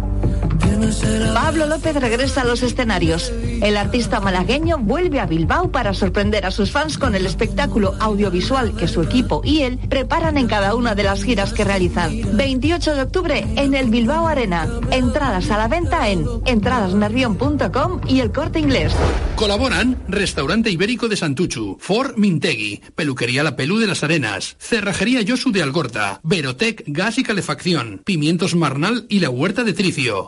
Pablo 1.34 1.66
López 1.66 1.96
regresa 1.96 2.42
a 2.42 2.46
los 2.46 2.64
escenarios. 2.64 3.32
El 3.62 3.78
artista 3.78 4.20
malagueño 4.20 4.78
vuelve 4.78 5.20
a 5.20 5.26
Bilbao 5.26 5.72
para 5.72 5.94
sorprender 5.94 6.46
a 6.46 6.52
sus 6.52 6.72
fans 6.72 6.98
con 6.98 7.16
el 7.16 7.26
espectáculo 7.26 7.96
audiovisual 8.00 8.76
que 8.76 8.88
su 8.88 9.02
equipo 9.02 9.42
y 9.44 9.62
él 9.62 9.80
preparan 9.90 10.38
en 10.38 10.48
cada 10.48 10.76
una 10.76 10.96
de 10.96 11.04
las 11.04 11.24
giras 11.24 11.54
que 11.54 11.64
realizan. 11.64 12.38
28 12.38 12.96
de 12.96 13.02
octubre 13.02 13.46
en 13.56 13.74
el 13.74 13.90
Bilbao 13.90 14.28
Arena. 14.28 14.68
Entradas 14.92 15.50
a 15.52 15.58
la 15.58 15.68
venta 15.68 16.10
en 16.10 16.26
entradasnervion.com 16.46 18.02
y 18.08 18.20
el 18.20 18.32
corte 18.32 18.60
inglés. 18.60 18.94
Colaboran 19.36 19.98
Restaurante 20.08 20.70
Ibérico 20.70 21.08
de 21.08 21.16
Santuchu, 21.16 21.78
Ford 21.80 22.18
Mintegui, 22.18 22.82
Peluquería 22.96 23.44
La 23.44 23.56
Pelú 23.56 23.80
de 23.80 23.88
las 23.88 24.04
Arenas, 24.04 24.56
Cerrajería 24.60 25.22
Yosu 25.22 25.52
de 25.52 25.64
Algorta, 25.64 26.20
Verotec 26.24 26.84
Gas 26.88 27.18
y 27.18 27.24
Calefacción, 27.24 28.02
Pimientos 28.04 28.56
Marnal 28.56 29.06
y 29.10 29.20
la 29.20 29.30
Huerta 29.30 29.64
de 29.64 29.74
Tricio, 29.74 30.28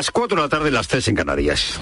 Las 0.00 0.10
4 0.12 0.34
de 0.34 0.42
la 0.44 0.48
tarde, 0.48 0.70
las 0.70 0.88
3 0.88 1.08
en 1.08 1.14
Canarias. 1.14 1.78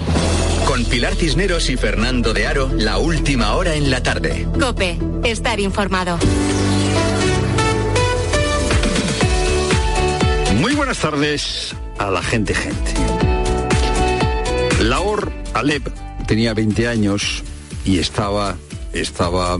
Con 0.67 0.83
Pilar 0.83 1.15
Cisneros 1.15 1.69
y 1.69 1.77
Fernando 1.77 2.33
de 2.33 2.47
Aro, 2.47 2.69
la 2.75 2.97
última 2.97 3.53
hora 3.53 3.75
en 3.75 3.89
la 3.89 4.03
tarde. 4.03 4.45
Cope, 4.59 4.99
estar 5.23 5.57
informado. 5.61 6.19
Muy 10.57 10.75
buenas 10.75 10.97
tardes 10.97 11.73
a 11.97 12.11
la 12.11 12.21
gente, 12.21 12.53
gente. 12.53 12.91
Laor 14.81 15.31
Alep 15.53 15.87
tenía 16.27 16.53
20 16.53 16.89
años 16.89 17.41
y 17.85 17.99
estaba, 17.99 18.57
estaba 18.91 19.57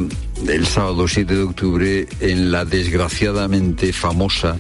el 0.50 0.68
sábado 0.68 1.08
7 1.08 1.34
de 1.34 1.44
octubre 1.44 2.08
en 2.20 2.52
la 2.52 2.66
desgraciadamente 2.66 3.94
famosa 3.94 4.58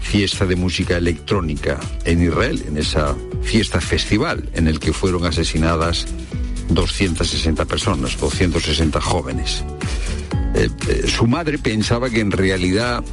fiesta 0.00 0.46
de 0.46 0.56
música 0.56 0.96
electrónica 0.96 1.78
en 2.04 2.22
Israel, 2.22 2.64
en 2.66 2.78
esa 2.78 3.14
fiesta 3.42 3.80
festival 3.80 4.48
en 4.54 4.66
el 4.66 4.80
que 4.80 4.92
fueron 4.92 5.24
asesinadas 5.24 6.06
260 6.68 7.64
personas, 7.64 8.18
260 8.18 9.00
jóvenes. 9.00 9.64
Eh, 10.54 10.68
eh, 10.88 11.04
su 11.06 11.26
madre 11.26 11.58
pensaba 11.58 12.10
que 12.10 12.20
en 12.20 12.30
realidad, 12.30 13.04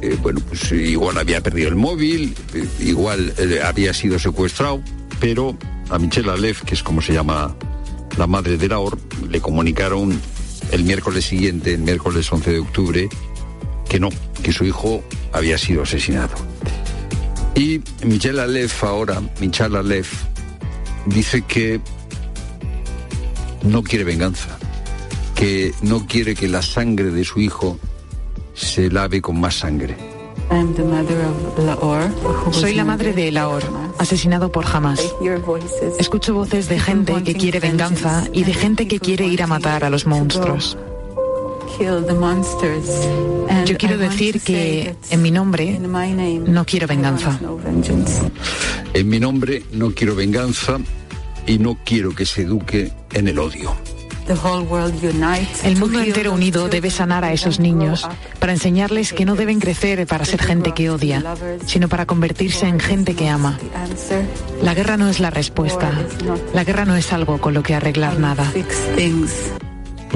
eh, 0.00 0.16
bueno, 0.22 0.40
pues 0.40 0.72
igual 0.72 1.18
había 1.18 1.42
perdido 1.42 1.68
el 1.68 1.76
móvil, 1.76 2.34
igual 2.78 3.34
había 3.64 3.92
sido 3.92 4.18
secuestrado, 4.18 4.82
pero 5.18 5.56
a 5.90 5.98
Michelle 5.98 6.30
Alef, 6.30 6.62
que 6.62 6.74
es 6.74 6.82
como 6.82 7.02
se 7.02 7.12
llama 7.12 7.54
la 8.16 8.26
madre 8.26 8.56
de 8.56 8.68
Laor, 8.68 8.98
le 9.28 9.40
comunicaron 9.40 10.18
el 10.70 10.84
miércoles 10.84 11.24
siguiente, 11.24 11.74
el 11.74 11.80
miércoles 11.80 12.30
11 12.32 12.52
de 12.52 12.58
octubre, 12.60 13.08
que 13.90 13.98
no, 13.98 14.08
que 14.40 14.52
su 14.52 14.64
hijo 14.64 15.02
había 15.32 15.58
sido 15.58 15.82
asesinado. 15.82 16.34
Y 17.56 17.82
Michelle 18.04 18.40
Alef 18.40 18.84
ahora, 18.84 19.20
Michelle 19.40 19.76
Alef, 19.76 20.22
dice 21.06 21.42
que 21.42 21.80
no 23.64 23.82
quiere 23.82 24.04
venganza, 24.04 24.56
que 25.34 25.74
no 25.82 26.06
quiere 26.06 26.36
que 26.36 26.46
la 26.46 26.62
sangre 26.62 27.10
de 27.10 27.24
su 27.24 27.40
hijo 27.40 27.80
se 28.54 28.88
lave 28.90 29.20
con 29.20 29.40
más 29.40 29.56
sangre. 29.56 29.96
Soy 32.52 32.74
la 32.74 32.84
madre 32.84 33.12
de 33.12 33.32
Laor, 33.32 33.64
asesinado 33.98 34.52
por 34.52 34.66
Hamas. 34.66 35.00
Escucho 35.98 36.32
voces 36.32 36.68
de 36.68 36.78
gente 36.78 37.24
que 37.24 37.34
quiere 37.34 37.58
venganza 37.58 38.24
y 38.32 38.44
de 38.44 38.54
gente 38.54 38.86
que 38.86 39.00
quiere 39.00 39.26
ir 39.26 39.42
a 39.42 39.48
matar 39.48 39.82
a 39.82 39.90
los 39.90 40.06
monstruos. 40.06 40.78
Yo 43.64 43.76
quiero 43.78 43.96
decir 43.96 44.40
que 44.40 44.94
en 45.10 45.22
mi 45.22 45.30
nombre 45.30 45.78
no 45.78 46.64
quiero 46.64 46.86
venganza. 46.86 47.38
En 48.92 49.08
mi 49.08 49.20
nombre 49.20 49.64
no 49.72 49.92
quiero 49.92 50.14
venganza 50.14 50.78
y 51.46 51.58
no 51.58 51.78
quiero 51.84 52.14
que 52.14 52.26
se 52.26 52.42
eduque 52.42 52.92
en 53.12 53.28
el 53.28 53.38
odio. 53.38 53.74
El 55.64 55.76
mundo 55.76 56.00
entero 56.00 56.32
unido 56.32 56.68
debe 56.68 56.90
sanar 56.90 57.24
a 57.24 57.32
esos 57.32 57.58
niños 57.58 58.06
para 58.38 58.52
enseñarles 58.52 59.12
que 59.12 59.24
no 59.24 59.34
deben 59.34 59.58
crecer 59.58 60.06
para 60.06 60.24
ser 60.24 60.40
gente 60.42 60.72
que 60.72 60.90
odia, 60.90 61.24
sino 61.66 61.88
para 61.88 62.06
convertirse 62.06 62.66
en 62.66 62.78
gente 62.78 63.14
que 63.14 63.28
ama. 63.28 63.58
La 64.62 64.74
guerra 64.74 64.96
no 64.96 65.08
es 65.08 65.18
la 65.18 65.30
respuesta. 65.30 65.90
La 66.54 66.62
guerra 66.62 66.84
no 66.84 66.94
es 66.94 67.12
algo 67.12 67.38
con 67.38 67.54
lo 67.54 67.62
que 67.62 67.74
arreglar 67.74 68.18
nada. 68.18 68.52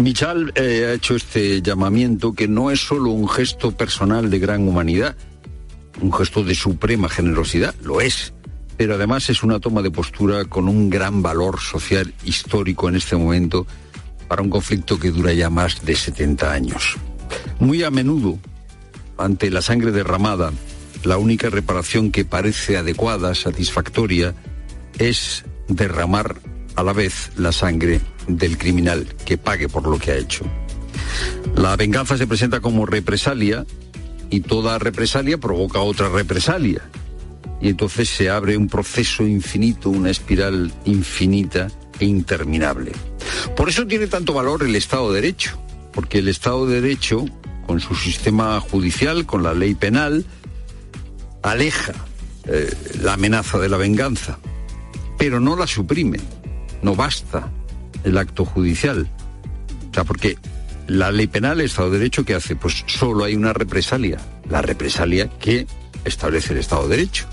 Michal 0.01 0.53
eh, 0.57 0.87
ha 0.89 0.93
hecho 0.93 1.15
este 1.15 1.63
llamamiento 1.63 2.33
que 2.33 2.49
no 2.49 2.71
es 2.71 2.81
solo 2.81 3.11
un 3.11 3.29
gesto 3.29 3.71
personal 3.73 4.29
de 4.29 4.39
gran 4.39 4.67
humanidad, 4.67 5.17
un 6.01 6.13
gesto 6.13 6.43
de 6.43 6.55
suprema 6.55 7.09
generosidad, 7.09 7.75
lo 7.83 8.01
es, 8.01 8.35
pero 8.77 8.95
además 8.95 9.31
es 9.31 9.43
una 9.43 9.61
toma 9.61 9.83
de 9.83 9.93
postura 9.93 10.45
con 10.47 10.69
un 10.69 10.91
gran 10.91 11.23
valor 11.23 11.61
social 11.61 12.13
histórico 12.25 12.89
en 12.89 12.97
este 12.97 13.17
momento 13.17 13.67
para 14.27 14.43
un 14.43 14.51
conflicto 14.51 14.99
que 14.99 15.13
dura 15.13 15.33
ya 15.33 15.49
más 15.49 15.85
de 15.85 15.95
70 15.95 16.53
años. 16.53 16.97
Muy 17.61 17.85
a 17.85 17.91
menudo, 17.91 18.39
ante 19.17 19.49
la 19.49 19.63
sangre 19.63 19.93
derramada, 19.93 20.53
la 21.05 21.19
única 21.19 21.51
reparación 21.51 22.11
que 22.11 22.25
parece 22.25 22.77
adecuada, 22.77 23.35
satisfactoria, 23.35 24.35
es 24.99 25.45
derramar 25.69 26.37
a 26.75 26.83
la 26.83 26.93
vez 26.93 27.31
la 27.37 27.53
sangre 27.53 28.01
del 28.29 28.59
criminal 28.59 29.07
que 29.25 29.39
pague 29.39 29.69
por 29.69 29.87
lo 29.87 29.99
que 29.99 30.13
ha 30.13 30.17
hecho. 30.17 30.45
La 31.57 31.77
venganza 31.77 32.17
se 32.17 32.27
presenta 32.27 32.61
como 32.61 32.87
represalia 32.87 33.65
y 34.31 34.41
toda 34.41 34.79
represalia 34.79 35.39
provoca 35.39 35.81
otra 35.81 36.09
represalia. 36.09 36.83
Y 37.61 37.69
entonces 37.69 38.09
se 38.09 38.31
abre 38.31 38.57
un 38.57 38.69
proceso 38.69 39.27
infinito, 39.27 39.91
una 39.91 40.11
espiral 40.11 40.73
infinita 40.85 41.69
e 42.01 42.05
interminable. 42.05 42.93
Por 43.57 43.69
eso 43.69 43.87
tiene 43.87 44.07
tanto 44.07 44.35
valor 44.35 44.63
el 44.65 44.75
Estado 44.77 45.13
de 45.13 45.21
Derecho, 45.21 45.59
porque 45.93 46.19
el 46.19 46.29
Estado 46.29 46.67
de 46.67 46.81
Derecho, 46.81 47.25
con 47.67 47.81
su 47.81 47.95
sistema 47.95 48.61
judicial, 48.61 49.25
con 49.25 49.43
la 49.43 49.55
ley 49.55 49.75
penal, 49.75 50.25
aleja 51.43 51.95
eh, 52.47 52.75
la 53.01 53.15
amenaza 53.15 53.59
de 53.59 53.69
la 53.69 53.77
venganza, 53.77 54.39
pero 55.19 55.41
no 55.41 55.57
la 55.57 55.67
suprime. 55.67 56.19
No 56.83 56.95
basta 56.95 57.51
el 58.05 58.19
acto 58.19 58.45
judicial. 58.45 59.09
O 59.91 59.95
sea, 59.95 60.05
porque 60.05 60.37
la 60.87 61.11
ley 61.11 61.27
penal, 61.27 61.61
el 61.61 61.67
Estado 61.67 61.91
de 61.91 61.99
Derecho, 61.99 62.25
¿qué 62.25 62.35
hace? 62.35 62.57
Pues 62.57 62.85
solo 62.87 63.25
hay 63.25 63.35
una 63.35 63.53
represalia, 63.53 64.19
la 64.49 64.63
represalia 64.63 65.29
que 65.29 65.67
establece 66.05 66.53
el 66.53 66.61
Estado 66.61 66.89
de 66.89 66.97
Derecho. 66.97 67.27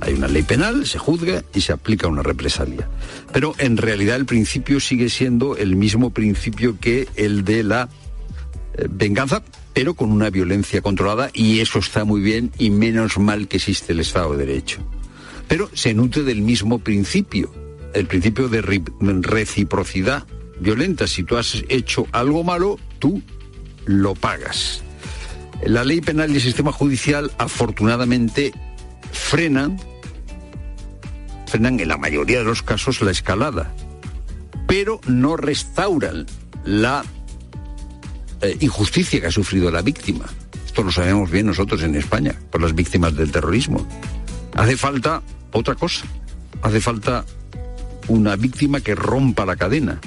Hay 0.00 0.14
una 0.14 0.28
ley 0.28 0.42
penal, 0.42 0.86
se 0.86 0.98
juzga 0.98 1.44
y 1.54 1.60
se 1.60 1.72
aplica 1.72 2.08
una 2.08 2.22
represalia. 2.22 2.88
Pero 3.32 3.54
en 3.58 3.76
realidad 3.76 4.16
el 4.16 4.26
principio 4.26 4.80
sigue 4.80 5.08
siendo 5.08 5.56
el 5.56 5.76
mismo 5.76 6.10
principio 6.10 6.78
que 6.78 7.08
el 7.16 7.44
de 7.44 7.62
la 7.62 7.88
eh, 8.76 8.86
venganza, 8.90 9.42
pero 9.72 9.94
con 9.94 10.12
una 10.12 10.30
violencia 10.30 10.82
controlada 10.82 11.30
y 11.32 11.60
eso 11.60 11.78
está 11.78 12.04
muy 12.04 12.20
bien 12.20 12.52
y 12.58 12.70
menos 12.70 13.18
mal 13.18 13.48
que 13.48 13.56
existe 13.56 13.92
el 13.92 14.00
Estado 14.00 14.36
de 14.36 14.46
Derecho. 14.46 14.80
Pero 15.48 15.70
se 15.74 15.94
nutre 15.94 16.22
del 16.22 16.42
mismo 16.42 16.78
principio, 16.78 17.52
el 17.94 18.06
principio 18.06 18.48
de 18.48 18.60
reciprocidad 18.60 20.26
violenta. 20.60 21.06
Si 21.06 21.22
tú 21.22 21.36
has 21.36 21.62
hecho 21.68 22.06
algo 22.12 22.44
malo, 22.44 22.78
tú 22.98 23.22
lo 23.86 24.14
pagas. 24.14 24.82
La 25.64 25.84
ley 25.84 26.00
penal 26.00 26.30
y 26.30 26.34
el 26.34 26.40
sistema 26.40 26.72
judicial 26.72 27.30
afortunadamente 27.38 28.52
frenan, 29.12 29.80
frenan 31.46 31.80
en 31.80 31.88
la 31.88 31.96
mayoría 31.96 32.38
de 32.38 32.44
los 32.44 32.62
casos 32.62 33.00
la 33.00 33.12
escalada, 33.12 33.74
pero 34.66 35.00
no 35.06 35.36
restauran 35.36 36.26
la 36.64 37.04
eh, 38.40 38.56
injusticia 38.60 39.20
que 39.20 39.28
ha 39.28 39.30
sufrido 39.30 39.70
la 39.70 39.82
víctima. 39.82 40.26
Esto 40.66 40.82
lo 40.82 40.90
sabemos 40.90 41.30
bien 41.30 41.46
nosotros 41.46 41.82
en 41.82 41.94
España, 41.94 42.34
por 42.50 42.60
las 42.60 42.74
víctimas 42.74 43.14
del 43.16 43.30
terrorismo. 43.30 43.86
Hace 44.54 44.76
falta 44.76 45.22
otra 45.52 45.76
cosa. 45.76 46.04
Hace 46.62 46.80
falta 46.80 47.24
una 48.08 48.36
víctima 48.36 48.80
que 48.80 48.94
rompa 48.94 49.46
la 49.46 49.56
cadena. 49.56 50.00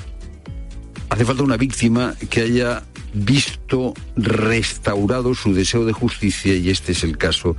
Hace 1.10 1.26
falta 1.26 1.44
una 1.44 1.58
víctima 1.58 2.16
que 2.30 2.42
haya 2.42 2.84
visto 3.14 3.94
restaurado 4.16 5.34
su 5.34 5.54
deseo 5.54 5.86
de 5.86 5.94
justicia 5.94 6.54
y 6.56 6.70
este 6.70 6.92
es 6.92 7.04
el 7.04 7.18
caso 7.18 7.56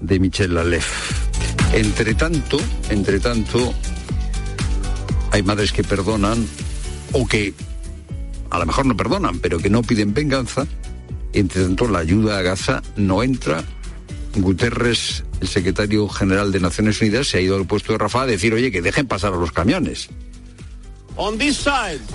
de 0.00 0.18
Michel 0.18 0.54
Lalef. 0.54 1.12
Entre 1.74 2.14
tanto, 2.14 2.58
entre 2.88 3.20
tanto, 3.20 3.74
hay 5.32 5.42
madres 5.42 5.72
que 5.72 5.84
perdonan 5.84 6.46
o 7.12 7.26
que 7.26 7.54
a 8.50 8.58
lo 8.58 8.66
mejor 8.66 8.86
no 8.86 8.96
perdonan, 8.96 9.38
pero 9.38 9.58
que 9.58 9.70
no 9.70 9.82
piden 9.82 10.14
venganza. 10.14 10.66
Entre 11.32 11.62
tanto, 11.62 11.88
la 11.88 12.00
ayuda 12.00 12.38
a 12.38 12.42
Gaza 12.42 12.82
no 12.96 13.22
entra. 13.22 13.62
Guterres, 14.36 15.24
el 15.40 15.48
secretario 15.48 16.08
general 16.08 16.52
de 16.52 16.60
Naciones 16.60 17.00
Unidas, 17.00 17.28
se 17.28 17.38
ha 17.38 17.40
ido 17.40 17.56
al 17.56 17.66
puesto 17.66 17.92
de 17.92 17.98
Rafa 17.98 18.22
a 18.22 18.26
decir, 18.26 18.54
oye, 18.54 18.70
que 18.70 18.82
dejen 18.82 19.06
pasar 19.06 19.32
a 19.32 19.36
los 19.36 19.52
camiones. 19.52 20.08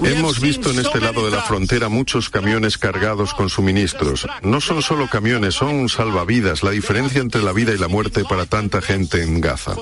Hemos 0.04 0.40
visto 0.40 0.72
en 0.72 0.80
este 0.80 1.00
lado 1.00 1.26
de 1.26 1.32
la 1.32 1.44
frontera 1.44 1.90
muchos 1.90 2.30
camiones 2.30 2.78
cargados 2.78 3.34
con 3.34 3.50
suministros. 3.50 4.26
No 4.42 4.62
son 4.62 4.82
solo 4.82 5.08
camiones, 5.08 5.54
son 5.54 5.90
salvavidas, 5.90 6.64
la 6.64 6.72
diferencia 6.72 7.22
entre 7.22 7.44
la 7.44 7.52
vida 7.52 7.74
y 7.74 7.78
la 7.78 7.88
muerte 7.88 8.24
para 8.24 8.46
tanta 8.46 8.82
gente 8.82 9.22
en 9.22 9.42
Gaza. 9.42 9.76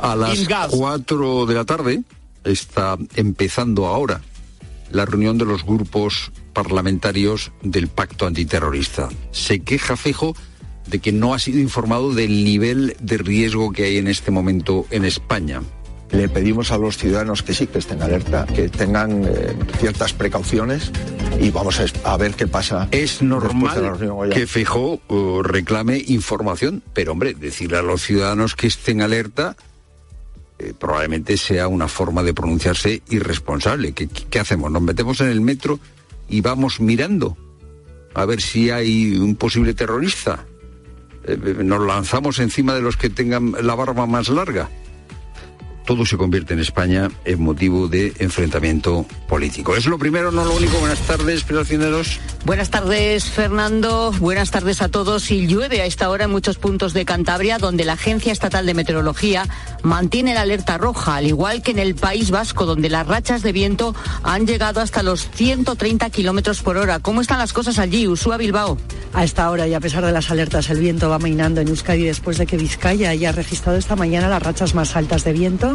A 0.00 0.16
las 0.16 0.38
4 0.70 1.46
de 1.46 1.54
la 1.54 1.64
tarde 1.64 2.02
está 2.44 2.98
empezando 3.14 3.86
ahora 3.86 4.20
la 4.90 5.06
reunión 5.06 5.38
de 5.38 5.46
los 5.46 5.64
grupos 5.64 6.32
parlamentarios 6.52 7.52
del 7.62 7.88
pacto 7.88 8.26
antiterrorista. 8.26 9.08
Se 9.30 9.60
queja 9.60 9.96
Fejo 9.96 10.36
de 10.86 10.98
que 10.98 11.12
no 11.12 11.34
ha 11.34 11.38
sido 11.38 11.58
informado 11.58 12.12
del 12.12 12.44
nivel 12.44 12.96
de 13.00 13.18
riesgo 13.18 13.72
que 13.72 13.84
hay 13.84 13.98
en 13.98 14.08
este 14.08 14.30
momento 14.30 14.86
en 14.90 15.04
España. 15.04 15.62
Le 16.10 16.28
pedimos 16.28 16.72
a 16.72 16.78
los 16.78 16.98
ciudadanos 16.98 17.42
que 17.42 17.54
sí, 17.54 17.66
que 17.66 17.78
estén 17.78 18.02
alerta, 18.02 18.46
que 18.46 18.68
tengan 18.68 19.24
eh, 19.24 19.54
ciertas 19.78 20.12
precauciones 20.12 20.92
y 21.40 21.50
vamos 21.50 21.80
a, 22.04 22.16
ver 22.18 22.34
qué 22.34 22.46
pasa. 22.46 22.88
Es 22.90 23.22
normal 23.22 24.30
que 24.30 24.46
Feijóo 24.46 25.00
uh, 25.08 25.42
reclame 25.42 26.02
información, 26.06 26.82
pero 26.92 27.12
hombre, 27.12 27.32
decirle 27.32 27.78
a 27.78 27.82
los 27.82 28.02
ciudadanos 28.02 28.54
que 28.54 28.66
estén 28.66 29.00
alerta 29.00 29.56
eh, 30.58 30.74
probablemente 30.78 31.38
sea 31.38 31.66
una 31.66 31.88
forma 31.88 32.22
de 32.22 32.34
pronunciarse 32.34 33.02
irresponsable. 33.08 33.92
¿Qué, 33.92 34.06
¿Qué 34.06 34.38
hacemos? 34.38 34.70
¿Nos 34.70 34.82
metemos 34.82 35.20
en 35.22 35.28
el 35.28 35.40
metro 35.40 35.80
y 36.28 36.42
vamos 36.42 36.78
mirando 36.78 37.38
a 38.14 38.26
ver 38.26 38.42
si 38.42 38.68
hay 38.70 39.16
un 39.16 39.34
posible 39.36 39.72
terrorista? 39.72 40.44
Eh, 41.24 41.36
¿Nos 41.36 41.80
lanzamos 41.86 42.38
encima 42.38 42.74
de 42.74 42.82
los 42.82 42.96
que 42.96 43.10
tengan 43.10 43.54
la 43.62 43.74
barba 43.74 44.06
más 44.06 44.28
larga? 44.28 44.68
Todo 45.84 46.06
se 46.06 46.16
convierte 46.16 46.54
en 46.54 46.60
España 46.60 47.10
en 47.24 47.42
motivo 47.42 47.88
de 47.88 48.12
enfrentamiento 48.18 49.06
político. 49.28 49.76
Es 49.76 49.86
lo 49.86 49.98
primero, 49.98 50.30
no 50.30 50.44
lo 50.44 50.54
único. 50.54 50.78
Buenas 50.78 51.00
tardes, 51.00 51.44
pelacineros. 51.44 52.20
Buenas 52.44 52.70
tardes, 52.70 53.24
Fernando. 53.24 54.12
Buenas 54.18 54.50
tardes 54.50 54.82
a 54.82 54.88
todos. 54.88 55.30
Y 55.30 55.46
llueve 55.46 55.80
a 55.80 55.86
esta 55.86 56.10
hora 56.10 56.24
en 56.24 56.30
muchos 56.30 56.58
puntos 56.58 56.92
de 56.92 57.04
Cantabria, 57.04 57.58
donde 57.58 57.84
la 57.84 57.94
Agencia 57.94 58.32
Estatal 58.32 58.66
de 58.66 58.74
Meteorología 58.74 59.46
mantiene 59.82 60.34
la 60.34 60.42
alerta 60.42 60.78
roja, 60.78 61.16
al 61.16 61.26
igual 61.26 61.62
que 61.62 61.72
en 61.72 61.78
el 61.78 61.94
País 61.94 62.30
Vasco, 62.30 62.66
donde 62.66 62.88
las 62.88 63.06
rachas 63.06 63.42
de 63.42 63.52
viento 63.52 63.94
han 64.22 64.46
llegado 64.46 64.80
hasta 64.80 65.02
los 65.02 65.28
130 65.30 66.10
kilómetros 66.10 66.62
por 66.62 66.76
hora. 66.76 67.00
¿Cómo 67.00 67.20
están 67.20 67.38
las 67.38 67.52
cosas 67.52 67.78
allí, 67.78 68.06
Usúa 68.06 68.36
Bilbao? 68.36 68.78
A 69.12 69.24
esta 69.24 69.50
hora 69.50 69.66
y 69.66 69.74
a 69.74 69.80
pesar 69.80 70.04
de 70.04 70.12
las 70.12 70.30
alertas, 70.30 70.70
el 70.70 70.78
viento 70.78 71.08
va 71.08 71.18
mainando 71.18 71.60
en 71.60 71.68
Euskadi 71.68 72.04
después 72.04 72.38
de 72.38 72.46
que 72.46 72.56
Vizcaya 72.56 73.10
haya 73.10 73.32
registrado 73.32 73.78
esta 73.78 73.96
mañana 73.96 74.28
las 74.28 74.42
rachas 74.42 74.74
más 74.74 74.96
altas 74.96 75.24
de 75.24 75.32
viento 75.32 75.71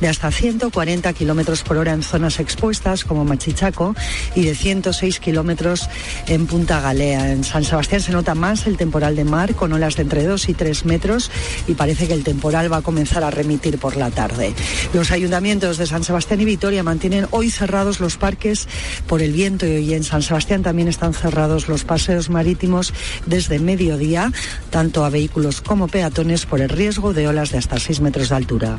de 0.00 0.08
hasta 0.08 0.30
140 0.30 1.12
kilómetros 1.12 1.62
por 1.62 1.76
hora 1.76 1.92
en 1.92 2.02
zonas 2.02 2.40
expuestas 2.40 3.04
como 3.04 3.24
Machichaco 3.24 3.94
y 4.34 4.44
de 4.44 4.54
106 4.54 5.20
kilómetros 5.20 5.88
en 6.26 6.46
Punta 6.46 6.80
Galea. 6.80 7.32
En 7.32 7.44
San 7.44 7.64
Sebastián 7.64 8.00
se 8.00 8.12
nota 8.12 8.34
más 8.34 8.66
el 8.66 8.76
temporal 8.76 9.16
de 9.16 9.24
mar 9.24 9.54
con 9.54 9.72
olas 9.72 9.96
de 9.96 10.02
entre 10.02 10.24
2 10.24 10.48
y 10.48 10.54
3 10.54 10.84
metros 10.84 11.30
y 11.66 11.74
parece 11.74 12.06
que 12.06 12.14
el 12.14 12.24
temporal 12.24 12.72
va 12.72 12.78
a 12.78 12.82
comenzar 12.82 13.24
a 13.24 13.30
remitir 13.30 13.78
por 13.78 13.96
la 13.96 14.10
tarde. 14.10 14.54
Los 14.92 15.10
ayuntamientos 15.10 15.78
de 15.78 15.86
San 15.86 16.04
Sebastián 16.04 16.40
y 16.40 16.44
Vitoria 16.44 16.82
mantienen 16.82 17.26
hoy 17.30 17.50
cerrados 17.50 18.00
los 18.00 18.16
parques 18.16 18.68
por 19.06 19.22
el 19.22 19.32
viento 19.32 19.66
y 19.66 19.94
en 19.94 20.04
San 20.04 20.22
Sebastián 20.22 20.62
también 20.62 20.88
están 20.88 21.14
cerrados 21.14 21.68
los 21.68 21.84
paseos 21.84 22.30
marítimos 22.30 22.92
desde 23.26 23.58
mediodía, 23.58 24.32
tanto 24.70 25.04
a 25.04 25.10
vehículos 25.10 25.60
como 25.60 25.88
peatones 25.88 26.46
por 26.46 26.60
el 26.60 26.68
riesgo 26.68 27.12
de 27.12 27.28
olas 27.28 27.50
de 27.50 27.58
hasta 27.58 27.78
6 27.78 28.00
metros 28.00 28.28
de 28.28 28.36
altura. 28.36 28.78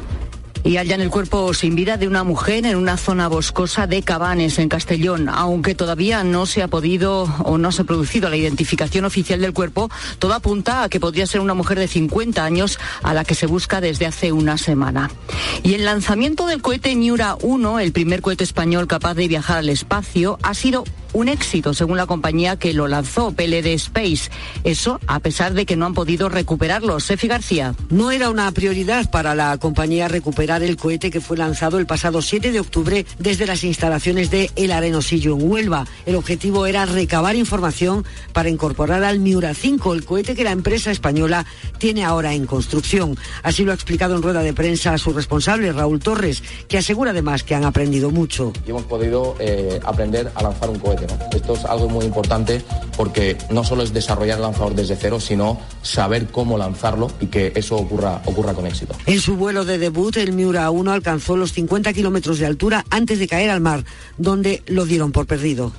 Y 0.64 0.78
hallan 0.78 1.02
el 1.02 1.10
cuerpo 1.10 1.54
sin 1.54 1.76
vida 1.76 1.98
de 1.98 2.08
una 2.08 2.24
mujer 2.24 2.66
en 2.66 2.76
una 2.76 2.98
zona 2.98 3.28
boscosa 3.28 3.88
de 3.88 4.04
Cabanes, 4.04 4.60
en 4.60 4.70
Castellón. 4.70 5.30
Aunque 5.30 5.76
todavía 5.76 6.24
no 6.24 6.46
se 6.46 6.62
ha 6.62 6.68
podido 6.68 7.24
o 7.44 7.58
no 7.58 7.72
se 7.72 7.82
ha 7.82 7.86
producido 7.86 8.30
la 8.30 8.38
identificación 8.38 9.06
oficial 9.06 9.42
del 9.42 9.54
cuerpo, 9.54 9.90
todo 10.20 10.34
apunta 10.34 10.84
a 10.84 10.90
que 10.90 11.00
podría 11.00 11.28
ser 11.28 11.42
una 11.42 11.54
mujer 11.54 11.80
de 11.80 11.88
50 11.88 12.44
años 12.44 12.78
a 13.04 13.14
la 13.14 13.24
que 13.24 13.36
se 13.36 13.46
busca 13.46 13.82
desde 13.82 14.06
hace 14.06 14.32
una 14.32 14.58
semana. 14.58 15.10
Y 15.64 15.74
el 15.74 15.86
lanzamiento 15.86 16.46
del 16.46 16.62
cohete 16.62 16.96
Miura 16.96 17.38
1, 17.42 17.80
el 17.80 17.92
primer 17.92 18.22
cohete 18.22 18.44
español 18.44 18.88
capaz 18.88 19.14
de 19.14 19.28
viajar 19.28 19.58
al 19.58 19.70
espacio, 19.70 20.38
ha 20.44 20.54
sido 20.54 20.84
un 21.14 21.28
éxito, 21.28 21.74
según 21.74 21.98
la 21.98 22.06
compañía 22.06 22.58
que 22.58 22.74
lo 22.74 22.88
lanzó, 22.88 23.32
PLD 23.32 23.68
Space. 23.74 24.30
Eso 24.64 25.00
a 25.08 25.20
pesar 25.20 25.54
de 25.54 25.66
que 25.66 25.76
no 25.76 25.86
han 25.86 25.94
podido 25.94 26.30
recuperarlo. 26.30 27.00
Sefi 27.00 27.28
García. 27.28 27.76
No 27.90 28.12
era 28.12 28.30
una 28.30 28.52
prioridad 28.52 29.10
para 29.10 29.36
la 29.36 29.58
compañía 29.58 30.08
recuperar 30.08 30.64
el 30.64 30.78
cohete 30.78 31.12
que 31.12 31.22
fue 31.22 31.38
lanzado 31.38 31.80
el 31.80 31.86
pasado 31.86 32.22
7 32.22 32.52
de 32.52 32.60
octubre 32.60 33.06
desde 33.18 33.46
las 33.46 33.64
instalaciones 33.64 34.32
de 34.32 34.52
El 34.56 34.72
Arenosillo 34.72 35.36
en 35.36 35.50
Huelva. 35.50 35.88
El 36.06 36.16
objetivo 36.16 36.66
era 36.66 36.86
recabar 36.86 37.36
información 37.36 38.06
para 38.34 38.50
incorporar 38.50 39.04
al 39.04 39.20
Miura 39.20 39.54
5, 39.54 39.94
el 39.94 40.06
cohete 40.06 40.36
que 40.36 40.44
la 40.44 40.52
empresa 40.52 40.92
española 40.92 41.46
tiene 41.78 42.04
ahora 42.04 42.34
en 42.34 42.46
construcción. 42.46 43.18
Así 43.44 43.64
lo 43.64 43.72
ha 43.72 43.76
explicado 43.76 44.16
en 44.16 44.22
rueda 44.22 44.42
de 44.42 44.54
prensa 44.54 44.98
su 44.98 45.14
responsable, 45.14 45.72
Raúl 45.72 46.00
Torres, 46.00 46.44
que 46.68 46.78
asegura 46.78 47.12
además 47.12 47.44
que 47.44 47.56
han 47.56 47.66
aprendido 47.66 48.12
mucho. 48.12 48.54
Y 48.66 48.70
hemos 48.70 48.84
podido 48.84 49.36
eh, 49.40 49.80
aprender 49.84 50.32
a 50.36 50.44
lanzar 50.44 50.70
un 50.70 50.80
cohete 50.80 50.99
esto 51.34 51.54
es 51.54 51.66
algo 51.66 51.90
muy 51.90 52.06
importante 52.06 52.62
porque 52.96 53.38
no 53.50 53.64
solo 53.64 53.84
es 53.84 53.94
desarrollar 53.94 54.38
el 54.38 54.44
lanzador 54.44 54.76
desde 54.76 54.96
cero, 54.96 55.20
sino 55.20 55.60
saber 55.82 56.28
cómo 56.28 56.58
lanzarlo 56.58 57.10
y 57.20 57.28
que 57.28 57.54
eso 57.56 57.76
ocurra, 57.76 58.22
ocurra 58.26 58.54
con 58.54 58.68
éxito. 58.68 58.96
En 59.06 59.20
su 59.20 59.36
vuelo 59.36 59.66
de 59.66 59.78
debut, 59.78 60.18
el 60.18 60.34
Miura 60.34 60.70
1 60.70 60.92
alcanzó 60.92 61.38
los 61.38 61.54
50 61.54 61.94
kilómetros 61.94 62.40
de 62.40 62.46
altura 62.46 62.86
antes 62.90 63.20
de 63.20 63.28
caer 63.28 63.50
al 63.50 63.62
mar, 63.62 63.86
donde 64.18 64.64
lo 64.68 64.86
dieron 64.86 65.12
por 65.12 65.26
perdido. 65.26 65.72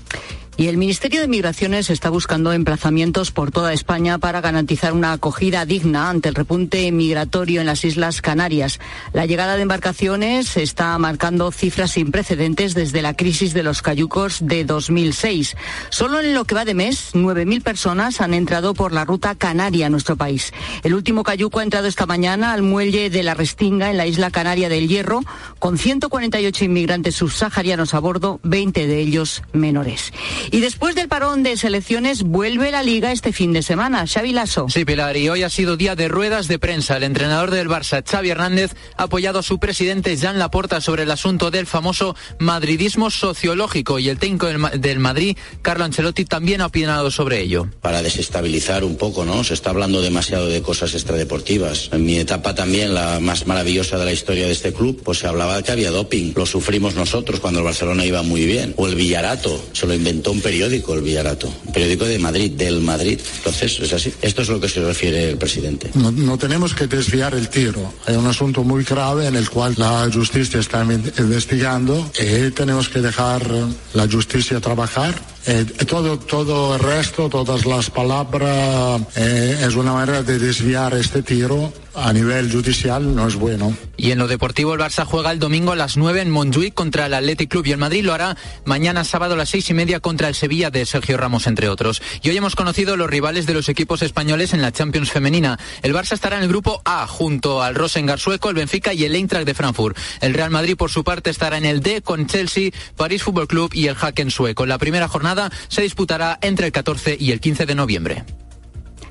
Y 0.61 0.69
el 0.69 0.77
Ministerio 0.77 1.23
de 1.23 1.27
Migraciones 1.27 1.89
está 1.89 2.11
buscando 2.11 2.53
emplazamientos 2.53 3.31
por 3.31 3.51
toda 3.51 3.73
España 3.73 4.19
para 4.19 4.43
garantizar 4.43 4.93
una 4.93 5.13
acogida 5.13 5.65
digna 5.65 6.11
ante 6.11 6.29
el 6.29 6.35
repunte 6.35 6.93
migratorio 6.93 7.63
en 7.63 7.67
las 7.67 7.83
Islas 7.83 8.21
Canarias. 8.21 8.79
La 9.15 9.25
llegada 9.25 9.57
de 9.57 9.63
embarcaciones 9.63 10.59
está 10.59 10.99
marcando 10.99 11.51
cifras 11.51 11.93
sin 11.93 12.11
precedentes 12.11 12.75
desde 12.75 13.01
la 13.01 13.15
crisis 13.15 13.55
de 13.55 13.63
los 13.63 13.81
cayucos 13.81 14.47
de 14.47 14.67
2006. 14.67 15.57
Solo 15.89 16.21
en 16.21 16.35
lo 16.35 16.45
que 16.45 16.55
va 16.55 16.67
de 16.67 16.75
mes, 16.75 17.15
9.000 17.15 17.63
personas 17.63 18.21
han 18.21 18.35
entrado 18.35 18.75
por 18.75 18.93
la 18.93 19.07
ruta 19.07 19.35
canaria 19.37 19.87
a 19.87 19.91
nuestro 19.91 20.17
país. 20.17 20.53
El 20.83 20.93
último 20.93 21.23
cayuco 21.23 21.61
ha 21.61 21.63
entrado 21.63 21.87
esta 21.87 22.05
mañana 22.05 22.53
al 22.53 22.61
muelle 22.61 23.09
de 23.09 23.23
la 23.23 23.33
Restinga 23.33 23.91
en 23.91 23.97
la 23.97 24.07
isla 24.07 24.31
canaria 24.31 24.69
del 24.69 24.89
Hierro, 24.89 25.23
con 25.59 25.79
148 25.79 26.67
inmigrantes 26.67 27.15
subsaharianos 27.15 27.95
a 27.95 27.99
bordo, 27.99 28.41
20 28.43 28.87
de 28.87 29.01
ellos 29.01 29.43
menores. 29.55 30.13
Y 30.53 30.61
después 30.61 30.97
del 30.97 31.07
parón 31.07 31.45
de 31.45 31.57
selecciones 31.57 32.25
vuelve 32.25 32.73
la 32.73 32.83
liga 32.83 33.13
este 33.13 33.33
fin 33.33 33.53
de 33.53 33.63
semana. 33.63 34.07
Xavi 34.07 34.33
Lasso. 34.33 34.67
Sí, 34.69 34.85
Pilar, 34.85 35.17
y 35.17 35.29
hoy 35.29 35.45
ha 35.45 35.51
sido 35.51 35.77
día 35.77 35.95
de 35.95 36.09
ruedas 36.09 36.49
de 36.49 36.59
prensa. 36.59 36.97
El 36.97 37.05
entrenador 37.05 37.53
del 37.53 37.69
Barça, 37.69 38.03
Xavi 38.05 38.31
Hernández, 38.31 38.73
ha 38.97 39.05
apoyado 39.05 39.39
a 39.39 39.43
su 39.45 39.61
presidente 39.61 40.17
Jan 40.17 40.41
Laporta 40.41 40.81
sobre 40.81 41.05
el 41.05 41.11
asunto 41.13 41.53
del 41.53 41.67
famoso 41.67 42.17
madridismo 42.41 43.11
sociológico 43.11 44.01
y 44.01 44.09
el 44.09 44.19
técnico 44.19 44.49
del 44.49 44.99
Madrid, 44.99 45.37
Carlo 45.63 45.85
Ancelotti, 45.85 46.25
también 46.25 46.63
ha 46.63 46.67
opinado 46.67 47.13
sobre 47.13 47.41
ello. 47.41 47.69
Para 47.81 48.03
desestabilizar 48.03 48.83
un 48.83 48.97
poco, 48.97 49.25
¿no? 49.25 49.45
Se 49.45 49.55
está 49.55 49.71
hablando 49.71 50.03
demasiado 50.03 50.49
de 50.49 50.63
cosas 50.63 50.95
extradeportivas. 50.95 51.91
En 51.93 52.05
mi 52.05 52.19
etapa 52.19 52.57
también, 52.57 52.93
la 52.93 53.21
más 53.21 53.47
maravillosa 53.47 53.99
de 53.99 54.05
la 54.05 54.13
historia 54.13 54.47
de 54.47 54.53
este 54.53 54.73
club, 54.73 55.01
pues 55.05 55.19
se 55.19 55.29
hablaba 55.29 55.57
de 55.57 55.63
que 55.63 55.71
había 55.71 55.93
doping. 55.93 56.33
Lo 56.35 56.45
sufrimos 56.45 56.97
nosotros 56.97 57.39
cuando 57.39 57.61
el 57.61 57.65
Barcelona 57.65 58.05
iba 58.05 58.23
muy 58.23 58.47
bien. 58.47 58.75
O 58.77 58.89
el 58.89 58.97
Villarato, 58.97 59.63
se 59.73 59.87
lo 59.87 59.95
inventó 59.95 60.30
un 60.31 60.41
periódico, 60.41 60.95
el 60.95 61.03
Villarato, 61.03 61.53
un 61.67 61.73
periódico 61.73 62.05
de 62.05 62.19
Madrid, 62.19 62.53
del 62.53 62.81
Madrid. 62.81 63.19
Entonces, 63.39 63.79
es 63.81 63.93
así. 63.93 64.13
Esto 64.23 64.43
es 64.43 64.49
lo 64.49 64.61
que 64.61 64.69
se 64.69 64.83
refiere 64.83 65.31
el 65.31 65.37
presidente. 65.37 65.91
No, 65.95 66.11
no 66.11 66.39
tenemos 66.39 66.75
que 66.75 66.87
desviar 66.87 67.35
el 67.35 67.49
tiro. 67.49 67.93
Hay 68.07 68.17
un 68.17 68.27
asunto 68.27 68.63
muy 68.63 68.85
grave 68.85 69.27
en 69.27 69.37
el 69.37 69.49
cual 69.51 69.75
la 69.77 70.09
justicia 70.13 70.61
está 70.61 70.85
investigando 71.19 72.11
y 72.19 72.51
tenemos 72.51 72.89
que 72.89 73.01
dejar 73.01 73.47
la 73.95 74.09
justicia 74.09 74.61
trabajar 74.61 75.15
Eh, 75.47 75.65
todo, 75.87 76.19
todo 76.19 76.75
el 76.75 76.81
resto, 76.81 77.29
todas 77.29 77.65
las 77.65 77.91
palabras, 77.91 79.01
eh, 79.17 79.65
es 79.67 79.75
una 79.75 79.93
manera 79.93 80.23
de 80.23 80.39
desviar 80.39 80.95
este 80.95 81.23
tiro 81.23 81.73
a 81.95 82.13
nivel 82.13 82.51
judicial 82.51 83.15
no 83.15 83.27
es 83.27 83.35
bueno. 83.35 83.77
Y 83.97 84.13
en 84.13 84.19
lo 84.19 84.29
deportivo, 84.29 84.75
el 84.75 84.81
Barça 84.81 85.05
juega 85.05 85.33
el 85.33 85.39
domingo 85.39 85.73
a 85.73 85.77
las 85.77 85.97
9 85.97 86.23
en 86.23 86.31
Montjuic 86.31 86.73
contra 86.73 87.07
el 87.07 87.15
Athletic 87.15 87.51
Club 87.51 87.67
y 87.67 87.73
el 87.73 87.79
Madrid 87.79 88.05
lo 88.05 88.15
hará 88.15 88.37
mañana 88.65 89.05
sábado 89.05 89.35
a 89.35 89.37
las 89.37 89.51
seis 89.51 89.69
y 89.71 89.75
media 89.75 90.01
contra 90.01 90.29
el 90.29 90.35
Sevilla 90.35 90.71
de 90.71 90.87
Sergio 90.87 91.17
Ramos, 91.17 91.47
entre 91.47 91.69
otros. 91.69 92.01
Y 92.23 92.31
hoy 92.31 92.37
hemos 92.37 92.57
conocido 92.57 92.97
los 92.97 93.11
rivales 93.11 93.47
de 93.47 93.55
los 93.55 93.69
equipos 93.69 94.03
españoles 94.03 94.55
en 94.55 94.63
la 94.63 94.73
Champions 94.73 95.11
femenina. 95.11 95.59
El 95.83 95.95
Barça 95.95 96.13
estará 96.13 96.37
en 96.37 96.45
el 96.45 96.49
grupo 96.49 96.81
A 96.85 97.07
junto 97.07 97.63
al 97.63 97.75
Rosengar 97.75 98.21
sueco, 98.21 98.49
el 98.49 98.55
Benfica 98.55 98.95
y 98.95 99.05
el 99.05 99.15
Eintracht 99.15 99.47
de 99.47 99.55
Frankfurt. 99.55 99.97
El 100.21 100.35
Real 100.35 100.51
Madrid, 100.51 100.77
por 100.77 100.91
su 100.91 101.05
parte, 101.05 101.31
estará 101.31 101.59
en 101.59 101.67
el 101.67 101.81
D 101.81 102.03
con 102.03 102.27
Chelsea, 102.27 102.71
París 102.97 103.23
Fútbol 103.23 103.49
Club 103.49 103.73
y 103.75 103.89
el 103.89 103.97
Haken 104.01 104.31
sueco. 104.31 104.65
La 104.65 104.79
primera 104.79 105.09
jornada 105.09 105.30
se 105.69 105.83
disputará 105.83 106.39
entre 106.43 106.67
el 106.67 106.73
14 106.73 107.17
y 107.19 107.33
el 107.33 107.41
15 107.41 107.67
de 107.67 107.75
noviembre. 107.75 108.25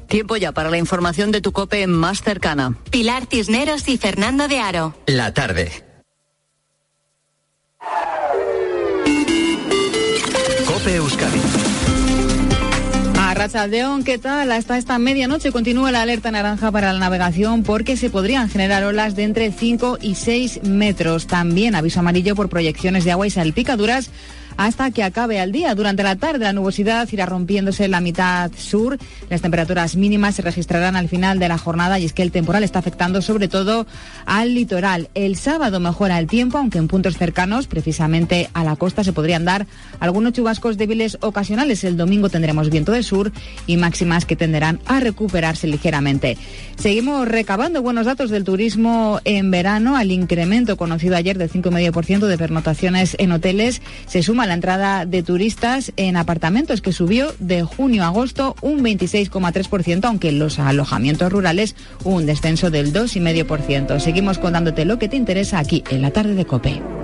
Tiempo 0.07 0.37
ya 0.37 0.51
para 0.51 0.69
la 0.69 0.77
información 0.77 1.31
de 1.31 1.41
tu 1.41 1.51
cope 1.51 1.85
más 1.87 2.23
cercana. 2.23 2.75
Pilar 2.89 3.27
Cisneros 3.29 3.87
y 3.87 3.97
Fernando 3.97 4.47
de 4.47 4.59
Aro. 4.59 4.95
La 5.05 5.33
tarde. 5.33 5.71
Cope 10.65 10.95
Euskadi. 10.95 11.39
Rachaldeón, 13.39 14.03
¿qué 14.03 14.17
tal? 14.17 14.51
Hasta 14.51 14.77
esta 14.77 14.99
medianoche 14.99 15.53
continúa 15.53 15.93
la 15.93 16.01
alerta 16.01 16.29
naranja 16.29 16.73
para 16.73 16.91
la 16.91 16.99
navegación 16.99 17.63
porque 17.63 17.95
se 17.95 18.09
podrían 18.09 18.49
generar 18.49 18.83
olas 18.83 19.15
de 19.15 19.23
entre 19.23 19.53
5 19.53 19.99
y 20.01 20.15
6 20.15 20.63
metros. 20.63 21.25
También 21.25 21.73
aviso 21.73 22.01
amarillo 22.01 22.35
por 22.35 22.49
proyecciones 22.49 23.05
de 23.05 23.13
agua 23.13 23.27
y 23.27 23.29
salpicaduras 23.29 24.09
hasta 24.59 24.91
que 24.91 25.03
acabe 25.03 25.41
el 25.41 25.53
día. 25.53 25.73
Durante 25.73 26.03
la 26.03 26.17
tarde 26.17 26.43
la 26.43 26.51
nubosidad 26.51 27.07
irá 27.13 27.25
rompiéndose 27.25 27.85
en 27.85 27.91
la 27.91 28.01
mitad 28.01 28.51
sur. 28.57 28.97
Las 29.29 29.41
temperaturas 29.41 29.95
mínimas 29.95 30.35
se 30.35 30.41
registrarán 30.41 30.97
al 30.97 31.07
final 31.07 31.39
de 31.39 31.47
la 31.47 31.57
jornada 31.57 31.97
y 31.97 32.03
es 32.03 32.11
que 32.11 32.23
el 32.23 32.33
temporal 32.33 32.65
está 32.65 32.79
afectando 32.79 33.21
sobre 33.21 33.47
todo 33.47 33.87
al 34.25 34.53
litoral. 34.53 35.07
El 35.15 35.37
sábado 35.37 35.79
mejora 35.79 36.19
el 36.19 36.27
tiempo, 36.27 36.57
aunque 36.57 36.77
en 36.77 36.89
puntos 36.89 37.17
cercanos, 37.17 37.67
precisamente 37.67 38.49
a 38.53 38.65
la 38.65 38.75
costa, 38.75 39.05
se 39.05 39.13
podrían 39.13 39.45
dar 39.45 39.65
algunos 40.01 40.33
chubascos 40.33 40.75
débiles 40.75 41.17
ocasionales. 41.21 41.85
El 41.85 41.95
domingo 41.95 42.27
tendremos 42.27 42.69
viento 42.69 42.91
de 42.91 43.03
sur 43.03 43.31
y 43.65 43.77
máximas 43.77 44.25
que 44.25 44.35
tenderán 44.35 44.81
a 44.87 44.99
recuperarse 44.99 45.67
ligeramente. 45.67 46.37
Seguimos 46.75 47.29
recabando 47.29 47.81
buenos 47.81 48.05
datos 48.05 48.29
del 48.29 48.43
turismo 48.43 49.21
en 49.23 49.51
verano. 49.51 49.95
Al 49.95 50.11
incremento 50.11 50.75
conocido 50.75 51.15
ayer 51.15 51.37
del 51.37 51.49
5,5% 51.49 52.27
de 52.27 52.37
pernotaciones 52.37 53.15
en 53.19 53.31
hoteles 53.31 53.81
se 54.05 54.21
suma 54.21 54.48
la 54.49 54.55
entrada 54.55 55.05
de 55.05 55.23
turistas 55.23 55.93
en 55.95 56.17
apartamentos 56.17 56.81
que 56.81 56.91
subió 56.91 57.33
de 57.39 57.63
junio 57.63 58.03
a 58.03 58.07
agosto 58.07 58.55
un 58.61 58.81
26,3%, 58.81 60.05
aunque 60.05 60.29
en 60.29 60.39
los 60.39 60.59
alojamientos 60.59 61.31
rurales 61.31 61.75
un 62.03 62.25
descenso 62.25 62.69
del 62.69 62.93
2,5%. 62.93 63.99
Seguimos 63.99 64.37
contándote 64.37 64.85
lo 64.85 64.99
que 64.99 65.07
te 65.07 65.15
interesa 65.15 65.59
aquí 65.59 65.83
en 65.89 66.01
la 66.01 66.11
tarde 66.11 66.35
de 66.35 66.45
COPE. 66.45 66.98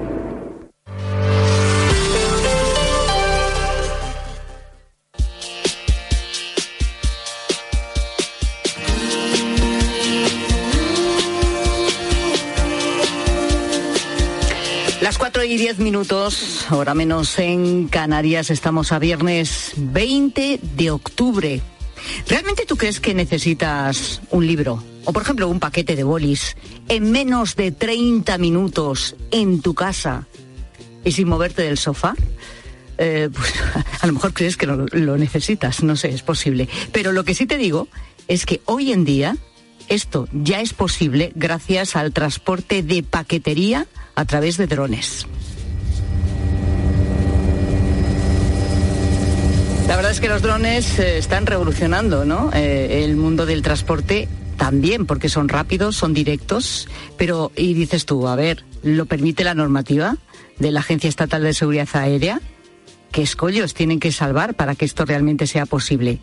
10 15.76 15.84
minutos, 15.84 16.66
ahora 16.70 16.94
menos 16.94 17.38
en 17.38 17.90
Canarias, 17.90 18.50
estamos 18.50 18.94
a 18.94 19.00
viernes 19.00 19.74
20 19.76 20.62
de 20.62 20.92
octubre. 20.92 21.62
¿Realmente 22.30 22.66
tú 22.66 22.78
crees 22.78 23.02
que 23.02 23.14
necesitas 23.14 24.22
un 24.32 24.48
libro 24.48 24.82
o, 25.04 25.12
por 25.12 25.24
ejemplo, 25.24 25.50
un 25.50 25.60
paquete 25.60 25.98
de 25.98 26.06
bolis 26.06 26.56
en 26.88 27.12
menos 27.12 27.58
de 27.58 27.74
30 27.74 28.38
minutos 28.38 29.18
en 29.32 29.62
tu 29.62 29.74
casa 29.74 30.28
y 31.04 31.12
sin 31.12 31.28
moverte 31.28 31.64
del 31.64 31.78
sofá? 31.78 32.16
Eh, 32.98 33.30
pues 33.34 33.54
a 34.02 34.08
lo 34.08 34.14
mejor 34.14 34.34
crees 34.34 34.56
que 34.56 34.68
lo, 34.68 34.86
lo 34.94 35.18
necesitas, 35.18 35.84
no 35.84 35.98
sé, 35.98 36.08
es 36.08 36.22
posible. 36.22 36.70
Pero 36.94 37.12
lo 37.12 37.26
que 37.26 37.36
sí 37.36 37.48
te 37.48 37.58
digo 37.58 37.90
es 38.30 38.46
que 38.46 38.62
hoy 38.64 38.94
en 38.94 39.04
día 39.04 39.36
esto 39.90 40.30
ya 40.32 40.62
es 40.62 40.74
posible 40.74 41.34
gracias 41.36 41.98
al 41.98 42.14
transporte 42.14 42.82
de 42.82 43.04
paquetería 43.04 43.88
a 44.16 44.24
través 44.24 44.56
de 44.56 44.68
drones. 44.68 45.28
La 49.88 49.96
verdad 49.96 50.12
es 50.12 50.20
que 50.20 50.30
los 50.30 50.42
drones 50.42 50.98
eh, 51.00 51.20
están 51.20 51.46
revolucionando 51.46 52.26
¿no? 52.26 52.50
Eh, 52.54 53.04
el 53.06 53.16
mundo 53.16 53.46
del 53.46 53.62
transporte 53.62 54.28
también 54.58 55.06
porque 55.06 55.30
son 55.30 55.48
rápidos, 55.48 55.96
son 55.96 56.14
directos, 56.14 56.88
pero 57.18 57.52
y 57.56 57.74
dices 57.74 58.06
tú, 58.06 58.28
a 58.28 58.36
ver, 58.36 58.64
¿lo 58.82 59.06
permite 59.06 59.44
la 59.44 59.54
normativa 59.54 60.18
de 60.58 60.72
la 60.72 60.80
Agencia 60.80 61.08
Estatal 61.08 61.44
de 61.44 61.54
Seguridad 61.54 61.88
Aérea? 61.94 62.42
¿Qué 63.12 63.22
escollos 63.22 63.74
tienen 63.74 64.00
que 64.00 64.12
salvar 64.12 64.56
para 64.56 64.76
que 64.76 64.86
esto 64.86 65.06
realmente 65.06 65.46
sea 65.46 65.66
posible? 65.66 66.20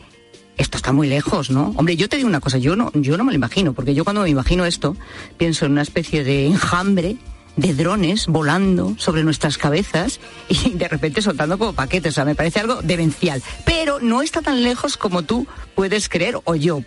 Esto 0.56 0.76
está 0.76 0.92
muy 0.92 1.08
lejos, 1.08 1.50
¿no? 1.50 1.72
Hombre, 1.76 1.96
yo 1.96 2.08
te 2.08 2.16
digo 2.16 2.28
una 2.28 2.40
cosa, 2.40 2.58
yo 2.58 2.74
no, 2.76 2.90
yo 2.94 3.16
no 3.16 3.24
me 3.24 3.32
lo 3.32 3.36
imagino, 3.36 3.72
porque 3.74 3.94
yo 3.94 4.04
cuando 4.04 4.22
me 4.22 4.28
imagino 4.28 4.66
esto, 4.66 4.96
pienso 5.38 5.66
en 5.66 5.72
una 5.72 5.82
especie 5.82 6.24
de 6.24 6.46
enjambre 6.46 7.16
de 7.56 7.74
drones 7.74 8.26
volando 8.26 8.94
sobre 8.98 9.24
nuestras 9.24 9.58
cabezas 9.58 10.20
y 10.48 10.70
de 10.70 10.88
repente 10.88 11.22
soltando 11.22 11.58
como 11.58 11.72
paquetes. 11.74 12.12
O 12.12 12.14
sea, 12.14 12.24
me 12.24 12.34
parece 12.34 12.60
algo 12.60 12.82
demencial. 12.82 13.42
Pero 13.64 14.00
no 14.00 14.22
está 14.22 14.42
tan 14.42 14.62
lejos 14.62 14.96
como 14.96 15.22
tú 15.22 15.46
puedes 15.74 16.08
creer 16.08 16.38
o 16.44 16.54
yo. 16.54 16.82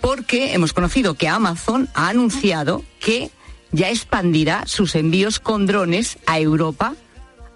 Porque 0.00 0.54
hemos 0.54 0.72
conocido 0.72 1.14
que 1.14 1.28
Amazon 1.28 1.88
ha 1.94 2.08
anunciado 2.08 2.84
que 3.00 3.30
ya 3.72 3.90
expandirá 3.90 4.64
sus 4.66 4.94
envíos 4.94 5.40
con 5.40 5.66
drones 5.66 6.18
a 6.26 6.38
Europa 6.38 6.94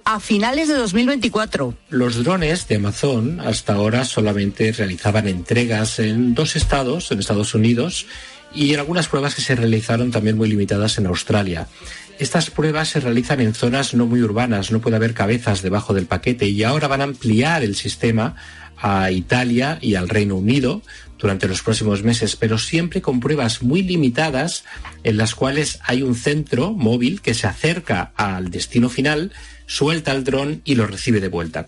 a 0.04 0.20
finales 0.20 0.68
de 0.68 0.74
2024. 0.74 1.74
Los 1.90 2.22
drones 2.22 2.68
de 2.68 2.76
Amazon 2.76 3.40
hasta 3.40 3.74
ahora 3.74 4.04
solamente 4.04 4.70
realizaban 4.70 5.26
entregas 5.26 5.98
en 5.98 6.32
dos 6.32 6.54
estados, 6.54 7.10
en 7.10 7.18
Estados 7.18 7.54
Unidos, 7.54 8.06
y 8.54 8.72
en 8.72 8.78
algunas 8.78 9.08
pruebas 9.08 9.34
que 9.34 9.42
se 9.42 9.56
realizaron 9.56 10.12
también 10.12 10.36
muy 10.36 10.48
limitadas 10.48 10.98
en 10.98 11.06
Australia. 11.06 11.66
Estas 12.18 12.50
pruebas 12.50 12.88
se 12.88 13.00
realizan 13.00 13.40
en 13.40 13.52
zonas 13.52 13.92
no 13.92 14.06
muy 14.06 14.22
urbanas, 14.22 14.72
no 14.72 14.80
puede 14.80 14.96
haber 14.96 15.12
cabezas 15.12 15.60
debajo 15.60 15.92
del 15.92 16.06
paquete 16.06 16.46
y 16.46 16.62
ahora 16.62 16.88
van 16.88 17.02
a 17.02 17.04
ampliar 17.04 17.62
el 17.62 17.76
sistema 17.76 18.36
a 18.78 19.10
Italia 19.10 19.78
y 19.82 19.96
al 19.96 20.08
Reino 20.08 20.36
Unido 20.36 20.80
durante 21.18 21.46
los 21.46 21.62
próximos 21.62 22.02
meses, 22.02 22.36
pero 22.36 22.56
siempre 22.56 23.02
con 23.02 23.20
pruebas 23.20 23.62
muy 23.62 23.82
limitadas 23.82 24.64
en 25.04 25.18
las 25.18 25.34
cuales 25.34 25.78
hay 25.84 26.02
un 26.02 26.14
centro 26.14 26.72
móvil 26.72 27.20
que 27.20 27.34
se 27.34 27.46
acerca 27.46 28.12
al 28.16 28.50
destino 28.50 28.88
final, 28.88 29.32
suelta 29.66 30.12
el 30.12 30.24
dron 30.24 30.62
y 30.64 30.74
lo 30.74 30.86
recibe 30.86 31.20
de 31.20 31.28
vuelta. 31.28 31.66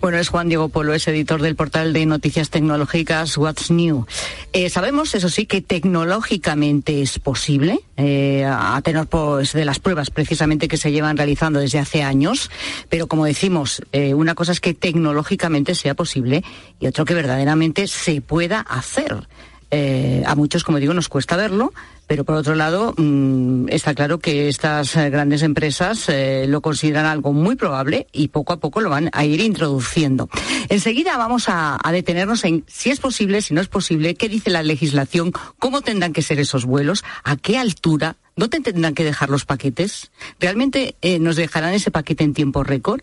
Bueno, 0.00 0.18
es 0.18 0.28
Juan 0.28 0.48
Diego 0.48 0.68
Polo, 0.68 0.94
es 0.94 1.06
editor 1.08 1.42
del 1.42 1.56
portal 1.56 1.92
de 1.92 2.06
noticias 2.06 2.50
tecnológicas 2.50 3.36
What's 3.36 3.70
New. 3.70 4.06
Eh, 4.52 4.70
sabemos, 4.70 5.14
eso 5.14 5.28
sí, 5.28 5.46
que 5.46 5.60
tecnológicamente 5.60 7.02
es 7.02 7.18
posible, 7.18 7.80
eh, 7.96 8.44
a 8.46 8.80
tener 8.82 9.06
pues, 9.06 9.52
de 9.52 9.64
las 9.64 9.78
pruebas 9.78 10.10
precisamente 10.10 10.68
que 10.68 10.76
se 10.76 10.92
llevan 10.92 11.16
realizando 11.16 11.60
desde 11.60 11.78
hace 11.78 12.02
años, 12.02 12.50
pero 12.88 13.06
como 13.06 13.24
decimos, 13.24 13.82
eh, 13.92 14.14
una 14.14 14.34
cosa 14.34 14.52
es 14.52 14.60
que 14.60 14.74
tecnológicamente 14.74 15.74
sea 15.74 15.94
posible 15.94 16.44
y 16.78 16.86
otro 16.86 17.04
que 17.04 17.14
verdaderamente 17.14 17.86
se 17.86 18.20
pueda 18.20 18.60
hacer. 18.60 19.28
Eh, 19.72 20.24
a 20.26 20.34
muchos, 20.34 20.64
como 20.64 20.78
digo, 20.78 20.94
nos 20.94 21.08
cuesta 21.08 21.36
verlo, 21.36 21.72
pero 22.10 22.24
por 22.24 22.34
otro 22.34 22.56
lado, 22.56 22.92
mmm, 22.96 23.68
está 23.68 23.94
claro 23.94 24.18
que 24.18 24.48
estas 24.48 24.96
eh, 24.96 25.10
grandes 25.10 25.42
empresas 25.42 26.08
eh, 26.08 26.46
lo 26.48 26.60
consideran 26.60 27.06
algo 27.06 27.32
muy 27.32 27.54
probable 27.54 28.08
y 28.10 28.26
poco 28.26 28.52
a 28.52 28.58
poco 28.58 28.80
lo 28.80 28.90
van 28.90 29.10
a 29.12 29.24
ir 29.24 29.40
introduciendo. 29.40 30.28
Enseguida 30.68 31.16
vamos 31.16 31.44
a, 31.46 31.78
detenernos 31.92 32.42
en 32.42 32.64
si 32.66 32.90
es 32.90 32.98
posible, 32.98 33.42
si 33.42 33.54
no 33.54 33.60
es 33.60 33.68
posible, 33.68 34.16
qué 34.16 34.28
dice 34.28 34.50
la 34.50 34.64
legislación, 34.64 35.30
cómo 35.60 35.82
tendrán 35.82 36.12
que 36.12 36.22
ser 36.22 36.40
esos 36.40 36.64
vuelos, 36.64 37.04
a 37.22 37.36
qué 37.36 37.58
altura. 37.58 38.16
¿Dónde 38.34 38.58
tendrán 38.58 38.94
que 38.94 39.04
dejar 39.04 39.30
los 39.30 39.44
paquetes? 39.44 40.10
¿Realmente 40.40 40.96
eh, 41.02 41.20
nos 41.20 41.36
dejarán 41.36 41.74
ese 41.74 41.92
paquete 41.92 42.24
en 42.24 42.34
tiempo 42.34 42.64
récord? 42.64 43.02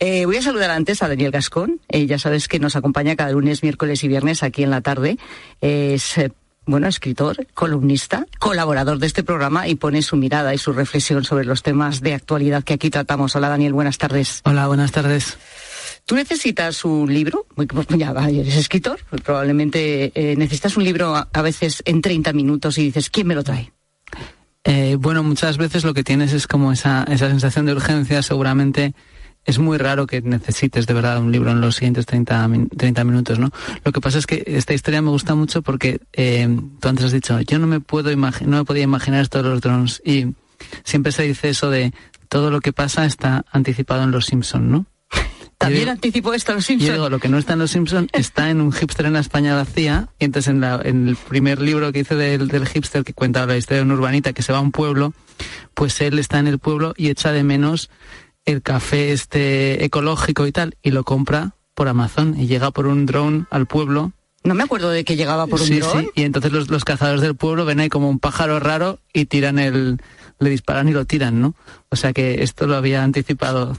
Voy 0.00 0.36
a 0.36 0.42
saludar 0.42 0.70
antes 0.70 1.02
a 1.02 1.08
Daniel 1.08 1.32
Gascón. 1.32 1.80
Ya 1.90 2.18
sabes 2.18 2.48
que 2.48 2.58
nos 2.58 2.76
acompaña 2.76 3.14
cada 3.14 3.30
lunes, 3.30 3.62
miércoles 3.62 4.02
y 4.04 4.08
viernes 4.08 4.42
aquí 4.42 4.62
en 4.62 4.70
la 4.70 4.80
tarde. 4.80 5.18
es 5.60 6.18
bueno, 6.68 6.86
escritor, 6.86 7.46
columnista, 7.54 8.26
colaborador 8.38 8.98
de 8.98 9.06
este 9.06 9.24
programa 9.24 9.66
y 9.68 9.74
pone 9.74 10.02
su 10.02 10.16
mirada 10.16 10.54
y 10.54 10.58
su 10.58 10.72
reflexión 10.72 11.24
sobre 11.24 11.44
los 11.44 11.62
temas 11.62 12.02
de 12.02 12.12
actualidad 12.12 12.62
que 12.62 12.74
aquí 12.74 12.90
tratamos. 12.90 13.34
Hola 13.34 13.48
Daniel, 13.48 13.72
buenas 13.72 13.96
tardes. 13.96 14.42
Hola, 14.44 14.66
buenas 14.66 14.92
tardes. 14.92 15.38
¿Tú 16.04 16.14
necesitas 16.14 16.84
un 16.84 17.12
libro? 17.12 17.46
Ya 17.96 18.14
eres 18.28 18.56
escritor, 18.56 19.00
probablemente 19.24 20.12
eh, 20.14 20.36
necesitas 20.36 20.76
un 20.76 20.84
libro 20.84 21.16
a, 21.16 21.28
a, 21.32 21.42
veces 21.42 21.82
en 21.86 22.02
30 22.02 22.32
minutos 22.34 22.76
y 22.78 22.84
dices, 22.84 23.08
¿quién 23.08 23.26
me 23.26 23.34
lo 23.34 23.42
trae? 23.42 23.72
Eh, 24.64 24.96
bueno, 25.00 25.22
muchas 25.22 25.56
veces 25.56 25.84
lo 25.84 25.94
que 25.94 26.04
tienes 26.04 26.34
es 26.34 26.46
como 26.46 26.70
esa, 26.70 27.04
esa 27.04 27.28
sensación 27.28 27.64
de 27.64 27.72
urgencia, 27.72 28.22
seguramente 28.22 28.94
es 29.44 29.58
muy 29.58 29.78
raro 29.78 30.06
que 30.06 30.20
necesites 30.20 30.86
de 30.86 30.94
verdad 30.94 31.18
un 31.18 31.32
libro 31.32 31.50
en 31.50 31.60
los 31.60 31.76
siguientes 31.76 32.04
30, 32.06 32.50
30 32.76 33.04
minutos, 33.04 33.38
¿no? 33.38 33.50
Lo 33.84 33.92
que 33.92 34.00
pasa 34.00 34.18
es 34.18 34.26
que 34.26 34.42
esta 34.46 34.74
historia 34.74 35.00
me 35.00 35.10
gusta 35.10 35.34
mucho 35.34 35.62
porque 35.62 36.00
eh, 36.12 36.48
tú 36.80 36.88
antes 36.88 37.06
has 37.06 37.12
dicho, 37.12 37.40
yo 37.40 37.58
no 37.58 37.66
me 37.66 37.80
puedo 37.80 38.14
no 38.14 38.56
me 38.56 38.64
podía 38.64 38.82
imaginar 38.82 39.22
esto 39.22 39.42
de 39.42 39.48
los 39.48 39.60
drones 39.60 40.02
y 40.04 40.34
siempre 40.84 41.12
se 41.12 41.22
dice 41.22 41.48
eso 41.48 41.70
de 41.70 41.92
todo 42.28 42.50
lo 42.50 42.60
que 42.60 42.72
pasa 42.72 43.06
está 43.06 43.44
anticipado 43.50 44.02
en 44.02 44.10
Los 44.10 44.26
Simpson, 44.26 44.70
¿no? 44.70 44.86
También 45.58 45.88
anticipó 45.88 46.34
esto 46.34 46.54
Los 46.54 46.66
Simpson. 46.66 46.86
Yo 46.86 46.92
digo, 46.94 47.10
lo 47.10 47.18
que 47.18 47.28
no 47.28 47.38
está 47.38 47.54
en 47.54 47.60
Los 47.60 47.70
Simpson 47.70 48.08
está 48.12 48.50
en 48.50 48.60
un 48.60 48.72
hipster 48.72 49.06
en 49.06 49.14
la 49.14 49.20
España 49.20 49.54
vacía. 49.56 50.08
Y 50.18 50.26
entonces 50.26 50.50
en, 50.50 50.60
la, 50.60 50.80
en 50.84 51.08
el 51.08 51.16
primer 51.16 51.60
libro 51.60 51.90
que 51.92 52.00
hice 52.00 52.14
del, 52.14 52.48
del 52.48 52.66
hipster 52.66 53.02
que 53.02 53.14
cuenta 53.14 53.46
la 53.46 53.56
historia 53.56 53.78
de 53.78 53.84
un 53.84 53.92
urbanita 53.92 54.32
que 54.32 54.42
se 54.42 54.52
va 54.52 54.58
a 54.58 54.62
un 54.62 54.72
pueblo, 54.72 55.14
pues 55.74 56.00
él 56.00 56.18
está 56.18 56.38
en 56.38 56.46
el 56.46 56.58
pueblo 56.58 56.94
y 56.96 57.08
echa 57.08 57.32
de 57.32 57.42
menos 57.42 57.90
el 58.48 58.62
café 58.62 59.12
este 59.12 59.84
ecológico 59.84 60.46
y 60.46 60.52
tal, 60.52 60.76
y 60.82 60.90
lo 60.90 61.04
compra 61.04 61.52
por 61.74 61.86
Amazon 61.86 62.34
y 62.40 62.46
llega 62.46 62.70
por 62.70 62.86
un 62.86 63.04
dron 63.04 63.46
al 63.50 63.66
pueblo. 63.66 64.12
No 64.42 64.54
me 64.54 64.62
acuerdo 64.62 64.88
de 64.88 65.04
que 65.04 65.16
llegaba 65.16 65.46
por 65.46 65.60
un 65.60 65.66
sí, 65.66 65.80
dron. 65.80 66.04
Sí, 66.04 66.10
y 66.14 66.22
entonces 66.22 66.50
los, 66.50 66.70
los 66.70 66.84
cazadores 66.84 67.20
del 67.20 67.36
pueblo 67.36 67.66
ven 67.66 67.80
ahí 67.80 67.90
como 67.90 68.08
un 68.08 68.18
pájaro 68.18 68.58
raro 68.58 69.00
y 69.12 69.26
tiran 69.26 69.58
el, 69.58 70.00
le 70.38 70.50
disparan 70.50 70.88
y 70.88 70.92
lo 70.92 71.04
tiran, 71.04 71.42
¿no? 71.42 71.54
O 71.90 71.96
sea 71.96 72.14
que 72.14 72.42
esto 72.42 72.66
lo 72.66 72.76
había 72.76 73.02
anticipado 73.04 73.76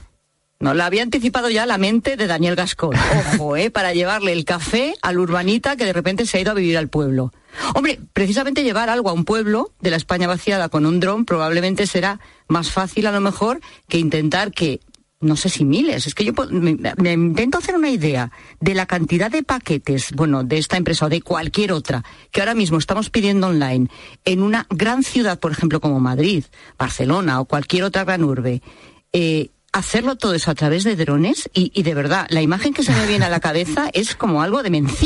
no, 0.60 0.74
la 0.74 0.84
había 0.84 1.02
anticipado 1.02 1.48
ya 1.48 1.64
la 1.64 1.78
mente 1.78 2.18
de 2.18 2.26
Daniel 2.26 2.54
Gascón. 2.54 2.94
Ojo, 3.34 3.56
¿eh? 3.56 3.70
Para 3.70 3.94
llevarle 3.94 4.32
el 4.32 4.44
café 4.44 4.94
al 5.00 5.18
urbanita 5.18 5.74
que 5.76 5.86
de 5.86 5.94
repente 5.94 6.26
se 6.26 6.36
ha 6.36 6.40
ido 6.42 6.50
a 6.50 6.54
vivir 6.54 6.76
al 6.76 6.88
pueblo. 6.88 7.32
Hombre, 7.74 7.98
precisamente 8.12 8.62
llevar 8.62 8.90
algo 8.90 9.08
a 9.08 9.14
un 9.14 9.24
pueblo 9.24 9.72
de 9.80 9.90
la 9.90 9.96
España 9.96 10.28
vaciada 10.28 10.68
con 10.68 10.84
un 10.84 11.00
dron 11.00 11.24
probablemente 11.24 11.86
será 11.86 12.20
más 12.50 12.70
fácil 12.70 13.06
a 13.06 13.12
lo 13.12 13.20
mejor 13.20 13.60
que 13.88 13.98
intentar 13.98 14.52
que 14.52 14.80
no 15.20 15.36
sé 15.36 15.50
si 15.50 15.66
miles, 15.66 16.06
es 16.06 16.14
que 16.14 16.24
yo 16.24 16.32
me, 16.50 16.78
me, 16.96 17.12
intento 17.12 17.58
hacer 17.58 17.74
una 17.74 17.90
idea 17.90 18.32
de 18.58 18.74
la 18.74 18.86
cantidad 18.86 19.30
de 19.30 19.42
paquetes, 19.42 20.12
bueno, 20.14 20.44
de 20.44 20.56
esta 20.56 20.78
empresa 20.78 21.06
o 21.06 21.08
de 21.10 21.20
cualquier 21.20 21.72
otra, 21.72 22.02
que 22.30 22.40
ahora 22.40 22.54
mismo 22.54 22.78
estamos 22.78 23.10
pidiendo 23.10 23.48
online 23.48 23.88
en 24.24 24.42
una 24.42 24.66
gran 24.70 25.02
ciudad, 25.02 25.38
por 25.38 25.52
ejemplo, 25.52 25.80
como 25.80 26.00
Madrid, 26.00 26.44
Barcelona 26.78 27.38
o 27.40 27.44
cualquier 27.44 27.84
otra 27.84 28.04
gran 28.04 28.24
urbe. 28.24 28.62
Eh, 29.12 29.50
hacerlo 29.72 30.16
todo 30.16 30.34
eso 30.34 30.50
a 30.50 30.54
través 30.54 30.84
de 30.84 30.96
drones 30.96 31.50
y, 31.52 31.70
y, 31.74 31.82
de 31.82 31.94
verdad, 31.94 32.26
la 32.30 32.40
imagen 32.40 32.72
que 32.72 32.82
se 32.82 32.92
me 32.92 33.06
viene 33.06 33.26
a 33.26 33.30
la 33.30 33.40
cabeza 33.40 33.90
es 33.92 34.14
como 34.16 34.40
algo 34.40 34.62
demencial. 34.62 34.96